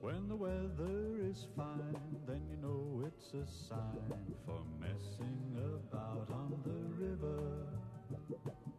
When 0.00 0.28
the 0.28 0.36
weather 0.36 1.18
is 1.20 1.46
fine, 1.56 1.96
then 2.26 2.40
you 2.48 2.56
know 2.56 3.02
it's 3.06 3.34
a 3.34 3.46
sign 3.68 4.34
for 4.46 4.60
messing 4.80 5.56
about 5.58 6.30
on 6.30 6.54
the 6.64 7.04
river. 7.04 7.66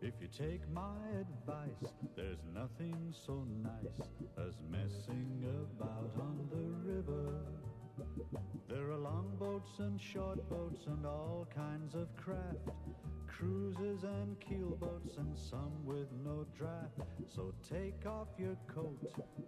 If 0.01 0.13
you 0.21 0.27
take 0.27 0.61
my 0.71 0.97
advice, 1.19 1.93
there's 2.15 2.39
nothing 2.53 3.13
so 3.25 3.45
nice 3.61 4.09
as 4.37 4.55
messing 4.71 5.45
about 5.45 6.11
on 6.19 6.49
the 6.49 6.91
river. 6.91 7.41
There 8.67 8.91
are 8.91 8.97
long 8.97 9.35
boats 9.39 9.79
and 9.79 10.01
short 10.01 10.47
boats 10.49 10.87
and 10.87 11.05
all 11.05 11.47
kinds 11.55 11.95
of 11.95 12.07
craft, 12.17 12.69
cruises 13.37 14.03
and 14.03 14.37
keelboats 14.39 15.17
and 15.17 15.37
some 15.37 15.73
with 15.83 16.07
no 16.23 16.45
draft. 16.57 16.99
So 17.27 17.53
take 17.67 18.05
off 18.05 18.27
your 18.37 18.57
coat 18.73 19.01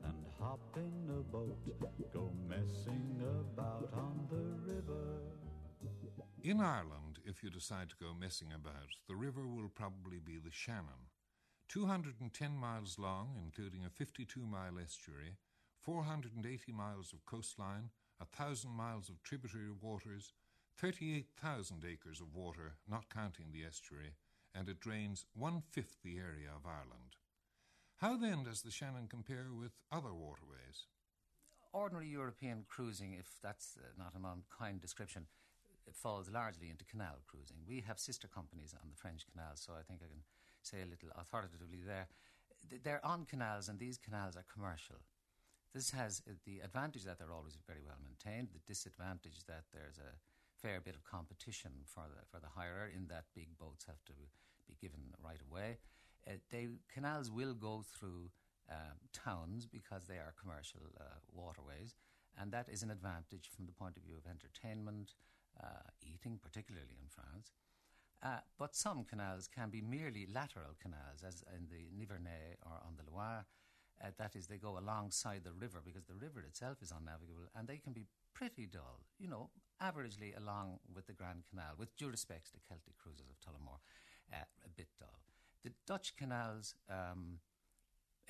and 0.04 0.26
hop 0.40 0.60
in 0.76 1.10
a 1.10 1.22
boat, 1.32 1.58
go 2.14 2.32
messing 2.48 3.22
about 3.22 3.90
on 3.94 4.28
the 4.30 4.74
river. 4.74 5.22
In 6.44 6.60
Ireland, 6.60 7.20
if 7.26 7.44
you 7.44 7.50
decide 7.50 7.90
to 7.90 7.96
go 8.02 8.14
messing 8.14 8.50
about, 8.54 8.96
the 9.08 9.16
river 9.16 9.48
will 9.48 9.70
probably 9.70 10.20
be 10.20 10.38
the 10.38 10.52
Shannon. 10.52 11.12
210 11.70 12.56
miles 12.56 12.98
long, 12.98 13.36
including 13.44 13.86
a 13.86 13.90
52 13.90 14.46
mile 14.46 14.80
estuary, 14.82 15.36
480 15.82 16.72
miles 16.72 17.14
of 17.14 17.26
coastline, 17.26 17.90
a 18.20 18.26
thousand 18.26 18.72
miles 18.72 19.10
of 19.10 19.22
tributary 19.24 19.72
waters, 19.82 20.34
38,000 20.78 21.84
acres 21.90 22.22
of 22.22 22.36
water, 22.36 22.74
not 22.88 23.10
counting 23.10 23.48
the 23.52 23.66
estuary, 23.66 24.14
and 24.54 24.70
it 24.70 24.80
drains 24.80 25.26
one 25.34 25.64
fifth 25.72 25.98
the 26.04 26.18
area 26.18 26.50
of 26.56 26.66
Ireland. 26.66 27.18
How 27.98 28.16
then 28.16 28.44
does 28.44 28.62
the 28.62 28.70
Shannon 28.70 29.08
compare 29.10 29.48
with 29.52 29.72
other 29.92 30.14
waterways? 30.14 30.86
Ordinary 31.74 32.08
European 32.08 32.66
cruising, 32.68 33.14
if 33.14 33.40
that's 33.42 33.76
uh, 33.76 33.88
not 33.98 34.14
an 34.14 34.24
unkind 34.24 34.82
description, 34.82 35.26
falls 35.94 36.30
largely 36.30 36.70
into 36.70 36.86
canal 36.86 37.18
cruising. 37.26 37.58
We 37.68 37.82
have 37.88 37.98
sister 38.00 38.28
companies 38.28 38.76
on 38.80 38.90
the 38.90 38.96
French 38.96 39.26
canals, 39.32 39.64
so 39.66 39.74
I 39.74 39.82
think 39.82 40.02
I 40.04 40.10
can 40.10 40.22
say 40.62 40.82
a 40.84 40.90
little 40.90 41.10
authoritatively 41.16 41.82
there. 41.86 42.08
They're 42.84 43.06
on 43.06 43.26
canals, 43.26 43.68
and 43.68 43.80
these 43.80 43.98
canals 43.98 44.36
are 44.36 44.46
commercial. 44.52 44.98
This 45.74 45.92
has 45.92 46.22
the 46.46 46.60
advantage 46.60 47.04
that 47.06 47.18
they're 47.18 47.34
always 47.34 47.58
very 47.66 47.82
well 47.86 47.98
maintained, 48.04 48.50
the 48.54 48.62
disadvantage 48.66 49.46
that 49.48 49.66
there's 49.74 49.98
a 49.98 50.18
fair 50.62 50.82
bit 50.82 50.96
of 50.96 51.04
competition 51.04 51.72
for 51.86 52.06
the 52.10 52.26
for 52.30 52.40
the 52.40 52.52
hirer 52.58 52.90
in 52.94 53.08
that 53.08 53.26
big 53.36 53.58
boats 53.58 53.86
have 53.86 54.04
to 54.06 54.14
be 54.68 54.76
given 54.82 55.14
right 55.24 55.42
away. 55.50 55.78
Uh, 56.28 56.34
they 56.52 56.68
canals 56.94 57.32
will 57.32 57.54
go 57.54 57.84
through 57.98 58.30
um, 58.70 58.98
towns 59.14 59.66
because 59.66 60.06
they 60.06 60.16
are 60.16 60.34
commercial 60.40 60.82
uh, 61.00 61.04
waterways, 61.32 61.96
and 62.40 62.52
that 62.52 62.68
is 62.70 62.84
an 62.84 62.92
advantage 62.92 63.50
from 63.56 63.66
the 63.66 63.72
point 63.72 63.98
of 63.98 64.04
view 64.04 64.16
of 64.18 64.30
entertainment, 64.30 65.14
uh, 65.64 65.88
eating, 66.04 66.40
particularly 66.42 66.98
in 67.02 67.08
France. 67.08 67.52
Uh, 68.24 68.42
but 68.58 68.76
some 68.76 69.04
canals 69.04 69.48
can 69.48 69.70
be 69.70 69.82
merely 69.82 70.28
lateral 70.34 70.76
canals, 70.82 71.24
as 71.26 71.44
in 71.56 71.68
the 71.70 71.86
Nivernais 71.96 72.58
or 72.66 72.82
on 72.86 72.96
the 72.98 73.10
Loire. 73.10 73.46
Uh, 74.04 74.10
that 74.18 74.36
is, 74.36 74.48
they 74.48 74.58
go 74.58 74.78
alongside 74.78 75.42
the 75.44 75.52
river 75.52 75.82
because 75.84 76.06
the 76.06 76.14
river 76.14 76.42
itself 76.42 76.78
is 76.82 76.92
unnavigable 76.92 77.50
and 77.56 77.68
they 77.68 77.78
can 77.78 77.94
be 77.94 78.06
pretty 78.34 78.68
dull, 78.68 79.02
you 79.20 79.28
know, 79.28 79.50
averagely 79.82 80.38
along 80.38 80.80
with 80.94 81.08
the 81.08 81.14
Grand 81.14 81.44
Canal, 81.50 81.74
with 81.78 81.96
due 81.98 82.10
respect 82.10 82.52
to 82.52 82.60
Celtic 82.68 82.98
cruises 82.98 83.30
of 83.30 83.40
Tullamore, 83.40 83.80
uh, 84.32 84.46
a 84.66 84.70
bit 84.70 84.88
dull. 85.00 85.22
The 85.64 85.72
Dutch 85.88 86.16
canals, 86.16 86.76
um, 86.90 87.40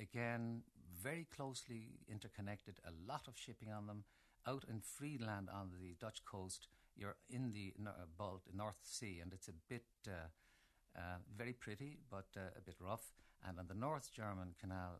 again, 0.00 0.62
very 1.02 1.26
closely 1.34 2.00
interconnected, 2.10 2.80
a 2.86 2.92
lot 3.06 3.28
of 3.28 3.36
shipping 3.36 3.70
on 3.70 3.86
them. 3.86 4.04
Out 4.46 4.64
in 4.70 4.80
Friesland 4.80 5.50
on 5.52 5.72
the 5.78 5.94
Dutch 6.00 6.24
coast, 6.24 6.68
you're 6.96 7.16
in 7.28 7.52
the 7.52 7.74
uh, 7.86 7.90
North 8.54 8.78
Sea, 8.82 9.18
and 9.20 9.32
it's 9.34 9.48
a 9.48 9.52
bit. 9.68 9.84
Uh, 10.06 10.28
uh, 10.96 11.18
very 11.36 11.52
pretty, 11.52 11.98
but 12.10 12.26
uh, 12.36 12.50
a 12.56 12.60
bit 12.60 12.76
rough. 12.80 13.12
And 13.46 13.58
on 13.58 13.66
the 13.68 13.74
North 13.74 14.10
German 14.12 14.54
Canal, 14.60 14.98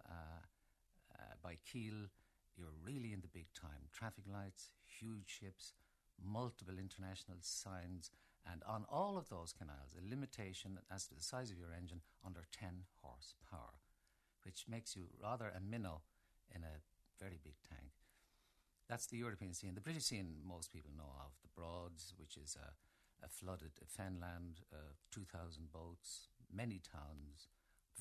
uh, 1.18 1.34
by 1.42 1.58
Kiel, 1.64 2.08
you're 2.56 2.74
really 2.84 3.12
in 3.12 3.20
the 3.20 3.28
big 3.32 3.46
time. 3.54 3.90
Traffic 3.92 4.24
lights, 4.30 4.70
huge 4.86 5.28
ships, 5.28 5.72
multiple 6.22 6.78
international 6.78 7.38
signs, 7.40 8.10
and 8.50 8.62
on 8.66 8.84
all 8.90 9.16
of 9.18 9.28
those 9.28 9.52
canals, 9.52 9.94
a 9.94 10.08
limitation 10.08 10.78
as 10.90 11.06
to 11.06 11.14
the 11.14 11.22
size 11.22 11.50
of 11.50 11.58
your 11.58 11.72
engine 11.76 12.02
under 12.24 12.44
10 12.58 12.84
horsepower, 13.02 13.78
which 14.44 14.66
makes 14.68 14.96
you 14.96 15.04
rather 15.22 15.52
a 15.54 15.60
minnow 15.60 16.02
in 16.54 16.62
a 16.62 16.82
very 17.20 17.38
big 17.42 17.56
tank. 17.68 17.92
That's 18.88 19.06
the 19.06 19.18
European 19.18 19.52
scene. 19.52 19.74
The 19.74 19.82
British 19.82 20.04
scene, 20.04 20.36
most 20.46 20.72
people 20.72 20.90
know 20.96 21.12
of. 21.20 21.32
The 21.42 21.52
Broads, 21.54 22.14
which 22.16 22.36
is 22.36 22.56
a, 22.56 22.72
a 23.24 23.28
flooded 23.28 23.72
Fenland, 23.86 24.64
uh, 24.72 24.96
2,000 25.10 25.70
boats, 25.70 26.28
many 26.50 26.80
towns, 26.80 27.48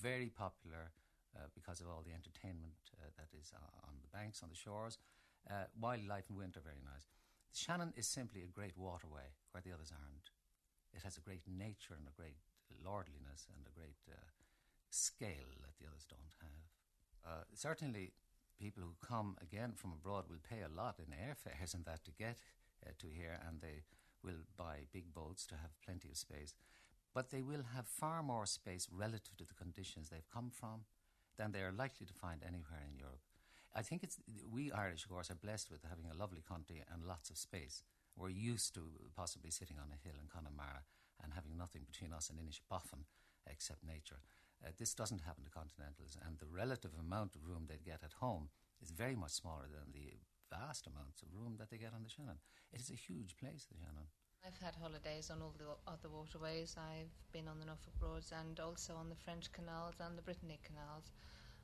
very 0.01 0.29
popular 0.29 0.91
uh, 1.35 1.47
because 1.55 1.81
of 1.81 1.88
all 1.88 2.03
the 2.05 2.13
entertainment 2.13 2.77
uh, 2.95 3.09
that 3.17 3.31
is 3.35 3.51
on 3.83 3.99
the 4.01 4.11
banks, 4.11 4.43
on 4.43 4.49
the 4.49 4.55
shores. 4.55 4.97
Uh, 5.49 5.63
wildlife 5.79 6.29
in 6.29 6.35
winter, 6.35 6.59
very 6.59 6.83
nice. 6.83 7.07
The 7.51 7.57
Shannon 7.57 7.93
is 7.95 8.07
simply 8.07 8.43
a 8.43 8.51
great 8.51 8.75
waterway 8.75 9.31
where 9.51 9.63
the 9.63 9.71
others 9.71 9.91
aren't. 9.95 10.31
It 10.91 11.03
has 11.03 11.17
a 11.17 11.23
great 11.23 11.47
nature 11.47 11.95
and 11.95 12.07
a 12.07 12.15
great 12.19 12.39
lordliness 12.83 13.47
and 13.47 13.63
a 13.63 13.75
great 13.75 14.01
uh, 14.11 14.19
scale 14.89 15.55
that 15.63 15.75
the 15.79 15.88
others 15.88 16.05
don't 16.09 16.35
have. 16.43 16.67
Uh, 17.23 17.44
certainly, 17.53 18.11
people 18.59 18.83
who 18.83 18.95
come 19.05 19.35
again 19.41 19.73
from 19.75 19.94
abroad 19.94 20.25
will 20.29 20.44
pay 20.44 20.61
a 20.63 20.73
lot 20.73 20.99
in 20.99 21.13
airfares 21.13 21.73
and 21.73 21.85
that 21.85 22.03
to 22.05 22.11
get 22.11 22.39
uh, 22.85 22.91
to 22.99 23.07
here, 23.07 23.39
and 23.47 23.61
they 23.61 23.83
will 24.23 24.44
buy 24.57 24.88
big 24.91 25.13
boats 25.13 25.45
to 25.47 25.55
have 25.55 25.79
plenty 25.83 26.09
of 26.09 26.17
space. 26.17 26.55
But 27.13 27.31
they 27.31 27.41
will 27.41 27.63
have 27.75 27.88
far 27.88 28.21
more 28.21 28.45
space 28.45 28.88
relative 28.91 29.38
to 29.38 29.45
the 29.45 29.53
conditions 29.53 30.09
they've 30.09 30.33
come 30.33 30.51
from 30.51 30.85
than 31.38 31.52
they 31.52 31.62
are 31.62 31.72
likely 31.72 32.06
to 32.06 32.14
find 32.14 32.42
anywhere 32.44 32.84
in 32.86 32.98
Europe. 32.98 33.22
I 33.75 33.81
think 33.81 34.03
it's 34.03 34.18
we 34.52 34.72
Irish, 34.72 35.03
of 35.03 35.12
course, 35.12 35.30
are 35.30 35.36
blessed 35.36 35.70
with 35.70 35.86
having 35.88 36.09
a 36.09 36.18
lovely 36.18 36.42
country 36.42 36.84
and 36.92 37.06
lots 37.06 37.30
of 37.30 37.38
space. 37.38 37.84
We're 38.16 38.30
used 38.34 38.74
to 38.74 38.81
possibly 39.16 39.52
sitting 39.52 39.78
on 39.78 39.94
a 39.94 40.02
hill 40.02 40.18
in 40.18 40.34
Connemara 40.34 40.81
and 41.22 41.34
having 41.34 41.58
nothing 41.58 41.84
between 41.86 42.14
us 42.14 42.30
and 42.30 42.40
Inishbofin 42.40 43.06
except 43.46 43.86
nature. 43.86 44.22
Uh, 44.66 44.74
this 44.78 44.96
doesn't 44.96 45.22
happen 45.22 45.46
to 45.46 45.53
continentals, 45.53 46.18
and 46.25 46.40
the 46.40 46.50
relative 46.50 46.92
amount 46.98 47.36
of 47.36 47.46
room 47.46 47.69
they 47.69 47.78
get 47.78 48.02
at 48.04 48.18
home 48.18 48.50
is 48.81 48.90
very 48.90 49.16
much 49.16 49.31
smaller 49.38 49.69
than 49.69 49.94
the 49.94 50.18
vast 50.50 50.88
amounts 50.88 51.22
of 51.22 51.30
room 51.34 51.58
that 51.59 51.69
they 51.69 51.78
get 51.78 51.94
on 51.94 52.02
the 52.02 52.09
Shannon. 52.09 52.42
It 52.74 52.81
is 52.81 52.90
a 52.90 52.98
huge 52.98 53.38
place, 53.38 53.68
the 53.69 53.78
Shannon. 53.78 54.09
I've 54.46 54.66
had 54.66 54.75
holidays 54.75 55.30
on 55.30 55.42
all 55.42 55.53
the 55.58 55.75
other 55.92 56.09
waterways. 56.09 56.75
I've 56.78 57.12
been 57.34 57.48
on 57.48 57.59
the 57.59 57.66
Norfolk 57.66 57.94
Broads 58.00 58.31
and 58.31 58.59
also 58.59 58.96
on 58.96 59.09
the 59.09 59.16
French 59.16 59.52
canals 59.52 59.96
and 60.00 60.18
the 60.18 60.22
Brittany 60.22 60.59
canals. 60.64 61.12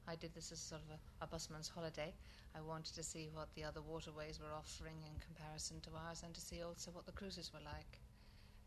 I 0.07 0.15
did 0.15 0.33
this 0.35 0.51
as 0.51 0.59
sort 0.59 0.81
of 0.81 0.89
a, 0.91 0.99
a 1.23 1.27
busman's 1.27 1.69
holiday. 1.69 2.13
I 2.55 2.61
wanted 2.61 2.93
to 2.95 3.03
see 3.03 3.29
what 3.33 3.47
the 3.55 3.63
other 3.63 3.81
waterways 3.81 4.39
were 4.39 4.51
offering 4.53 4.99
in 5.07 5.15
comparison 5.23 5.79
to 5.81 5.89
ours 5.95 6.23
and 6.23 6.33
to 6.35 6.41
see 6.41 6.61
also 6.61 6.91
what 6.91 7.05
the 7.05 7.13
cruises 7.13 7.51
were 7.53 7.63
like. 7.63 7.99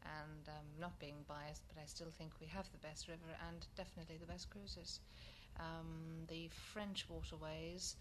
And 0.02 0.48
um, 0.48 0.66
not 0.80 0.98
being 0.98 1.24
biased, 1.28 1.62
but 1.68 1.82
I 1.82 1.86
still 1.86 2.10
think 2.10 2.32
we 2.40 2.46
have 2.48 2.70
the 2.72 2.78
best 2.86 3.08
river 3.08 3.30
and 3.48 3.66
definitely 3.76 4.16
the 4.16 4.32
best 4.32 4.50
cruises. 4.50 5.00
Um, 5.60 6.24
the 6.28 6.48
French 6.72 7.06
waterways 7.08 7.96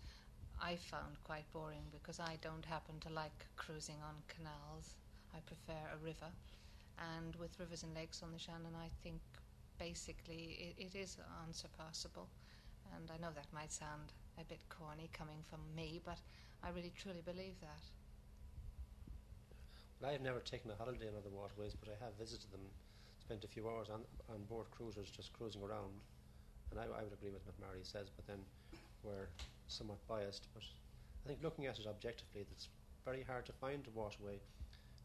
I 0.61 0.75
found 0.77 1.21
quite 1.23 1.51
boring 1.51 1.85
because 1.91 2.19
I 2.19 2.37
don't 2.41 2.65
happen 2.65 2.99
to 3.01 3.09
like 3.09 3.45
cruising 3.57 3.97
on 4.01 4.15
canals. 4.27 4.95
I 5.35 5.39
prefer 5.43 5.79
a 5.91 6.03
river. 6.03 6.31
And 6.95 7.35
with 7.35 7.59
rivers 7.59 7.83
and 7.83 7.93
lakes 7.93 8.23
on 8.23 8.31
the 8.31 8.39
Shannon, 8.39 8.71
I 8.79 8.87
think 9.03 9.19
basically 9.77 10.73
it, 10.79 10.91
it 10.91 10.95
is 10.95 11.17
unsurpassable. 11.45 12.27
And 12.95 13.11
I 13.11 13.19
know 13.19 13.33
that 13.35 13.51
might 13.51 13.71
sound 13.71 14.13
a 14.39 14.45
bit 14.45 14.61
corny 14.69 15.09
coming 15.11 15.43
from 15.43 15.59
me, 15.75 15.99
but 16.05 16.19
I 16.63 16.69
really 16.69 16.93
truly 16.95 17.21
believe 17.25 17.59
that. 17.59 17.83
Well, 19.99 20.09
I 20.09 20.13
have 20.13 20.21
never 20.21 20.39
taken 20.39 20.71
a 20.71 20.75
holiday 20.75 21.07
on 21.07 21.15
other 21.19 21.33
waterways, 21.33 21.75
but 21.75 21.89
I 21.91 21.97
have 22.03 22.13
visited 22.15 22.51
them, 22.51 22.63
spent 23.19 23.43
a 23.43 23.47
few 23.47 23.67
hours 23.67 23.89
on, 23.89 24.01
on 24.31 24.43
board 24.47 24.67
cruisers 24.71 25.09
just 25.09 25.33
cruising 25.33 25.63
around. 25.63 25.91
And 26.71 26.79
I, 26.79 26.83
I 26.83 27.03
would 27.03 27.13
agree 27.13 27.31
with 27.31 27.45
what 27.45 27.59
Mary 27.59 27.83
says, 27.83 28.07
but 28.15 28.25
then 28.27 28.39
we're 29.03 29.27
somewhat 29.67 29.99
biased. 30.07 30.47
But 30.53 30.63
I 31.25 31.27
think 31.27 31.43
looking 31.43 31.65
at 31.65 31.79
it 31.79 31.87
objectively, 31.87 32.45
it's 32.51 32.69
very 33.03 33.23
hard 33.23 33.45
to 33.47 33.53
find 33.53 33.83
a 33.87 33.91
waterway 33.97 34.39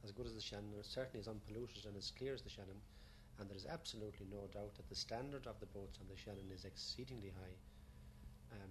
as 0.05 0.13
good 0.13 0.27
as 0.27 0.35
the 0.35 0.41
Shannon, 0.41 0.73
or 0.77 0.83
certainly 0.83 1.21
as 1.21 1.29
unpolluted 1.29 1.85
and 1.87 1.97
as 1.97 2.11
clear 2.11 2.35
as 2.35 2.43
the 2.43 2.51
Shannon. 2.51 2.81
And 3.39 3.49
there 3.49 3.57
is 3.57 3.67
absolutely 3.67 4.27
no 4.31 4.49
doubt 4.53 4.75
that 4.77 4.89
the 4.89 4.95
standard 4.95 5.47
of 5.47 5.59
the 5.61 5.67
boats 5.67 5.99
on 6.01 6.09
the 6.09 6.17
Shannon 6.17 6.51
is 6.53 6.65
exceedingly 6.65 7.33
high. 7.37 7.57
Um, 8.53 8.71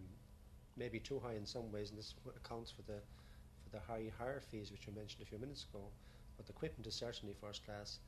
maybe 0.78 1.00
too 1.00 1.20
high 1.20 1.36
in 1.36 1.46
some 1.46 1.72
ways, 1.72 1.90
and 1.90 1.98
this 1.98 2.14
accounts 2.36 2.72
for 2.72 2.84
the 2.84 3.00
for 3.64 3.70
the 3.72 3.80
high 3.80 4.12
hire 4.18 4.42
fees 4.42 4.72
which 4.72 4.88
you 4.88 4.94
mentioned 4.94 5.22
a 5.22 5.26
few 5.26 5.38
minutes 5.38 5.66
ago. 5.70 5.84
But 6.38 6.46
the 6.46 6.54
equipment 6.54 6.88
is 6.88 6.96
certainly 6.96 7.36
first 7.40 7.66
class, 7.66 8.00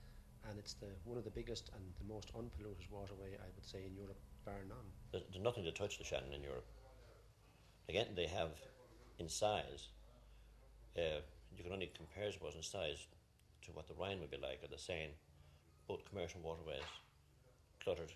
and 0.50 0.58
it's 0.58 0.74
the 0.74 0.88
one 1.04 1.18
of 1.18 1.24
the 1.24 1.32
biggest 1.32 1.70
and 1.76 1.84
the 2.00 2.14
most 2.14 2.32
unpolluted 2.38 2.86
waterway 2.90 3.36
I 3.36 3.50
would 3.56 3.66
say 3.66 3.86
in 3.86 3.96
Europe, 3.96 4.20
bar 4.46 4.64
none. 4.68 4.78
There's, 5.12 5.24
there's 5.32 5.44
nothing 5.44 5.64
to 5.66 5.72
touch 5.72 5.98
the 5.98 6.04
Shannon 6.04 6.34
in 6.34 6.44
Europe. 6.44 6.66
again, 7.90 8.08
they 8.16 8.28
have 8.28 8.52
in 9.20 9.30
size, 9.30 9.90
uh, 10.98 11.22
you 11.58 11.64
can 11.64 11.74
only 11.74 11.92
compare, 11.96 12.28
I 12.28 12.32
suppose, 12.32 12.56
in 12.56 12.64
size 12.64 13.08
to 13.66 13.72
what 13.72 13.88
the 13.88 13.94
Rhine 13.94 14.20
would 14.20 14.32
be 14.32 14.38
like 14.38 14.60
or 14.64 14.68
the 14.68 14.78
Seine, 14.78 15.14
both 15.88 16.08
commercial 16.10 16.42
waterways, 16.42 16.88
cluttered, 17.84 18.14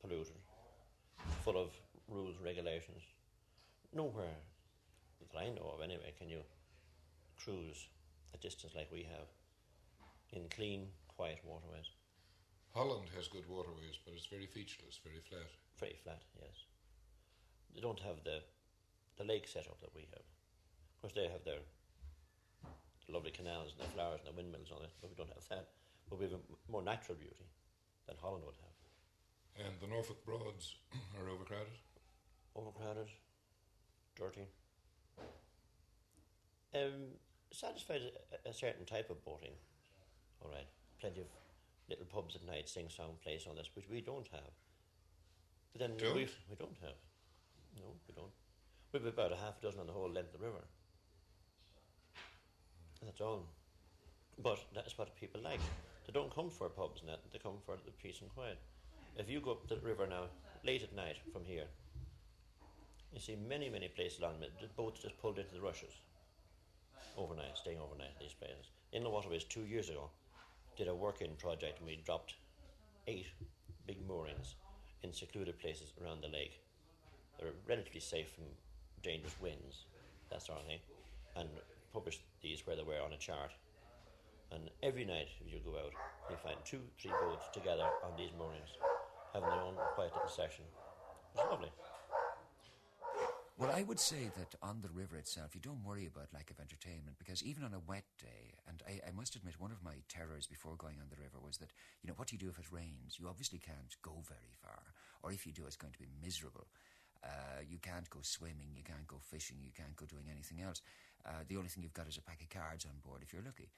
polluted, 0.00 0.36
full 1.44 1.56
of 1.56 1.70
rules, 2.08 2.36
regulations. 2.42 3.02
Nowhere 3.94 4.38
that 5.20 5.38
I 5.38 5.48
know 5.48 5.72
of, 5.74 5.82
anyway, 5.82 6.12
can 6.18 6.28
you 6.28 6.40
cruise 7.42 7.88
a 8.34 8.38
distance 8.38 8.74
like 8.74 8.90
we 8.92 9.02
have 9.04 9.28
in 10.32 10.48
clean, 10.48 10.88
quiet 11.08 11.40
waterways. 11.44 11.86
Holland 12.74 13.08
has 13.16 13.28
good 13.28 13.48
waterways, 13.48 13.96
but 14.04 14.14
it's 14.14 14.26
very 14.26 14.46
featureless, 14.46 15.00
very 15.02 15.20
flat. 15.28 15.48
Very 15.78 15.96
flat, 16.02 16.22
yes. 16.36 16.66
They 17.74 17.80
don't 17.80 18.00
have 18.00 18.24
the 18.24 18.40
the 19.16 19.24
lake 19.24 19.48
setup 19.48 19.80
that 19.80 19.94
we 19.94 20.02
have. 20.12 20.26
Of 20.92 21.00
course, 21.00 21.14
they 21.14 21.28
have 21.28 21.44
their 21.44 21.64
lovely 23.08 23.30
canals 23.30 23.72
and 23.72 23.86
the 23.86 23.92
flowers 23.92 24.20
and 24.24 24.32
the 24.32 24.36
windmills 24.36 24.70
on 24.74 24.82
it, 24.82 24.90
but 25.00 25.10
we 25.10 25.16
don't 25.16 25.32
have 25.32 25.46
that. 25.50 25.68
But 26.08 26.18
we 26.18 26.24
have 26.26 26.34
a 26.34 26.70
more 26.70 26.82
natural 26.82 27.16
beauty 27.18 27.46
than 28.06 28.16
Holland 28.20 28.44
would 28.46 28.56
have. 28.56 29.66
And 29.66 29.74
the 29.80 29.86
Norfolk 29.86 30.24
Broads 30.24 30.76
are 31.18 31.28
overcrowded? 31.30 31.78
Overcrowded, 32.54 33.08
dirty. 34.16 34.46
Um, 36.74 37.16
satisfied 37.52 38.02
a, 38.44 38.50
a 38.50 38.52
certain 38.52 38.84
type 38.84 39.10
of 39.10 39.24
boating. 39.24 39.56
All 40.42 40.50
right, 40.50 40.66
plenty 41.00 41.20
of 41.20 41.26
little 41.88 42.04
pubs 42.04 42.36
at 42.36 42.44
night, 42.44 42.68
sing 42.68 42.88
song 42.88 43.16
place, 43.22 43.46
all 43.46 43.54
this, 43.54 43.70
which 43.74 43.88
we 43.88 44.00
don't 44.00 44.28
have. 44.28 44.52
But 45.72 45.80
then 45.80 45.96
Don't? 45.98 46.14
we 46.14 46.28
we 46.48 46.56
don't 46.58 46.76
have. 46.80 46.96
No, 47.76 47.92
we 48.08 48.14
don't. 48.14 48.32
We've 48.92 49.04
about 49.04 49.32
a 49.32 49.36
half 49.36 49.58
a 49.58 49.62
dozen 49.62 49.80
on 49.80 49.86
the 49.86 49.92
whole 49.92 50.10
length 50.10 50.34
of 50.34 50.40
the 50.40 50.46
river. 50.46 50.64
That's 53.04 53.20
all. 53.20 53.46
But 54.42 54.58
that's 54.74 54.98
what 54.98 55.16
people 55.16 55.40
like. 55.42 55.60
They 56.06 56.12
don't 56.12 56.34
come 56.34 56.50
for 56.50 56.68
pubs 56.68 57.00
and 57.00 57.10
that, 57.10 57.20
they 57.32 57.38
come 57.38 57.58
for 57.64 57.76
the 57.84 57.90
peace 58.02 58.20
and 58.20 58.30
quiet. 58.34 58.58
If 59.16 59.30
you 59.30 59.40
go 59.40 59.52
up 59.52 59.68
the 59.68 59.78
river 59.78 60.06
now, 60.06 60.24
late 60.64 60.82
at 60.82 60.94
night 60.94 61.16
from 61.32 61.44
here, 61.44 61.64
you 63.12 63.20
see 63.20 63.36
many, 63.48 63.70
many 63.70 63.88
places 63.88 64.20
along 64.20 64.40
the 64.40 64.66
boats 64.76 65.00
just 65.00 65.18
pulled 65.18 65.38
into 65.38 65.54
the 65.54 65.60
rushes 65.60 65.92
overnight, 67.16 67.56
staying 67.56 67.78
overnight 67.80 68.10
at 68.14 68.20
these 68.20 68.34
places. 68.34 68.70
Inland 68.92 69.14
Waterways 69.14 69.44
two 69.44 69.64
years 69.64 69.88
ago 69.88 70.10
did 70.76 70.88
a 70.88 70.94
work-in 70.94 71.34
project 71.36 71.78
and 71.78 71.86
we 71.86 71.96
dropped 72.04 72.34
eight 73.06 73.26
big 73.86 74.06
moorings 74.06 74.54
in 75.02 75.12
secluded 75.12 75.58
places 75.58 75.92
around 76.02 76.20
the 76.22 76.28
lake. 76.28 76.60
They're 77.38 77.52
relatively 77.66 78.00
safe 78.00 78.28
from 78.34 78.44
dangerous 79.02 79.34
winds, 79.40 79.84
that 80.30 80.42
sort 80.42 80.60
of 80.60 80.66
thing, 80.66 80.80
and 81.36 81.48
published 81.96 82.20
these 82.42 82.60
where 82.66 82.76
they 82.76 82.82
were 82.82 83.00
on 83.00 83.14
a 83.14 83.16
chart. 83.16 83.52
And 84.52 84.68
every 84.82 85.06
night, 85.06 85.28
if 85.40 85.50
you 85.50 85.60
go 85.64 85.80
out, 85.80 85.96
you 86.28 86.36
find 86.36 86.56
two, 86.62 86.84
three 87.00 87.10
boats 87.22 87.46
together 87.54 87.88
on 88.04 88.12
these 88.18 88.36
moorings, 88.36 88.68
having 89.32 89.48
their 89.48 89.64
own 89.64 89.74
quiet 89.94 90.12
little 90.12 90.28
session. 90.28 90.64
It's 91.32 91.42
lovely. 91.50 91.72
Well, 93.56 93.72
I 93.72 93.82
would 93.84 93.98
say 93.98 94.28
that 94.36 94.54
on 94.60 94.82
the 94.82 94.92
river 94.92 95.16
itself, 95.16 95.54
you 95.54 95.62
don't 95.62 95.82
worry 95.82 96.04
about 96.04 96.34
lack 96.34 96.50
of 96.50 96.60
entertainment 96.60 97.16
because 97.18 97.42
even 97.42 97.64
on 97.64 97.72
a 97.72 97.80
wet 97.88 98.04
day, 98.20 98.52
and 98.68 98.82
I, 98.84 99.08
I 99.08 99.12
must 99.16 99.34
admit, 99.34 99.58
one 99.58 99.72
of 99.72 99.82
my 99.82 100.04
terrors 100.12 100.46
before 100.46 100.76
going 100.76 101.00
on 101.00 101.08
the 101.08 101.16
river 101.16 101.40
was 101.40 101.56
that, 101.64 101.72
you 102.02 102.08
know, 102.08 102.14
what 102.16 102.28
do 102.28 102.36
you 102.36 102.44
do 102.44 102.52
if 102.52 102.58
it 102.58 102.70
rains? 102.70 103.16
You 103.16 103.28
obviously 103.28 103.58
can't 103.58 103.96
go 104.02 104.20
very 104.28 104.52
far, 104.60 104.92
or 105.22 105.32
if 105.32 105.46
you 105.46 105.52
do, 105.54 105.64
it's 105.64 105.80
going 105.80 105.94
to 105.94 105.98
be 105.98 106.12
miserable. 106.22 106.68
Uh, 107.24 107.64
you 107.66 107.78
can't 107.78 108.08
go 108.10 108.20
swimming, 108.22 108.76
you 108.76 108.84
can't 108.84 109.06
go 109.08 109.16
fishing, 109.18 109.56
you 109.64 109.72
can't 109.74 109.96
go 109.96 110.04
doing 110.04 110.28
anything 110.30 110.60
else. 110.60 110.82
Uh, 111.26 111.42
the 111.48 111.56
only 111.56 111.68
thing 111.68 111.82
you've 111.82 111.92
got 111.92 112.08
is 112.08 112.16
a 112.16 112.22
pack 112.22 112.40
of 112.40 112.48
cards 112.48 112.84
on 112.86 112.92
board 113.04 113.22
if 113.22 113.32
you're 113.32 113.42
lucky. 113.42 113.70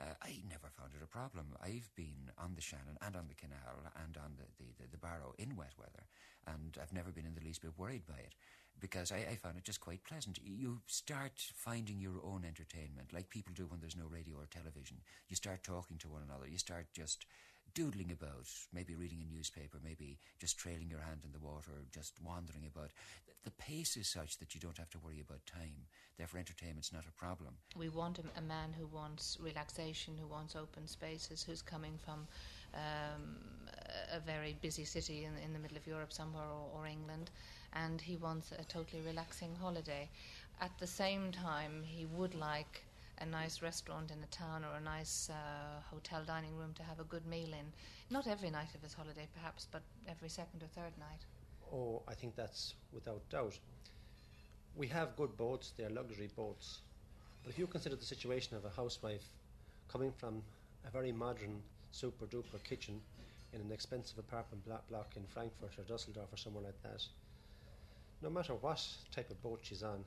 Uh, 0.00 0.14
I 0.22 0.40
never 0.48 0.70
found 0.72 0.92
it 0.96 1.04
a 1.04 1.06
problem. 1.06 1.54
I've 1.62 1.90
been 1.94 2.30
on 2.38 2.54
the 2.54 2.62
Shannon 2.62 2.96
and 3.02 3.14
on 3.14 3.28
the 3.28 3.34
canal 3.34 3.84
and 4.02 4.16
on 4.16 4.32
the, 4.38 4.46
the, 4.56 4.70
the, 4.80 4.90
the 4.92 4.98
Barrow 4.98 5.34
in 5.38 5.54
wet 5.56 5.74
weather, 5.78 6.06
and 6.46 6.78
I've 6.80 6.94
never 6.94 7.10
been 7.10 7.26
in 7.26 7.34
the 7.34 7.44
least 7.44 7.60
bit 7.60 7.76
worried 7.76 8.06
by 8.06 8.16
it 8.16 8.34
because 8.80 9.12
I, 9.12 9.26
I 9.30 9.36
found 9.36 9.58
it 9.58 9.64
just 9.64 9.80
quite 9.80 10.02
pleasant. 10.04 10.38
You 10.42 10.80
start 10.86 11.32
finding 11.54 12.00
your 12.00 12.24
own 12.24 12.44
entertainment, 12.46 13.12
like 13.12 13.28
people 13.28 13.52
do 13.54 13.66
when 13.66 13.80
there's 13.80 13.96
no 13.96 14.06
radio 14.06 14.36
or 14.36 14.46
television. 14.50 14.98
You 15.28 15.36
start 15.36 15.62
talking 15.62 15.98
to 15.98 16.08
one 16.08 16.22
another. 16.26 16.48
You 16.48 16.58
start 16.58 16.86
just 16.94 17.26
doodling 17.74 18.12
about, 18.12 18.48
maybe 18.72 18.94
reading 18.94 19.22
a 19.22 19.34
newspaper, 19.34 19.78
maybe 19.82 20.18
just 20.38 20.58
trailing 20.58 20.90
your 20.90 21.00
hand 21.00 21.20
in 21.24 21.32
the 21.32 21.38
water, 21.38 21.72
just 21.92 22.14
wandering 22.24 22.66
about. 22.66 22.90
The- 23.44 23.50
pace 23.58 23.96
is 23.96 24.08
such 24.08 24.38
that 24.38 24.54
you 24.54 24.60
don't 24.60 24.78
have 24.78 24.90
to 24.90 24.98
worry 24.98 25.20
about 25.20 25.44
time. 25.46 25.86
Therefore, 26.18 26.38
entertainment's 26.40 26.92
not 26.92 27.04
a 27.06 27.12
problem. 27.12 27.54
We 27.76 27.88
want 27.88 28.18
a, 28.18 28.40
man 28.40 28.72
who 28.72 28.86
wants 28.86 29.38
relaxation, 29.40 30.16
who 30.18 30.26
wants 30.26 30.56
open 30.56 30.86
spaces, 30.86 31.42
who's 31.42 31.62
coming 31.62 31.98
from 32.04 32.26
um, 32.74 33.38
a 34.12 34.16
a 34.16 34.20
very 34.20 34.56
busy 34.60 34.84
city 34.84 35.24
in, 35.24 35.32
in 35.44 35.52
the 35.52 35.58
middle 35.58 35.76
of 35.76 35.86
Europe 35.86 36.12
somewhere 36.12 36.44
or, 36.44 36.80
or 36.80 36.86
England, 36.86 37.30
and 37.72 38.00
he 38.00 38.16
wants 38.16 38.52
a 38.52 38.64
totally 38.64 39.02
relaxing 39.02 39.54
holiday. 39.60 40.08
At 40.60 40.78
the 40.78 40.86
same 40.86 41.32
time, 41.32 41.82
he 41.84 42.04
would 42.06 42.34
like 42.34 42.84
a 43.22 43.26
nice 43.26 43.62
restaurant 43.62 44.10
in 44.10 44.20
the 44.20 44.26
town 44.26 44.64
or 44.64 44.76
a 44.76 44.80
nice 44.80 45.30
uh, 45.30 45.80
hotel 45.90 46.22
dining 46.26 46.56
room 46.56 46.72
to 46.74 46.82
have 46.82 46.98
a 46.98 47.04
good 47.04 47.24
meal 47.24 47.52
in. 47.52 47.72
Not 48.10 48.26
every 48.26 48.50
night 48.50 48.74
of 48.74 48.82
his 48.82 48.94
holiday, 48.94 49.28
perhaps, 49.32 49.68
but 49.70 49.82
every 50.08 50.28
second 50.28 50.62
or 50.62 50.66
third 50.66 50.92
night. 50.98 51.22
Oh, 51.72 52.02
I 52.08 52.14
think 52.14 52.34
that's 52.34 52.74
without 52.92 53.22
doubt. 53.30 53.56
We 54.76 54.88
have 54.88 55.16
good 55.16 55.36
boats, 55.36 55.72
they're 55.76 55.90
luxury 55.90 56.30
boats. 56.34 56.80
But 57.44 57.52
if 57.52 57.58
you 57.58 57.66
consider 57.66 57.94
the 57.94 58.04
situation 58.04 58.56
of 58.56 58.64
a 58.64 58.70
housewife 58.70 59.24
coming 59.90 60.12
from 60.12 60.42
a 60.86 60.90
very 60.90 61.12
modern, 61.12 61.62
super 61.92 62.26
duper 62.26 62.62
kitchen 62.64 63.00
in 63.52 63.60
an 63.60 63.70
expensive 63.70 64.18
apartment 64.18 64.64
blo- 64.64 64.80
block 64.90 65.12
in 65.16 65.22
Frankfurt 65.26 65.78
or 65.78 65.82
Dusseldorf 65.82 66.32
or 66.32 66.36
somewhere 66.36 66.64
like 66.64 66.82
that, 66.82 67.04
no 68.20 68.30
matter 68.30 68.54
what 68.54 68.84
type 69.14 69.30
of 69.30 69.40
boat 69.42 69.60
she's 69.62 69.82
on, 69.82 70.04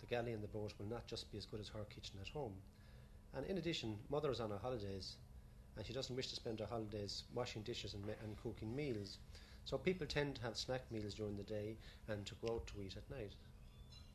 the 0.00 0.06
galley 0.06 0.32
in 0.32 0.40
the 0.40 0.48
boat 0.48 0.72
will 0.78 0.86
not 0.86 1.06
just 1.06 1.30
be 1.30 1.38
as 1.38 1.46
good 1.46 1.60
as 1.60 1.68
her 1.68 1.84
kitchen 1.90 2.18
at 2.20 2.28
home. 2.28 2.54
And 3.34 3.46
in 3.46 3.58
addition, 3.58 3.98
mother 4.10 4.30
is 4.30 4.40
on 4.40 4.50
her 4.50 4.58
holidays 4.58 5.16
and 5.78 5.86
she 5.86 5.92
doesn't 5.92 6.16
wish 6.16 6.28
to 6.28 6.36
spend 6.36 6.58
her 6.58 6.66
holidays 6.66 7.22
washing 7.32 7.62
dishes 7.62 7.94
and, 7.94 8.04
ma- 8.04 8.20
and 8.24 8.36
cooking 8.42 8.74
meals. 8.74 9.18
So 9.64 9.78
people 9.78 10.06
tend 10.06 10.34
to 10.36 10.42
have 10.42 10.56
snack 10.56 10.82
meals 10.90 11.14
during 11.14 11.36
the 11.36 11.44
day 11.44 11.76
and 12.08 12.26
to 12.26 12.34
go 12.44 12.54
out 12.54 12.66
to 12.68 12.82
eat 12.82 12.96
at 12.96 13.08
night. 13.16 13.34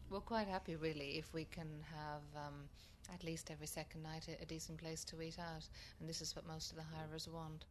We're 0.10 0.20
quite 0.20 0.48
happy, 0.48 0.76
really, 0.76 1.18
if 1.18 1.34
we 1.34 1.46
can 1.46 1.70
have 1.92 2.46
um, 2.48 2.70
at 3.14 3.24
least 3.24 3.50
every 3.50 3.68
second 3.68 4.04
night 4.04 4.28
a, 4.28 4.42
a 4.42 4.46
decent 4.46 4.80
place 4.80 5.06
to 5.06 5.22
eat 5.22 5.40
out, 5.40 5.68
and 6.00 6.10
this 6.10 6.22
is 6.22 6.36
what 6.36 6.46
most 6.46 6.72
of 6.72 6.78
the 6.78 6.84
hirers 6.84 7.30
want. 7.30 7.66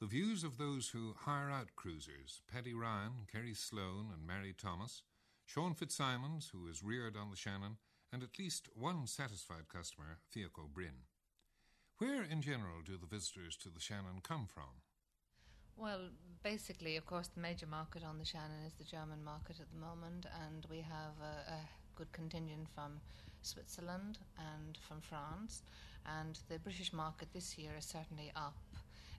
The 0.00 0.06
views 0.06 0.42
of 0.42 0.58
those 0.58 0.88
who 0.88 1.14
hire 1.16 1.50
out 1.50 1.76
cruisers 1.76 2.40
Paddy 2.52 2.74
Ryan, 2.74 3.26
Kerry 3.30 3.54
Sloan, 3.54 4.08
and 4.12 4.26
Mary 4.26 4.54
Thomas, 4.56 5.02
Sean 5.44 5.74
Fitzsimons, 5.74 6.50
who 6.52 6.66
is 6.66 6.82
reared 6.82 7.16
on 7.16 7.30
the 7.30 7.36
Shannon, 7.36 7.76
and 8.12 8.22
at 8.22 8.38
least 8.38 8.68
one 8.74 9.06
satisfied 9.06 9.68
customer, 9.68 10.18
Fiaco 10.30 10.68
Brin. 10.72 11.06
Where, 11.98 12.22
in 12.22 12.42
general, 12.42 12.82
do 12.84 12.96
the 12.96 13.06
visitors 13.06 13.56
to 13.58 13.68
the 13.68 13.80
Shannon 13.80 14.20
come 14.22 14.46
from? 14.46 14.82
Well, 15.76 16.10
basically, 16.42 16.96
of 16.96 17.06
course, 17.06 17.28
the 17.28 17.40
major 17.40 17.66
market 17.66 18.04
on 18.04 18.18
the 18.18 18.24
Shannon 18.24 18.64
is 18.66 18.74
the 18.74 18.84
German 18.84 19.22
market 19.24 19.60
at 19.60 19.70
the 19.70 19.78
moment, 19.78 20.26
and 20.46 20.66
we 20.70 20.78
have 20.78 21.14
a, 21.20 21.52
a 21.52 21.60
good 21.96 22.12
contingent 22.12 22.68
from 22.74 23.00
Switzerland 23.42 24.18
and 24.38 24.78
from 24.88 25.00
France. 25.00 25.62
And 26.20 26.38
the 26.48 26.58
British 26.58 26.92
market 26.92 27.28
this 27.32 27.58
year 27.58 27.72
is 27.78 27.84
certainly 27.84 28.30
up, 28.36 28.56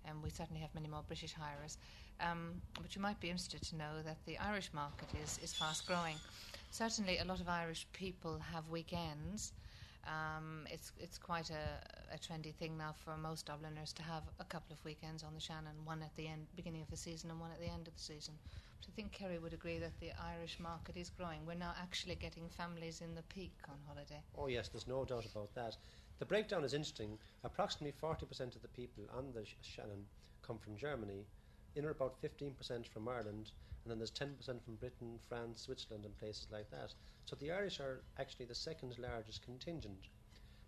and 0.05 0.22
we 0.22 0.29
certainly 0.29 0.62
have 0.62 0.74
many 0.75 0.88
more 0.88 1.03
British 1.08 1.34
hirers. 1.34 1.77
Um, 2.19 2.62
but 2.81 2.95
you 2.95 3.01
might 3.01 3.19
be 3.19 3.29
interested 3.29 3.62
to 3.63 3.75
know 3.75 4.01
that 4.05 4.17
the 4.25 4.38
Irish 4.38 4.72
market 4.74 5.10
is, 5.24 5.39
is 5.43 5.53
fast 5.53 5.86
growing. 5.86 6.15
Certainly, 6.72 7.19
a 7.19 7.25
lot 7.25 7.39
of 7.39 7.50
Irish 7.50 7.88
people 7.93 8.39
have 8.53 8.69
weekends. 8.69 9.53
Um, 10.07 10.67
it's 10.69 10.91
it's 11.00 11.17
quite 11.17 11.50
a, 11.50 12.13
a 12.13 12.17
trendy 12.17 12.53
thing 12.53 12.77
now 12.77 12.93
for 13.03 13.17
most 13.17 13.48
Dubliners 13.48 13.91
to 13.93 14.03
have 14.03 14.24
a 14.39 14.43
couple 14.43 14.74
of 14.74 14.84
weekends 14.86 15.24
on 15.24 15.34
the 15.34 15.39
Shannon, 15.39 15.74
one 15.84 16.01
at 16.03 16.15
the 16.15 16.27
end, 16.27 16.48
beginning 16.55 16.81
of 16.81 16.89
the 16.89 16.98
season, 16.98 17.31
and 17.31 17.39
one 17.39 17.51
at 17.51 17.60
the 17.60 17.67
end 17.67 17.88
of 17.88 17.95
the 17.95 18.01
season. 18.01 18.36
But 18.79 18.89
I 18.89 18.91
think 18.95 19.12
Kerry 19.13 19.39
would 19.39 19.53
agree 19.53 19.79
that 19.79 20.00
the 20.00 20.12
Irish 20.38 20.60
market 20.60 20.95
is 20.95 21.10
growing. 21.10 21.45
We're 21.45 21.55
now 21.55 21.74
actually 21.81 22.15
getting 22.15 22.50
families 22.50 23.01
in 23.01 23.15
the 23.15 23.24
peak 23.24 23.53
on 23.67 23.75
holiday. 23.88 24.22
Oh, 24.38 24.48
yes, 24.48 24.67
there's 24.69 24.88
no 24.88 25.05
doubt 25.05 25.25
about 25.25 25.53
that. 25.55 25.75
The 26.19 26.25
breakdown 26.25 26.63
is 26.63 26.74
interesting. 26.74 27.17
Approximately 27.43 27.93
40% 28.00 28.55
of 28.55 28.62
the 28.62 28.67
people 28.67 29.03
on 29.17 29.31
the 29.34 29.43
Shannon 29.62 30.05
come 30.45 30.57
from 30.60 30.77
Germany, 30.77 31.25
in 31.75 31.86
or 31.86 31.91
about 31.91 32.22
15% 32.22 32.88
from 32.88 33.08
Ireland, 33.08 33.51
and 33.84 33.91
then 33.91 33.98
there's 33.98 34.12
10% 34.12 34.63
from 34.63 34.75
Britain, 34.75 35.20
France, 35.29 35.62
Switzerland, 35.62 36.05
and 36.05 36.17
places 36.17 36.48
like 36.51 36.70
that. 36.72 36.94
So 37.25 37.36
the 37.36 37.51
Irish 37.51 37.79
are 37.79 38.01
actually 38.20 38.46
the 38.46 38.55
second 38.55 38.98
largest 38.98 39.44
contingent. 39.44 40.08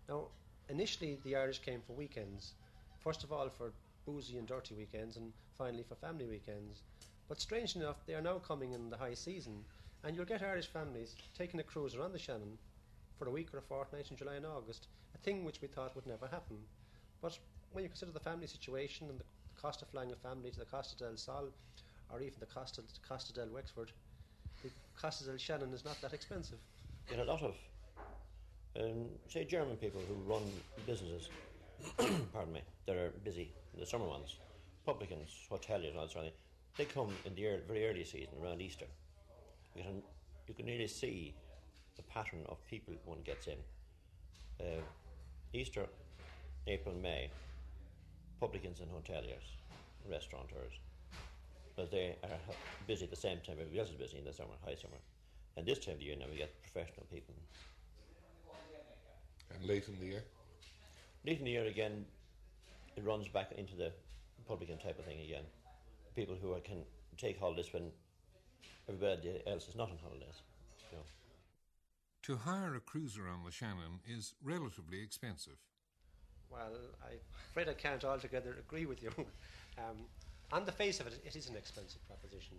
Now, 0.08 0.28
initially 0.68 1.18
the 1.24 1.36
Irish 1.36 1.58
came 1.60 1.80
for 1.80 1.94
weekends. 1.94 2.54
First 3.00 3.24
of 3.24 3.32
all, 3.32 3.48
for 3.48 3.72
boozy 4.06 4.38
and 4.38 4.46
dirty 4.46 4.74
weekends, 4.74 5.16
and 5.16 5.32
finally 5.56 5.82
for 5.82 5.94
family 5.96 6.26
weekends. 6.26 6.82
But 7.28 7.40
strange 7.40 7.76
enough, 7.76 8.06
they 8.06 8.14
are 8.14 8.22
now 8.22 8.38
coming 8.38 8.72
in 8.72 8.88
the 8.88 8.96
high 8.96 9.14
season, 9.14 9.64
And 10.04 10.14
you'll 10.14 10.24
get 10.24 10.42
Irish 10.42 10.68
families 10.68 11.16
taking 11.36 11.60
a 11.60 11.64
cruise 11.64 11.94
around 11.94 12.12
the 12.12 12.18
Shannon 12.18 12.56
for 13.18 13.26
a 13.26 13.32
week 13.32 13.52
or 13.52 13.58
a 13.58 13.62
fortnight 13.62 14.10
in 14.10 14.16
July 14.16 14.36
and 14.36 14.46
August, 14.46 14.86
a 15.14 15.18
thing 15.18 15.44
which 15.44 15.60
we 15.60 15.68
thought 15.68 15.94
would 15.96 16.06
never 16.06 16.28
happen. 16.28 16.56
But 17.20 17.36
when 17.72 17.82
you 17.82 17.90
consider 17.90 18.12
the 18.12 18.20
family 18.20 18.46
situation 18.46 19.08
and 19.10 19.18
the 19.18 19.24
cost 19.60 19.82
of 19.82 19.88
flying 19.88 20.12
a 20.12 20.16
family 20.16 20.50
to 20.50 20.58
the 20.58 20.64
Costa 20.64 20.96
del 20.96 21.16
Sol 21.16 21.48
or 22.10 22.20
even 22.20 22.34
the 22.40 22.46
Costa, 22.46 22.82
Costa 23.06 23.32
del 23.32 23.48
Wexford, 23.52 23.92
the 24.62 24.70
Costa 25.00 25.24
del 25.24 25.36
Shannon 25.36 25.72
is 25.72 25.84
not 25.84 26.00
that 26.00 26.12
expensive. 26.12 26.58
Get 27.08 27.18
a 27.18 27.24
lot 27.24 27.42
of, 27.42 27.54
um, 28.80 29.06
say, 29.28 29.44
German 29.44 29.76
people 29.76 30.00
who 30.08 30.14
run 30.30 30.42
businesses, 30.86 31.28
pardon 32.32 32.54
me, 32.54 32.62
that 32.86 32.96
are 32.96 33.12
busy 33.24 33.52
in 33.74 33.80
the 33.80 33.86
summer 33.86 34.06
months, 34.06 34.36
publicans, 34.86 35.30
hoteliers, 35.50 35.90
and 35.90 35.98
all 35.98 36.06
that 36.06 36.12
sort 36.12 36.24
of 36.26 36.30
thing, 36.32 36.40
they 36.76 36.84
come 36.84 37.10
in 37.24 37.34
the 37.34 37.46
early, 37.46 37.62
very 37.66 37.86
early 37.88 38.04
season 38.04 38.34
around 38.42 38.62
Easter. 38.62 38.86
You 39.74 39.82
can, 39.82 40.02
you 40.46 40.54
can 40.54 40.66
really 40.66 40.86
see 40.86 41.34
the 41.96 42.02
pattern 42.02 42.40
of 42.48 42.64
people 42.66 42.94
one 43.04 43.18
gets 43.24 43.48
in. 43.48 43.58
Uh, 44.60 44.80
Easter, 45.52 45.86
April, 46.66 46.94
May, 46.94 47.30
publicans 48.40 48.80
and 48.80 48.88
hoteliers, 48.90 49.46
restaurateurs, 50.08 50.72
but 51.76 51.90
they 51.90 52.16
are 52.24 52.38
busy 52.86 53.04
at 53.04 53.10
the 53.10 53.16
same 53.16 53.38
time 53.46 53.56
everybody 53.60 53.78
else 53.78 53.90
is 53.90 53.96
busy 53.96 54.18
in 54.18 54.24
the 54.24 54.32
summer, 54.32 54.54
high 54.64 54.74
summer. 54.74 54.98
And 55.56 55.66
this 55.66 55.78
time 55.78 55.94
of 55.94 56.00
the 56.00 56.06
year 56.06 56.16
now 56.18 56.26
we 56.30 56.36
get 56.36 56.54
professional 56.62 57.06
people. 57.12 57.34
And 59.54 59.64
late 59.64 59.88
in 59.88 59.98
the 59.98 60.06
year? 60.06 60.24
Late 61.24 61.38
in 61.38 61.44
the 61.44 61.50
year 61.50 61.66
again, 61.66 62.04
it 62.96 63.04
runs 63.04 63.28
back 63.28 63.52
into 63.56 63.76
the 63.76 63.92
publican 64.46 64.78
type 64.78 64.98
of 64.98 65.04
thing 65.04 65.20
again. 65.20 65.44
People 66.14 66.36
who 66.40 66.52
are, 66.52 66.60
can 66.60 66.84
take 67.16 67.38
holidays 67.38 67.72
when 67.72 67.90
everybody 68.88 69.42
else 69.46 69.68
is 69.68 69.76
not 69.76 69.90
on 69.90 69.98
holidays. 70.02 70.42
You 70.90 70.98
know. 70.98 71.04
To 72.22 72.36
hire 72.36 72.74
a 72.74 72.80
cruiser 72.80 73.28
on 73.28 73.44
the 73.44 73.50
Shannon 73.50 74.00
is 74.06 74.34
relatively 74.42 75.02
expensive. 75.02 75.58
Well, 76.50 76.72
I'm 77.02 77.18
afraid 77.50 77.68
I 77.68 77.74
can't 77.74 78.04
altogether 78.04 78.56
agree 78.58 78.86
with 78.86 79.02
you. 79.02 79.10
um, 79.78 80.08
on 80.52 80.64
the 80.64 80.72
face 80.72 81.00
of 81.00 81.06
it, 81.06 81.20
it 81.24 81.36
is 81.36 81.48
an 81.48 81.56
expensive 81.56 82.04
proposition. 82.06 82.56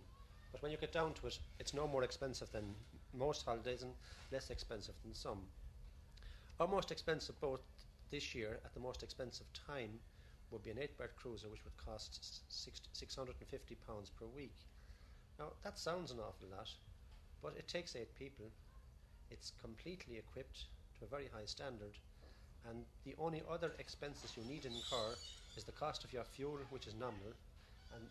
But 0.52 0.62
when 0.62 0.72
you 0.72 0.78
get 0.78 0.92
down 0.92 1.14
to 1.14 1.26
it, 1.26 1.38
it's 1.58 1.74
no 1.74 1.86
more 1.86 2.02
expensive 2.04 2.50
than 2.52 2.74
most 3.12 3.44
holidays 3.44 3.82
and 3.82 3.94
less 4.32 4.50
expensive 4.50 4.94
than 5.02 5.14
some. 5.14 5.48
Our 6.60 6.68
most 6.68 6.92
expensive 6.92 7.40
boat 7.40 7.64
this 8.10 8.34
year, 8.34 8.60
at 8.64 8.74
the 8.74 8.80
most 8.80 9.02
expensive 9.02 9.52
time, 9.52 10.00
would 10.50 10.62
be 10.62 10.70
an 10.70 10.78
eight 10.78 10.96
berth 10.96 11.16
cruiser, 11.16 11.48
which 11.48 11.64
would 11.64 11.76
cost 11.76 12.20
six, 12.48 12.80
£650 12.94 14.14
per 14.16 14.26
week. 14.26 14.56
Now, 15.38 15.54
that 15.62 15.78
sounds 15.78 16.10
an 16.12 16.20
awful 16.20 16.48
lot, 16.48 16.68
but 17.42 17.56
it 17.56 17.68
takes 17.68 17.96
eight 17.96 18.14
people. 18.14 18.52
It's 19.30 19.50
completely 19.50 20.18
equipped 20.18 20.66
to 20.98 21.04
a 21.06 21.08
very 21.08 21.28
high 21.28 21.46
standard, 21.46 21.98
and 22.68 22.84
the 23.04 23.14
only 23.18 23.42
other 23.50 23.72
expenses 23.78 24.36
you 24.36 24.44
need 24.44 24.62
to 24.62 24.68
incur 24.68 25.16
is 25.56 25.64
the 25.64 25.72
cost 25.72 26.04
of 26.04 26.12
your 26.12 26.24
fuel, 26.24 26.58
which 26.70 26.86
is 26.86 26.94
nominal, 26.94 27.32
and, 27.94 28.04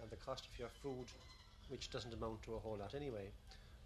and 0.00 0.10
the 0.10 0.16
cost 0.16 0.46
of 0.46 0.58
your 0.58 0.68
food, 0.68 1.06
which 1.68 1.90
doesn't 1.90 2.14
amount 2.14 2.42
to 2.42 2.54
a 2.54 2.58
whole 2.58 2.76
lot 2.78 2.94
anyway. 2.94 3.28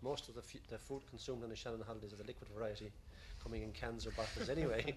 Most 0.02 0.28
of 0.28 0.34
the, 0.34 0.40
f- 0.42 0.68
the 0.68 0.78
food 0.78 1.02
consumed 1.08 1.42
on 1.44 1.50
the 1.50 1.56
Shannon 1.56 1.82
holidays 1.86 2.12
are 2.12 2.16
the 2.16 2.24
liquid 2.24 2.50
variety, 2.54 2.90
coming 3.42 3.62
in 3.62 3.72
cans 3.72 4.06
or 4.06 4.10
bottles 4.10 4.48
anyway. 4.56 4.94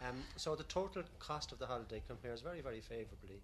um, 0.00 0.16
so 0.36 0.54
the 0.54 0.64
total 0.64 1.02
cost 1.18 1.52
of 1.52 1.58
the 1.58 1.66
holiday 1.66 2.02
compares 2.06 2.40
very, 2.40 2.60
very 2.60 2.80
favourably 2.80 3.40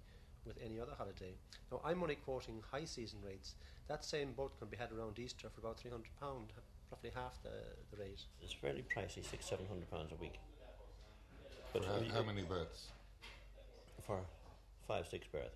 with 0.47 0.57
any 0.65 0.81
other 0.81 0.93
holiday. 0.97 1.35
Now, 1.71 1.81
I'm 1.85 2.03
only 2.03 2.17
quoting 2.17 2.63
high 2.71 2.85
season 2.85 3.21
rates. 3.25 3.55
That 3.89 4.05
same 4.05 4.33
boat 4.33 4.59
can 4.59 4.69
be 4.69 4.77
had 4.77 4.93
around 4.93 5.19
Easter 5.19 5.49
for 5.49 5.61
about 5.61 5.79
£300, 5.79 6.03
roughly 6.91 7.11
half 7.15 7.43
the, 7.43 7.51
the 7.91 8.03
rate. 8.03 8.21
It's 8.43 8.53
fairly 8.55 8.83
pricey, 8.83 9.25
six, 9.25 9.47
seven 9.47 9.67
hundred 9.67 9.91
pounds 9.91 10.13
a 10.13 10.17
week. 10.17 10.39
But 11.73 11.85
How, 11.85 12.01
how 12.15 12.23
many 12.23 12.43
berths? 12.43 12.89
for 14.09 14.21
five, 14.87 15.07
six 15.07 15.27
berth. 15.27 15.53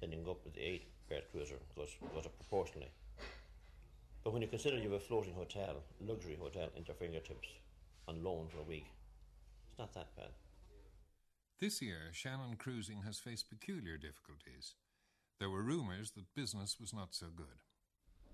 Then 0.00 0.10
you 0.10 0.16
can 0.16 0.24
go 0.24 0.30
up 0.32 0.44
with 0.44 0.54
the 0.54 0.62
eight 0.62 0.88
berth 1.08 1.30
cruiser, 1.30 1.56
goes, 1.76 1.94
goes 2.14 2.24
up 2.24 2.36
proportionally. 2.38 2.90
But 4.24 4.32
when 4.32 4.42
you 4.42 4.48
consider 4.48 4.76
you 4.76 4.84
have 4.84 4.92
a 4.92 5.00
floating 5.00 5.34
hotel, 5.34 5.76
luxury 6.00 6.38
hotel, 6.40 6.70
into 6.76 6.88
your 6.88 6.96
fingertips, 6.96 7.48
on 8.06 8.24
loan 8.24 8.48
for 8.48 8.60
a 8.60 8.62
week, 8.62 8.86
it's 9.68 9.78
not 9.78 9.92
that 9.94 10.16
bad. 10.16 10.30
This 11.60 11.82
year, 11.82 12.10
Shannon 12.12 12.56
Cruising 12.56 13.02
has 13.02 13.18
faced 13.18 13.50
peculiar 13.50 13.98
difficulties. 13.98 14.74
There 15.38 15.50
were 15.50 15.62
rumours 15.62 16.12
that 16.12 16.34
business 16.34 16.76
was 16.80 16.94
not 16.94 17.14
so 17.14 17.26
good. 17.34 17.62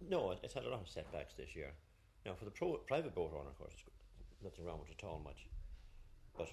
No, 0.09 0.35
it's 0.43 0.55
had 0.55 0.65
a 0.65 0.71
lot 0.71 0.81
of 0.81 0.89
setbacks 0.89 1.35
this 1.35 1.57
year. 1.57 1.73
Now, 2.25 2.35
for 2.35 2.45
the 2.45 2.51
pro, 2.51 2.75
private 2.87 3.15
boat 3.15 3.33
owner, 3.35 3.51
of 3.51 3.59
course, 3.59 3.75
it's 3.75 4.43
nothing 4.43 4.65
wrong 4.65 4.81
with 4.81 4.91
it 4.91 5.03
at 5.03 5.07
all 5.07 5.21
much. 5.25 5.47
But 6.37 6.49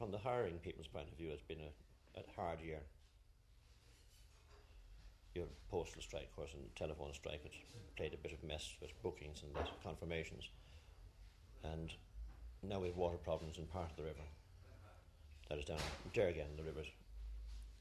from 0.00 0.10
the 0.10 0.18
hiring 0.18 0.58
people's 0.64 0.86
point 0.86 1.06
of 1.12 1.18
view, 1.18 1.28
it's 1.30 1.42
been 1.42 1.60
a, 1.60 2.20
a 2.20 2.22
hard 2.34 2.58
year. 2.62 2.80
Your 5.34 5.44
postal 5.70 6.00
strike, 6.00 6.24
of 6.24 6.34
course, 6.34 6.52
and 6.54 6.74
telephone 6.74 7.12
strike, 7.12 7.44
which 7.44 7.60
played 7.98 8.14
a 8.14 8.16
bit 8.16 8.32
of 8.32 8.42
mess 8.42 8.76
with 8.80 8.90
bookings 9.02 9.42
and 9.42 9.52
confirmations. 9.84 10.48
And 11.62 11.92
now 12.62 12.80
we 12.80 12.86
have 12.86 12.96
water 12.96 13.18
problems 13.18 13.58
in 13.58 13.66
part 13.66 13.90
of 13.90 13.96
the 13.98 14.04
river. 14.04 14.24
That 15.50 15.58
is 15.58 15.66
down 15.66 15.76
there 16.14 16.28
again, 16.28 16.46
the 16.56 16.62
river's 16.62 16.90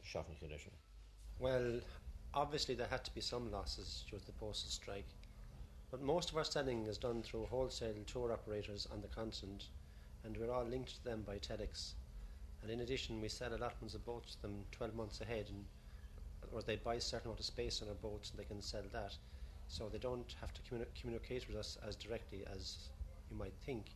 shocking 0.03 0.35
condition. 0.35 0.71
Well, 1.39 1.79
obviously 2.33 2.75
there 2.75 2.88
had 2.88 3.05
to 3.05 3.15
be 3.15 3.21
some 3.21 3.49
losses 3.49 4.03
due 4.11 4.19
to 4.19 4.25
the 4.25 4.33
postal 4.33 4.69
strike, 4.69 5.07
but 5.89 6.01
most 6.01 6.31
of 6.31 6.38
our 6.38 6.43
selling 6.43 6.85
is 6.85 6.97
done 6.97 7.23
through 7.23 7.45
wholesale 7.45 7.93
tour 8.05 8.33
operators 8.33 8.89
on 8.91 8.99
the 8.99 9.07
continent, 9.07 9.67
and 10.25 10.35
we're 10.35 10.51
all 10.51 10.65
linked 10.65 10.97
to 10.97 11.03
them 11.05 11.23
by 11.25 11.38
telex. 11.38 11.93
And 12.61 12.71
in 12.71 12.81
addition, 12.81 13.21
we 13.21 13.29
sell 13.29 13.53
allotments 13.53 13.93
of 13.95 14.05
boats 14.05 14.35
to 14.35 14.41
them 14.41 14.65
12 14.71 14.95
months 14.95 15.21
ahead, 15.21 15.45
and 15.49 15.65
or 16.51 16.61
they 16.61 16.75
buy 16.77 16.95
a 16.95 17.01
certain 17.01 17.27
amount 17.27 17.39
of 17.39 17.45
space 17.45 17.81
on 17.81 17.89
our 17.89 17.93
boats 17.95 18.31
and 18.31 18.39
they 18.39 18.43
can 18.43 18.61
sell 18.61 18.83
that. 18.91 19.15
So 19.67 19.87
they 19.87 19.97
don't 19.97 20.33
have 20.41 20.53
to 20.53 20.61
communi- 20.61 20.87
communicate 20.99 21.47
with 21.47 21.57
us 21.57 21.77
as 21.87 21.95
directly 21.95 22.43
as 22.51 22.89
you 23.29 23.37
might 23.37 23.53
think. 23.65 23.95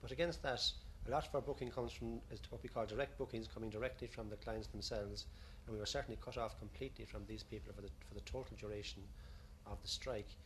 But 0.00 0.10
against 0.10 0.42
that, 0.42 0.62
a 1.06 1.10
lot 1.10 1.26
of 1.26 1.34
our 1.34 1.42
booking 1.42 1.70
comes 1.70 1.92
from 1.92 2.20
what 2.48 2.62
we 2.62 2.68
call 2.68 2.86
direct 2.86 3.18
bookings 3.18 3.48
coming 3.48 3.70
directly 3.70 4.06
from 4.06 4.30
the 4.30 4.36
clients 4.36 4.68
themselves, 4.68 5.26
and 5.66 5.74
we 5.74 5.80
were 5.80 5.86
certainly 5.86 6.18
cut 6.24 6.38
off 6.38 6.58
completely 6.58 7.04
from 7.04 7.24
these 7.26 7.42
people 7.42 7.72
for 7.74 7.82
the, 7.82 7.90
for 8.08 8.14
the 8.14 8.20
total 8.20 8.56
duration 8.56 9.02
of 9.66 9.80
the 9.82 9.88
strike. 9.88 10.36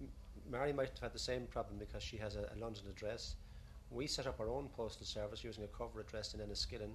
M- 0.00 0.08
Mary 0.50 0.72
might 0.72 0.90
have 0.90 0.98
had 0.98 1.12
the 1.14 1.18
same 1.18 1.46
problem 1.46 1.78
because 1.78 2.02
she 2.02 2.18
has 2.18 2.36
a, 2.36 2.40
a 2.54 2.56
London 2.58 2.84
address. 2.90 3.36
We 3.90 4.06
set 4.06 4.26
up 4.26 4.38
our 4.38 4.48
own 4.48 4.68
postal 4.68 5.04
service 5.04 5.42
using 5.42 5.64
a 5.64 5.66
cover 5.66 6.00
address 6.00 6.34
in 6.34 6.40
Enniskillen, 6.40 6.92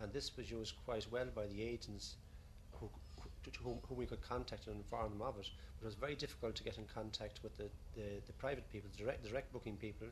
and 0.00 0.12
this 0.12 0.36
was 0.36 0.50
used 0.50 0.74
quite 0.84 1.06
well 1.10 1.26
by 1.34 1.46
the 1.46 1.62
agents 1.62 2.16
who, 2.72 2.90
to 3.50 3.60
whom, 3.60 3.78
whom 3.88 3.96
we 3.96 4.04
could 4.04 4.20
contact 4.20 4.66
and 4.66 4.76
inform 4.76 5.12
them 5.12 5.22
of 5.22 5.38
it. 5.38 5.48
But 5.78 5.86
it 5.86 5.86
was 5.86 5.94
very 5.94 6.14
difficult 6.14 6.54
to 6.56 6.64
get 6.64 6.76
in 6.76 6.84
contact 6.84 7.40
with 7.42 7.56
the, 7.56 7.70
the, 7.94 8.20
the 8.26 8.32
private 8.34 8.70
people, 8.70 8.90
the 8.94 9.02
direct, 9.02 9.24
direct 9.24 9.50
booking 9.52 9.76
people. 9.76 10.08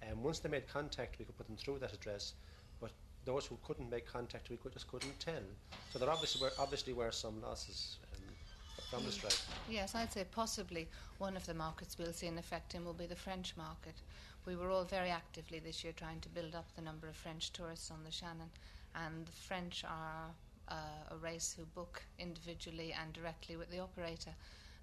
And 0.00 0.22
once 0.22 0.38
they 0.38 0.48
made 0.48 0.66
contact, 0.68 1.18
we 1.18 1.26
could 1.26 1.36
put 1.36 1.46
them 1.46 1.56
through 1.56 1.80
that 1.80 1.92
address. 1.92 2.32
But 2.80 2.92
those 3.26 3.44
who 3.44 3.58
couldn't 3.62 3.90
make 3.90 4.06
contact, 4.06 4.48
we 4.48 4.56
could, 4.56 4.72
just 4.72 4.88
couldn't 4.88 5.20
tell. 5.20 5.42
So 5.90 5.98
there 5.98 6.08
obviously 6.08 6.40
were, 6.40 6.52
obviously 6.58 6.94
were 6.94 7.12
some 7.12 7.42
losses 7.42 7.98
um, 8.14 8.22
from 8.90 9.04
the 9.04 9.12
strike. 9.12 9.36
Yes, 9.68 9.94
I'd 9.94 10.12
say 10.12 10.24
possibly 10.30 10.88
one 11.18 11.36
of 11.36 11.44
the 11.44 11.54
markets 11.54 11.98
we'll 11.98 12.14
see 12.14 12.28
an 12.28 12.38
effect 12.38 12.74
in 12.74 12.86
will 12.86 12.94
be 12.94 13.06
the 13.06 13.16
French 13.16 13.54
market. 13.56 14.00
We 14.48 14.56
were 14.56 14.70
all 14.70 14.84
very 14.84 15.10
actively 15.10 15.58
this 15.58 15.84
year 15.84 15.92
trying 15.92 16.20
to 16.20 16.28
build 16.30 16.54
up 16.54 16.74
the 16.74 16.80
number 16.80 17.06
of 17.06 17.14
French 17.14 17.52
tourists 17.52 17.90
on 17.90 18.02
the 18.02 18.10
Shannon, 18.10 18.48
and 18.94 19.26
the 19.26 19.32
French 19.32 19.84
are 19.84 20.30
uh, 20.70 21.14
a 21.14 21.16
race 21.18 21.54
who 21.54 21.66
book 21.66 22.02
individually 22.18 22.94
and 22.98 23.12
directly 23.12 23.56
with 23.56 23.70
the 23.70 23.80
operator. 23.80 24.30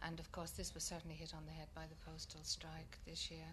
And 0.04 0.20
of 0.20 0.32
course, 0.32 0.52
this 0.52 0.76
was 0.76 0.84
certainly 0.84 1.16
hit 1.16 1.34
on 1.34 1.48
the 1.48 1.52
head 1.52 1.70
by 1.74 1.82
the 1.90 2.12
postal 2.12 2.42
strike 2.44 3.00
this 3.08 3.32
year. 3.32 3.50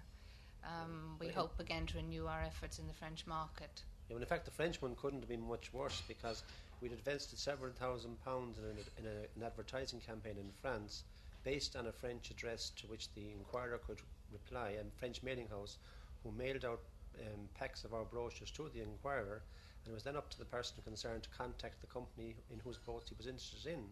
Um, 0.65 1.17
we 1.19 1.29
hope 1.29 1.59
again 1.59 1.87
to 1.87 1.97
renew 1.97 2.27
our 2.27 2.43
efforts 2.43 2.79
in 2.79 2.87
the 2.87 2.93
French 2.93 3.27
market. 3.27 3.83
Yeah, 4.11 4.17
well, 4.17 4.23
in 4.23 4.29
fact, 4.29 4.45
the 4.45 4.51
French 4.51 4.83
one 4.83 4.95
couldn't 4.97 5.21
have 5.21 5.31
been 5.31 5.49
much 5.49 5.73
worse 5.73 6.03
because 6.07 6.43
we'd 6.83 6.93
invested 6.93 7.39
several 7.39 7.73
thousand 7.73 8.23
pounds 8.23 8.59
in, 8.59 8.65
a, 8.65 9.01
in 9.01 9.17
a, 9.17 9.21
an 9.35 9.47
advertising 9.47 10.01
campaign 10.01 10.37
in 10.39 10.51
France 10.61 11.05
based 11.43 11.75
on 11.75 11.87
a 11.87 11.93
French 11.93 12.31
address 12.31 12.71
to 12.77 12.87
which 12.89 13.11
the 13.15 13.33
inquirer 13.33 13.81
could 13.87 14.01
reply, 14.31 14.77
a 14.79 14.85
French 14.99 15.23
mailing 15.23 15.49
house 15.49 15.79
who 16.23 16.33
mailed 16.33 16.65
out 16.65 16.81
um, 17.21 17.49
packs 17.55 17.85
of 17.85 17.95
our 17.95 18.05
brochures 18.05 18.51
to 18.53 18.71
the 18.75 18.83
inquirer, 18.83 19.43
and 19.85 19.93
it 19.93 19.95
was 19.95 20.03
then 20.03 20.17
up 20.17 20.31
to 20.31 20.39
the 20.39 20.45
person 20.45 20.77
concerned 20.85 21.25
to 21.25 21.29
contact 21.31 21.81
the 21.81 21.87
company 21.87 22.37
in 22.51 22.61
whose 22.61 22.79
boats 22.79 23.11
he 23.11 23.15
was 23.17 23.27
interested 23.27 23.73
in. 23.73 23.85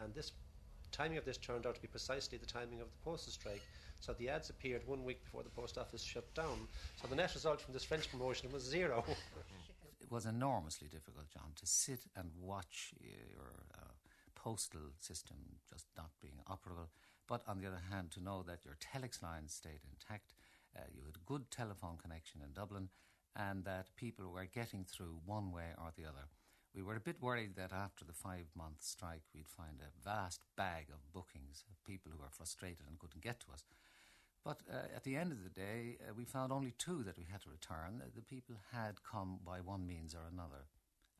And 0.00 0.14
this 0.14 0.32
timing 0.92 1.18
of 1.18 1.24
this 1.24 1.36
turned 1.36 1.66
out 1.66 1.76
to 1.76 1.80
be 1.80 1.88
precisely 1.88 2.38
the 2.38 2.46
timing 2.46 2.80
of 2.80 2.88
the 2.88 3.04
postal 3.04 3.32
strike. 3.32 3.62
So 4.00 4.14
the 4.14 4.28
ads 4.28 4.50
appeared 4.50 4.86
one 4.86 5.04
week 5.04 5.22
before 5.24 5.42
the 5.42 5.50
post 5.50 5.78
office 5.78 6.02
shut 6.02 6.32
down. 6.34 6.58
So 7.00 7.06
the 7.06 7.16
net 7.16 7.34
result 7.34 7.60
from 7.60 7.74
this 7.74 7.84
French 7.84 8.10
promotion 8.10 8.50
was 8.52 8.62
zero. 8.62 9.04
It 10.02 10.10
was 10.10 10.26
enormously 10.26 10.88
difficult, 10.88 11.26
John, 11.32 11.52
to 11.54 11.66
sit 11.66 12.00
and 12.16 12.30
watch 12.40 12.94
uh, 13.00 13.06
your 13.30 13.52
uh, 13.78 13.84
postal 14.34 14.90
system 14.98 15.36
just 15.68 15.86
not 15.96 16.10
being 16.20 16.40
operable 16.48 16.88
But 17.30 17.44
on 17.46 17.60
the 17.60 17.68
other 17.68 17.82
hand, 17.92 18.10
to 18.12 18.20
know 18.20 18.42
that 18.48 18.64
your 18.64 18.74
telex 18.74 19.22
lines 19.22 19.54
stayed 19.54 19.86
intact, 19.88 20.34
uh, 20.76 20.82
you 20.94 21.02
had 21.04 21.16
a 21.16 21.26
good 21.26 21.50
telephone 21.50 21.96
connection 22.00 22.40
in 22.42 22.52
Dublin, 22.52 22.88
and 23.36 23.64
that 23.64 23.94
people 23.96 24.30
were 24.30 24.46
getting 24.46 24.84
through 24.84 25.20
one 25.24 25.52
way 25.52 25.72
or 25.78 25.92
the 25.96 26.04
other. 26.04 26.26
We 26.74 26.82
were 26.82 26.96
a 26.96 27.00
bit 27.00 27.20
worried 27.20 27.56
that 27.56 27.72
after 27.72 28.04
the 28.04 28.12
five 28.12 28.46
month 28.56 28.82
strike, 28.82 29.24
we'd 29.34 29.48
find 29.48 29.80
a 29.80 30.04
vast 30.04 30.40
bag 30.56 30.86
of 30.92 31.12
bookings 31.12 31.64
of 31.68 31.84
people 31.84 32.12
who 32.12 32.18
were 32.18 32.30
frustrated 32.30 32.86
and 32.88 32.98
couldn't 32.98 33.22
get 33.22 33.40
to 33.40 33.52
us. 33.52 33.64
But 34.44 34.60
uh, 34.72 34.94
at 34.94 35.04
the 35.04 35.16
end 35.16 35.32
of 35.32 35.42
the 35.42 35.50
day, 35.50 35.98
uh, 36.00 36.14
we 36.16 36.24
found 36.24 36.52
only 36.52 36.72
two 36.78 37.02
that 37.02 37.18
we 37.18 37.26
had 37.30 37.42
to 37.42 37.50
return. 37.50 38.02
The 38.14 38.22
people 38.22 38.56
had 38.72 39.02
come 39.02 39.40
by 39.44 39.60
one 39.60 39.86
means 39.86 40.14
or 40.14 40.26
another. 40.32 40.64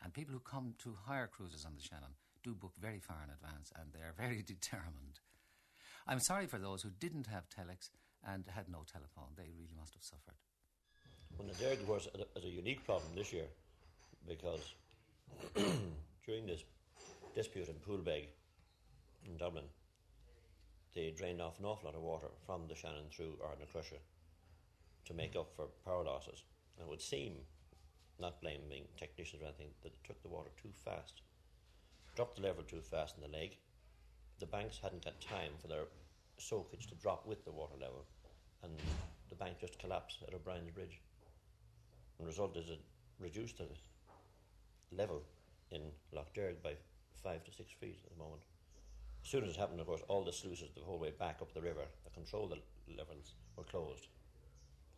And 0.02 0.14
people 0.14 0.32
who 0.32 0.40
come 0.40 0.74
to 0.78 0.96
hire 1.06 1.26
cruises 1.26 1.66
on 1.66 1.74
the 1.74 1.82
Shannon 1.82 2.16
do 2.42 2.54
book 2.54 2.72
very 2.80 3.00
far 3.00 3.18
in 3.22 3.30
advance 3.30 3.70
and 3.78 3.92
they're 3.92 4.14
very 4.16 4.42
determined. 4.46 5.20
I'm 6.06 6.20
sorry 6.20 6.46
for 6.46 6.58
those 6.58 6.82
who 6.82 6.90
didn't 6.90 7.26
have 7.26 7.48
telex 7.48 7.90
and 8.26 8.44
had 8.54 8.68
no 8.68 8.84
telephone. 8.90 9.32
They 9.36 9.50
really 9.56 9.74
must 9.78 9.94
have 9.94 10.02
suffered. 10.02 10.36
Well, 11.38 11.48
the 11.48 11.54
Derg 11.54 11.86
was 11.86 12.08
a, 12.14 12.38
a 12.38 12.48
unique 12.48 12.84
problem 12.84 13.10
this 13.14 13.32
year 13.32 13.46
because 14.26 14.74
during 16.26 16.46
this 16.46 16.64
dispute 17.34 17.68
in 17.68 17.74
Poolbeg 17.76 18.26
in 19.24 19.36
Dublin, 19.36 19.64
they 20.94 21.12
drained 21.16 21.40
off 21.40 21.58
an 21.60 21.66
awful 21.66 21.88
lot 21.88 21.94
of 21.94 22.02
water 22.02 22.26
from 22.46 22.66
the 22.68 22.74
Shannon 22.74 23.04
through 23.10 23.38
Ardnacrusha 23.42 23.98
to 25.06 25.14
make 25.14 25.36
up 25.36 25.50
for 25.54 25.66
power 25.84 26.04
losses. 26.04 26.42
And 26.76 26.86
it 26.86 26.90
would 26.90 27.00
seem, 27.00 27.34
not 28.18 28.40
blaming 28.40 28.84
technicians 28.96 29.42
or 29.42 29.46
anything, 29.46 29.68
that 29.82 29.92
they 29.92 30.06
took 30.06 30.20
the 30.22 30.28
water 30.28 30.50
too 30.60 30.70
fast, 30.84 31.22
dropped 32.16 32.36
the 32.36 32.42
level 32.42 32.64
too 32.64 32.80
fast 32.80 33.16
in 33.16 33.22
the 33.22 33.36
lake. 33.38 33.60
The 34.40 34.46
banks 34.46 34.78
hadn't 34.82 35.04
got 35.04 35.20
time 35.20 35.52
for 35.60 35.68
their 35.68 35.84
soakage 36.40 36.86
to 36.88 36.94
drop 36.94 37.26
with 37.26 37.44
the 37.44 37.52
water 37.52 37.76
level, 37.80 38.04
and 38.62 38.72
the 39.28 39.34
bank 39.34 39.58
just 39.60 39.78
collapsed 39.78 40.18
at 40.26 40.34
O'Brien's 40.34 40.70
Bridge. 40.70 41.00
And 42.18 42.26
result 42.26 42.56
is 42.56 42.68
it 42.68 42.80
reduced 43.18 43.58
the 43.58 43.66
level 44.96 45.22
in 45.70 45.82
Lough 46.12 46.26
Derg 46.34 46.62
by 46.62 46.74
five 47.22 47.44
to 47.44 47.52
six 47.52 47.72
feet 47.72 48.00
at 48.04 48.10
the 48.10 48.22
moment. 48.22 48.42
As 49.22 49.30
soon 49.30 49.44
as 49.44 49.50
it 49.50 49.56
happened, 49.56 49.80
of 49.80 49.86
course, 49.86 50.02
all 50.08 50.24
the 50.24 50.32
sluices 50.32 50.70
the 50.74 50.82
whole 50.82 50.98
way 50.98 51.12
back 51.18 51.38
up 51.40 51.52
the 51.52 51.60
river 51.60 51.84
that 52.04 52.14
control 52.14 52.48
the 52.48 52.58
levels 52.96 53.34
were 53.56 53.64
closed. 53.64 54.08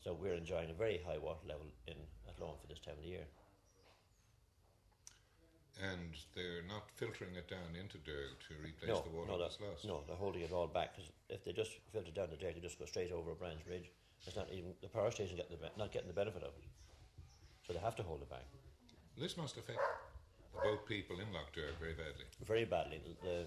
So 0.03 0.15
we're 0.15 0.35
enjoying 0.35 0.71
a 0.71 0.75
very 0.75 1.01
high 1.07 1.19
water 1.19 1.47
level 1.47 1.67
in 1.87 1.95
at 1.95 2.35
Athlone 2.35 2.57
for 2.61 2.67
this 2.69 2.81
time 2.81 2.95
of 2.97 3.03
the 3.03 3.11
year. 3.11 3.27
And 5.81 6.13
they're 6.37 6.63
not 6.69 6.85
filtering 6.97 7.35
it 7.35 7.49
down 7.49 7.73
into 7.81 7.97
Derg 8.05 8.37
to 8.49 8.55
replace 8.61 8.93
no, 8.93 9.01
the 9.01 9.17
water 9.17 9.33
no, 9.33 9.39
that's 9.39 9.59
lost. 9.59 9.85
no, 9.85 10.05
they're 10.07 10.17
holding 10.17 10.43
it 10.43 10.53
all 10.53 10.67
back 10.67 10.95
because 10.95 11.11
if 11.31 11.45
they 11.45 11.53
just 11.53 11.73
filter 11.93 12.11
down 12.11 12.29
the 12.31 12.37
Derg, 12.37 12.55
they 12.55 12.61
just 12.61 12.79
go 12.79 12.85
straight 12.85 13.11
over 13.11 13.31
O'Brien's 13.31 13.63
Bridge. 13.63 13.91
It's 14.27 14.37
not 14.37 14.49
even 14.53 14.75
the 14.83 14.89
power 14.89 15.11
station 15.11 15.37
getting 15.37 15.57
the, 15.57 15.71
not 15.79 15.91
getting 15.91 16.09
the 16.09 16.15
benefit 16.15 16.43
of 16.43 16.53
it, 16.55 16.65
so 17.67 17.73
they 17.73 17.81
have 17.81 17.97
to 17.97 18.03
hold 18.03 18.21
it 18.21 18.31
back. 18.31 18.45
This 19.19 19.37
must 19.37 19.57
affect 19.57 19.81
the 20.55 20.61
boat 20.61 20.87
people 20.87 21.17
in 21.17 21.33
Lough 21.33 21.51
Derg 21.55 21.75
very 21.81 21.95
badly. 21.95 22.25
Very 22.45 22.65
badly. 22.65 23.01
The, 23.23 23.47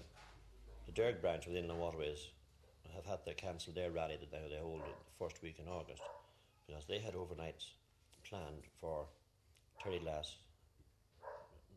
the 0.86 0.92
Derg 0.92 1.22
branch 1.22 1.46
within 1.46 1.68
the 1.68 1.74
waterways 1.74 2.28
have 2.94 3.06
had 3.06 3.24
to 3.26 3.34
cancel 3.34 3.72
their 3.72 3.90
rally 3.90 4.16
that 4.18 4.30
they, 4.30 4.48
they 4.50 4.60
hold 4.60 4.80
the 4.80 4.94
first 5.18 5.42
week 5.42 5.58
in 5.58 5.68
August 5.68 6.02
because 6.66 6.84
they 6.86 6.98
had 6.98 7.14
overnights 7.14 7.70
planned 8.28 8.64
for 8.80 9.06
Terryglass, 9.82 10.34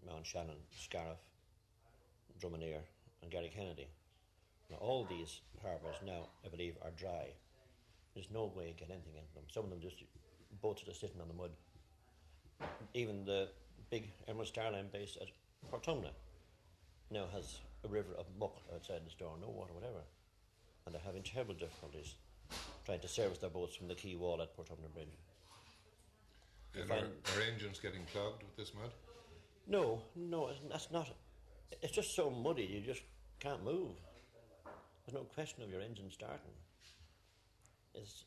Mount 0.05 0.25
Shannon, 0.25 0.57
Scariff, 0.71 1.19
Dromineer, 2.41 2.81
and 3.21 3.31
Garrykennedy. 3.31 3.87
Now, 4.69 4.77
all 4.77 5.05
these 5.09 5.41
harbours 5.61 5.95
now, 6.05 6.27
I 6.45 6.49
believe, 6.49 6.75
are 6.81 6.91
dry. 6.91 7.27
There's 8.13 8.29
no 8.31 8.51
way 8.55 8.67
to 8.67 8.73
get 8.73 8.91
anything 8.91 9.15
into 9.15 9.33
them. 9.33 9.43
Some 9.51 9.65
of 9.65 9.69
them 9.69 9.79
just 9.81 10.03
boats 10.61 10.83
are 10.83 10.85
just 10.85 11.01
sitting 11.01 11.21
on 11.21 11.27
the 11.27 11.33
mud. 11.33 11.51
Even 12.93 13.25
the 13.25 13.49
big 13.89 14.09
Emerald 14.27 14.51
Starline 14.53 14.91
base 14.91 15.17
at 15.21 15.27
Portumna 15.71 16.11
now 17.11 17.25
has 17.33 17.59
a 17.83 17.87
river 17.87 18.13
of 18.17 18.25
muck 18.39 18.57
outside 18.73 19.01
the 19.05 19.09
store, 19.09 19.35
no 19.41 19.49
water, 19.49 19.73
whatever. 19.73 20.01
And 20.85 20.93
they're 20.93 21.01
having 21.05 21.23
terrible 21.23 21.53
difficulties 21.53 22.15
trying 22.85 22.99
to 22.99 23.07
service 23.07 23.37
their 23.37 23.49
boats 23.49 23.75
from 23.75 23.87
the 23.87 23.95
quay 23.95 24.15
wall 24.15 24.41
at 24.41 24.55
Portumna 24.55 24.91
Bridge. 24.93 25.15
And 26.75 26.91
are, 26.91 26.95
are 26.97 27.41
engines 27.51 27.79
getting 27.79 28.01
clogged 28.11 28.43
with 28.43 28.55
this 28.55 28.73
mud? 28.73 28.91
No, 29.69 30.01
no, 30.15 30.49
that's 30.71 30.89
not. 30.89 31.07
It's 31.83 31.93
just 31.93 32.15
so 32.15 32.31
muddy, 32.31 32.63
you 32.63 32.81
just 32.81 33.03
can't 33.39 33.63
move. 33.63 33.91
There's 35.05 35.13
no 35.13 35.25
question 35.35 35.61
of 35.63 35.69
your 35.69 35.79
engine 35.79 36.09
starting. 36.09 36.57
It's, 37.93 38.25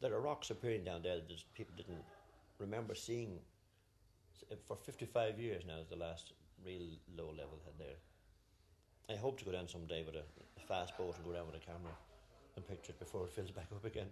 there 0.00 0.14
are 0.14 0.20
rocks 0.20 0.48
appearing 0.48 0.84
down 0.84 1.02
there 1.02 1.16
that 1.16 1.54
people 1.54 1.74
didn't 1.76 2.02
remember 2.58 2.94
seeing. 2.94 3.38
For 4.66 4.76
55 4.76 5.38
years 5.38 5.64
now 5.66 5.80
is 5.80 5.88
the 5.88 5.96
last 5.96 6.32
real 6.64 6.88
low 7.14 7.28
level 7.28 7.60
head 7.64 7.74
there. 7.78 9.14
I 9.14 9.18
hope 9.18 9.38
to 9.40 9.44
go 9.44 9.52
down 9.52 9.68
someday 9.68 10.02
with 10.04 10.14
a, 10.14 10.22
fast 10.66 10.96
boat 10.96 11.16
and 11.16 11.24
go 11.24 11.32
down 11.32 11.46
with 11.46 11.56
a 11.56 11.66
camera 11.66 11.92
and 12.54 12.66
picture 12.66 12.92
it 12.92 12.98
before 13.00 13.24
it 13.24 13.32
fills 13.32 13.50
back 13.50 13.66
up 13.74 13.84
again. 13.84 14.06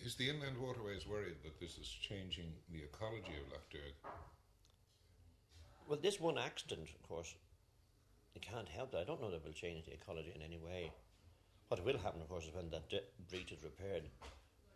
Is 0.00 0.16
the 0.16 0.28
Inland 0.28 0.58
Waterways 0.58 1.06
worried 1.06 1.36
that 1.44 1.60
this 1.60 1.78
is 1.78 1.88
changing 1.88 2.52
the 2.70 2.82
ecology 2.82 3.32
of 3.40 3.52
Lough 3.52 3.64
Derg? 3.70 3.94
Well, 5.86 5.98
this 6.02 6.20
one 6.20 6.36
accident, 6.36 6.88
of 7.00 7.08
course, 7.08 7.34
it 8.34 8.42
can't 8.42 8.68
help 8.68 8.90
that. 8.90 9.02
I 9.02 9.04
don't 9.04 9.20
know 9.20 9.30
that 9.30 9.36
it 9.36 9.44
will 9.44 9.52
change 9.52 9.84
the 9.86 9.92
ecology 9.92 10.32
in 10.34 10.42
any 10.42 10.58
way. 10.58 10.90
What 11.68 11.84
will 11.84 11.98
happen, 11.98 12.20
of 12.20 12.28
course, 12.28 12.44
is 12.44 12.54
when 12.54 12.70
that 12.70 12.90
breach 13.30 13.52
is 13.52 13.62
repaired, 13.62 14.02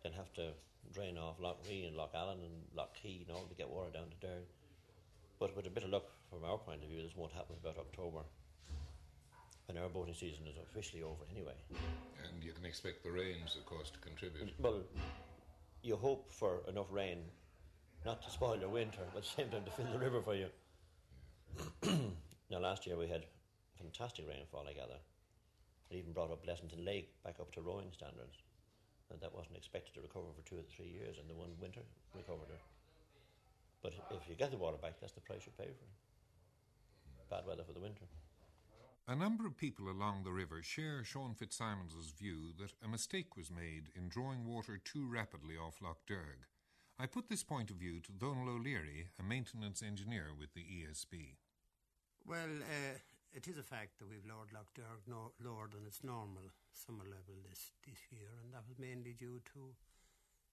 they'll 0.03 0.13
have 0.13 0.31
to 0.33 0.51
drain 0.93 1.17
off 1.17 1.35
Lough 1.39 1.57
Ree 1.67 1.85
and 1.85 1.97
Lough 1.97 2.09
Allen 2.15 2.39
and 2.39 2.63
Lough 2.75 2.89
Key 2.93 3.25
and 3.27 3.35
all 3.35 3.43
to 3.43 3.55
get 3.55 3.69
water 3.69 3.91
down 3.91 4.07
to 4.09 4.27
Derg. 4.27 4.43
But 5.39 5.55
with 5.55 5.67
a 5.67 5.69
bit 5.69 5.83
of 5.83 5.89
luck, 5.89 6.05
from 6.29 6.45
our 6.45 6.57
point 6.57 6.83
of 6.83 6.89
view, 6.89 7.01
this 7.01 7.15
won't 7.15 7.33
happen 7.33 7.55
about 7.61 7.77
October, 7.77 8.19
when 9.67 9.77
our 9.77 9.89
boating 9.89 10.13
season 10.13 10.47
is 10.47 10.55
officially 10.69 11.03
over 11.03 11.23
anyway. 11.31 11.55
And 12.23 12.43
you 12.43 12.53
can 12.53 12.65
expect 12.65 13.03
the 13.03 13.11
rains, 13.11 13.57
of 13.57 13.65
course, 13.65 13.89
to 13.89 13.99
contribute. 13.99 14.47
Mm, 14.47 14.63
well, 14.63 14.81
you 15.83 15.97
hope 15.97 16.31
for 16.31 16.61
enough 16.69 16.87
rain 16.89 17.19
not 18.05 18.21
to 18.23 18.31
spoil 18.31 18.57
your 18.57 18.69
winter, 18.69 19.01
but 19.13 19.19
at 19.19 19.23
the 19.23 19.41
same 19.41 19.49
time 19.49 19.65
to 19.65 19.71
fill 19.71 19.91
the 19.91 19.99
river 19.99 20.21
for 20.21 20.35
you. 20.35 20.47
now, 22.51 22.59
last 22.59 22.85
year 22.85 22.97
we 22.97 23.07
had 23.07 23.25
fantastic 23.77 24.27
rainfall, 24.27 24.65
I 24.69 24.73
gather. 24.73 24.99
It 25.89 25.97
even 25.97 26.13
brought 26.13 26.31
up 26.31 26.45
Blessington 26.45 26.85
Lake 26.85 27.11
back 27.23 27.39
up 27.39 27.51
to 27.53 27.61
rowing 27.61 27.91
standards. 27.91 28.37
And 29.11 29.19
that 29.19 29.33
wasn't 29.35 29.57
expected 29.57 29.93
to 29.95 30.01
recover 30.01 30.31
for 30.31 30.47
two 30.47 30.55
or 30.55 30.63
three 30.63 30.87
years, 30.87 31.17
and 31.19 31.29
the 31.29 31.35
one 31.35 31.51
winter 31.59 31.81
recovered 32.15 32.49
it. 32.49 32.61
But 33.83 33.93
if 34.11 34.29
you 34.29 34.35
get 34.35 34.51
the 34.51 34.57
water 34.57 34.77
back, 34.77 35.01
that's 35.01 35.13
the 35.13 35.21
price 35.21 35.41
you 35.45 35.51
pay 35.57 35.65
for 35.65 35.83
it. 35.83 37.29
Bad 37.29 37.45
weather 37.45 37.63
for 37.63 37.73
the 37.73 37.79
winter. 37.79 38.05
A 39.07 39.15
number 39.15 39.45
of 39.45 39.57
people 39.57 39.89
along 39.89 40.23
the 40.23 40.31
river 40.31 40.61
share 40.61 41.03
Sean 41.03 41.33
Fitzsimons' 41.33 42.13
view 42.17 42.53
that 42.59 42.71
a 42.85 42.87
mistake 42.87 43.35
was 43.35 43.51
made 43.51 43.89
in 43.95 44.07
drawing 44.07 44.45
water 44.45 44.77
too 44.77 45.07
rapidly 45.07 45.57
off 45.57 45.81
Lough 45.81 45.97
Derg. 46.07 46.45
I 47.01 47.09
put 47.09 47.33
this 47.33 47.41
point 47.41 47.73
of 47.73 47.81
view 47.81 47.97
to 48.05 48.13
Donal 48.13 48.61
O'Leary, 48.61 49.09
a 49.17 49.25
maintenance 49.25 49.81
engineer 49.81 50.37
with 50.37 50.53
the 50.53 50.61
ESB. 50.61 51.33
Well, 52.29 52.61
uh, 52.61 53.01
it 53.33 53.49
is 53.49 53.57
a 53.57 53.65
fact 53.65 53.97
that 53.97 54.05
we've 54.05 54.29
lowered 54.29 54.53
Lough 54.53 54.69
Derg 54.77 55.01
no, 55.09 55.33
lower 55.41 55.65
than 55.65 55.89
its 55.89 56.05
normal 56.05 56.53
summer 56.69 57.01
level 57.09 57.41
this, 57.41 57.73
this 57.81 57.97
year, 58.13 58.29
and 58.37 58.53
that 58.53 58.69
was 58.69 58.77
mainly 58.77 59.17
due 59.17 59.41
to 59.49 59.73